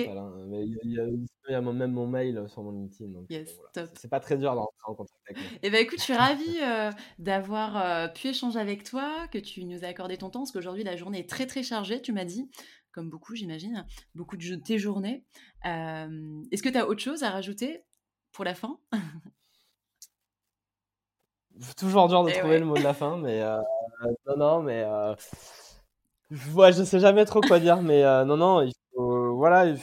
Mais 0.47 0.65
il 0.65 0.93
y, 0.93 1.01
a, 1.01 1.05
il 1.05 1.27
y 1.49 1.55
a 1.55 1.61
même 1.61 1.93
mon 1.93 2.07
mail 2.07 2.45
sur 2.49 2.63
mon 2.63 2.73
LinkedIn. 2.73 3.11
Donc 3.13 3.27
yes, 3.29 3.59
top. 3.73 3.91
C'est 3.95 4.09
pas 4.09 4.21
très 4.21 4.37
dur 4.37 4.55
d'entrer 4.55 4.73
en 4.85 4.95
contact 4.95 5.19
avec 5.29 5.43
moi. 5.43 5.59
Eh 5.63 5.71
ben 5.71 5.83
écoute, 5.83 5.99
je 5.99 6.05
suis 6.05 6.15
ravie 6.15 6.59
euh, 6.63 6.91
d'avoir 7.19 7.77
euh, 7.77 8.09
pu 8.09 8.29
échanger 8.29 8.59
avec 8.61 8.85
toi, 8.85 9.27
que 9.33 9.39
tu 9.39 9.65
nous 9.65 9.85
as 9.85 9.89
accordé 9.89 10.17
ton 10.17 10.31
temps, 10.31 10.41
parce 10.41 10.53
qu'aujourd'hui 10.53 10.85
la 10.85 10.97
journée 10.97 11.19
est 11.21 11.29
très 11.29 11.47
très 11.47 11.63
chargée, 11.63 12.01
tu 12.01 12.13
m'as 12.13 12.25
dit, 12.25 12.49
comme 12.93 13.11
beaucoup 13.11 13.35
j'imagine, 13.35 13.85
beaucoup 14.15 14.37
de 14.37 14.55
tes 14.57 14.79
journées. 14.79 15.25
Euh, 15.67 16.43
est-ce 16.53 16.63
que 16.63 16.69
tu 16.69 16.79
as 16.79 16.87
autre 16.87 17.01
chose 17.01 17.25
à 17.25 17.31
rajouter 17.31 17.83
pour 18.33 18.45
la 18.45 18.55
fin? 18.55 18.79
Toujours 21.77 22.07
dur 22.09 22.23
de 22.23 22.31
eh 22.31 22.39
trouver 22.39 22.59
le 22.59 22.67
mot 22.67 22.77
de 22.77 22.83
la 22.83 22.93
fin, 22.93 23.17
mais 23.17 23.41
non, 24.27 24.37
non, 24.37 24.63
mais 24.63 24.85
Ouais, 26.31 26.73
je 26.73 26.83
sais 26.83 26.99
jamais 26.99 27.25
trop 27.25 27.41
quoi 27.41 27.61
dire, 27.61 27.83
mais 27.83 28.05
euh, 28.05 28.25
non, 28.25 28.37
non, 28.37 28.63
il 28.63 28.73
faut, 28.93 29.37
voilà, 29.37 29.67
il 29.67 29.81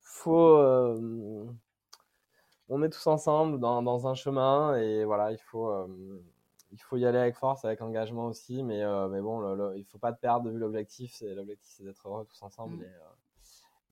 faut, 0.00 0.56
euh, 0.56 1.44
on 2.70 2.82
est 2.82 2.88
tous 2.88 3.06
ensemble 3.08 3.60
dans, 3.60 3.82
dans, 3.82 4.06
un 4.06 4.14
chemin 4.14 4.74
et 4.76 5.04
voilà, 5.04 5.32
il 5.32 5.38
faut, 5.38 5.68
euh, 5.68 5.86
il 6.70 6.80
faut 6.80 6.96
y 6.96 7.04
aller 7.04 7.18
avec 7.18 7.36
force, 7.36 7.66
avec 7.66 7.82
engagement 7.82 8.26
aussi, 8.26 8.62
mais, 8.62 8.82
mais 9.10 9.20
bon, 9.20 9.40
le, 9.40 9.76
il 9.76 9.84
faut 9.84 9.98
pas 9.98 10.12
perdre 10.12 10.46
de 10.46 10.50
vue 10.52 10.58
l'objectif, 10.58 11.12
c'est 11.14 11.34
l'objectif, 11.34 11.74
c'est 11.76 11.84
d'être 11.84 12.08
heureux 12.08 12.24
tous 12.24 12.42
ensemble 12.42 12.76
mmh. 12.76 12.84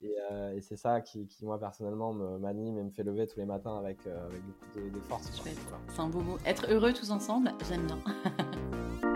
et, 0.03 0.07
et, 0.07 0.57
et 0.57 0.61
c'est 0.62 0.78
ça 0.78 1.03
qui, 1.03 1.26
qui, 1.26 1.44
moi 1.44 1.61
personnellement 1.61 2.14
m'anime 2.14 2.78
et 2.78 2.82
me 2.82 2.90
fait 2.90 3.03
lever 3.03 3.26
tous 3.26 3.40
les 3.40 3.44
matins 3.44 3.76
avec, 3.76 4.07
avec 4.07 4.42
beaucoup 4.46 4.78
de, 4.78 4.88
de 4.88 5.01
force. 5.01 5.30
C'est 5.30 6.01
un 6.01 6.09
beau 6.09 6.20
mot, 6.20 6.38
être 6.46 6.66
heureux 6.70 6.94
tous 6.94 7.11
ensemble, 7.11 7.53
j'aime 7.68 7.86
bien. 7.86 7.98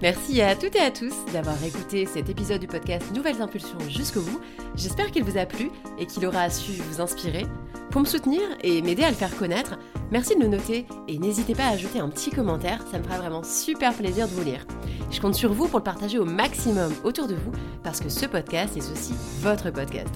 Merci 0.00 0.40
à 0.42 0.54
toutes 0.54 0.76
et 0.76 0.80
à 0.80 0.92
tous 0.92 1.12
d'avoir 1.32 1.62
écouté 1.64 2.06
cet 2.06 2.28
épisode 2.28 2.60
du 2.60 2.68
podcast 2.68 3.12
Nouvelles 3.12 3.42
Impulsions 3.42 3.80
jusqu'au 3.88 4.20
bout. 4.20 4.40
J'espère 4.76 5.10
qu'il 5.10 5.24
vous 5.24 5.38
a 5.38 5.44
plu 5.44 5.72
et 5.98 6.06
qu'il 6.06 6.24
aura 6.24 6.48
su 6.50 6.70
vous 6.70 7.00
inspirer. 7.00 7.46
Pour 7.90 8.02
me 8.02 8.06
soutenir 8.06 8.42
et 8.62 8.80
m'aider 8.80 9.02
à 9.02 9.10
le 9.10 9.16
faire 9.16 9.36
connaître, 9.36 9.76
merci 10.12 10.36
de 10.36 10.42
le 10.42 10.46
noter 10.46 10.86
et 11.08 11.18
n'hésitez 11.18 11.54
pas 11.56 11.64
à 11.64 11.70
ajouter 11.70 11.98
un 11.98 12.08
petit 12.10 12.30
commentaire, 12.30 12.84
ça 12.92 12.98
me 12.98 13.02
fera 13.02 13.18
vraiment 13.18 13.42
super 13.42 13.92
plaisir 13.92 14.28
de 14.28 14.34
vous 14.34 14.44
lire. 14.44 14.64
Je 15.10 15.20
compte 15.20 15.34
sur 15.34 15.52
vous 15.52 15.66
pour 15.66 15.80
le 15.80 15.84
partager 15.84 16.18
au 16.18 16.24
maximum 16.24 16.92
autour 17.02 17.26
de 17.26 17.34
vous 17.34 17.50
parce 17.82 17.98
que 17.98 18.08
ce 18.08 18.26
podcast 18.26 18.76
est 18.76 18.92
aussi 18.92 19.14
votre 19.40 19.70
podcast. 19.70 20.14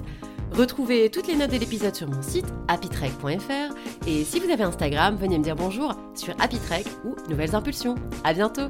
Retrouvez 0.53 1.09
toutes 1.09 1.27
les 1.27 1.35
notes 1.35 1.51
de 1.51 1.57
l'épisode 1.57 1.95
sur 1.95 2.07
mon 2.07 2.21
site 2.21 2.45
happytrek.fr 2.69 3.75
et 4.07 4.23
si 4.23 4.39
vous 4.39 4.49
avez 4.49 4.63
Instagram, 4.63 5.17
venez 5.17 5.39
me 5.39 5.43
dire 5.43 5.57
bonjour 5.57 5.93
sur 6.15 6.35
happytrek 6.39 6.85
ou 7.03 7.15
Nouvelles 7.29 7.55
Impulsions. 7.55 7.95
À 8.23 8.33
bientôt 8.33 8.69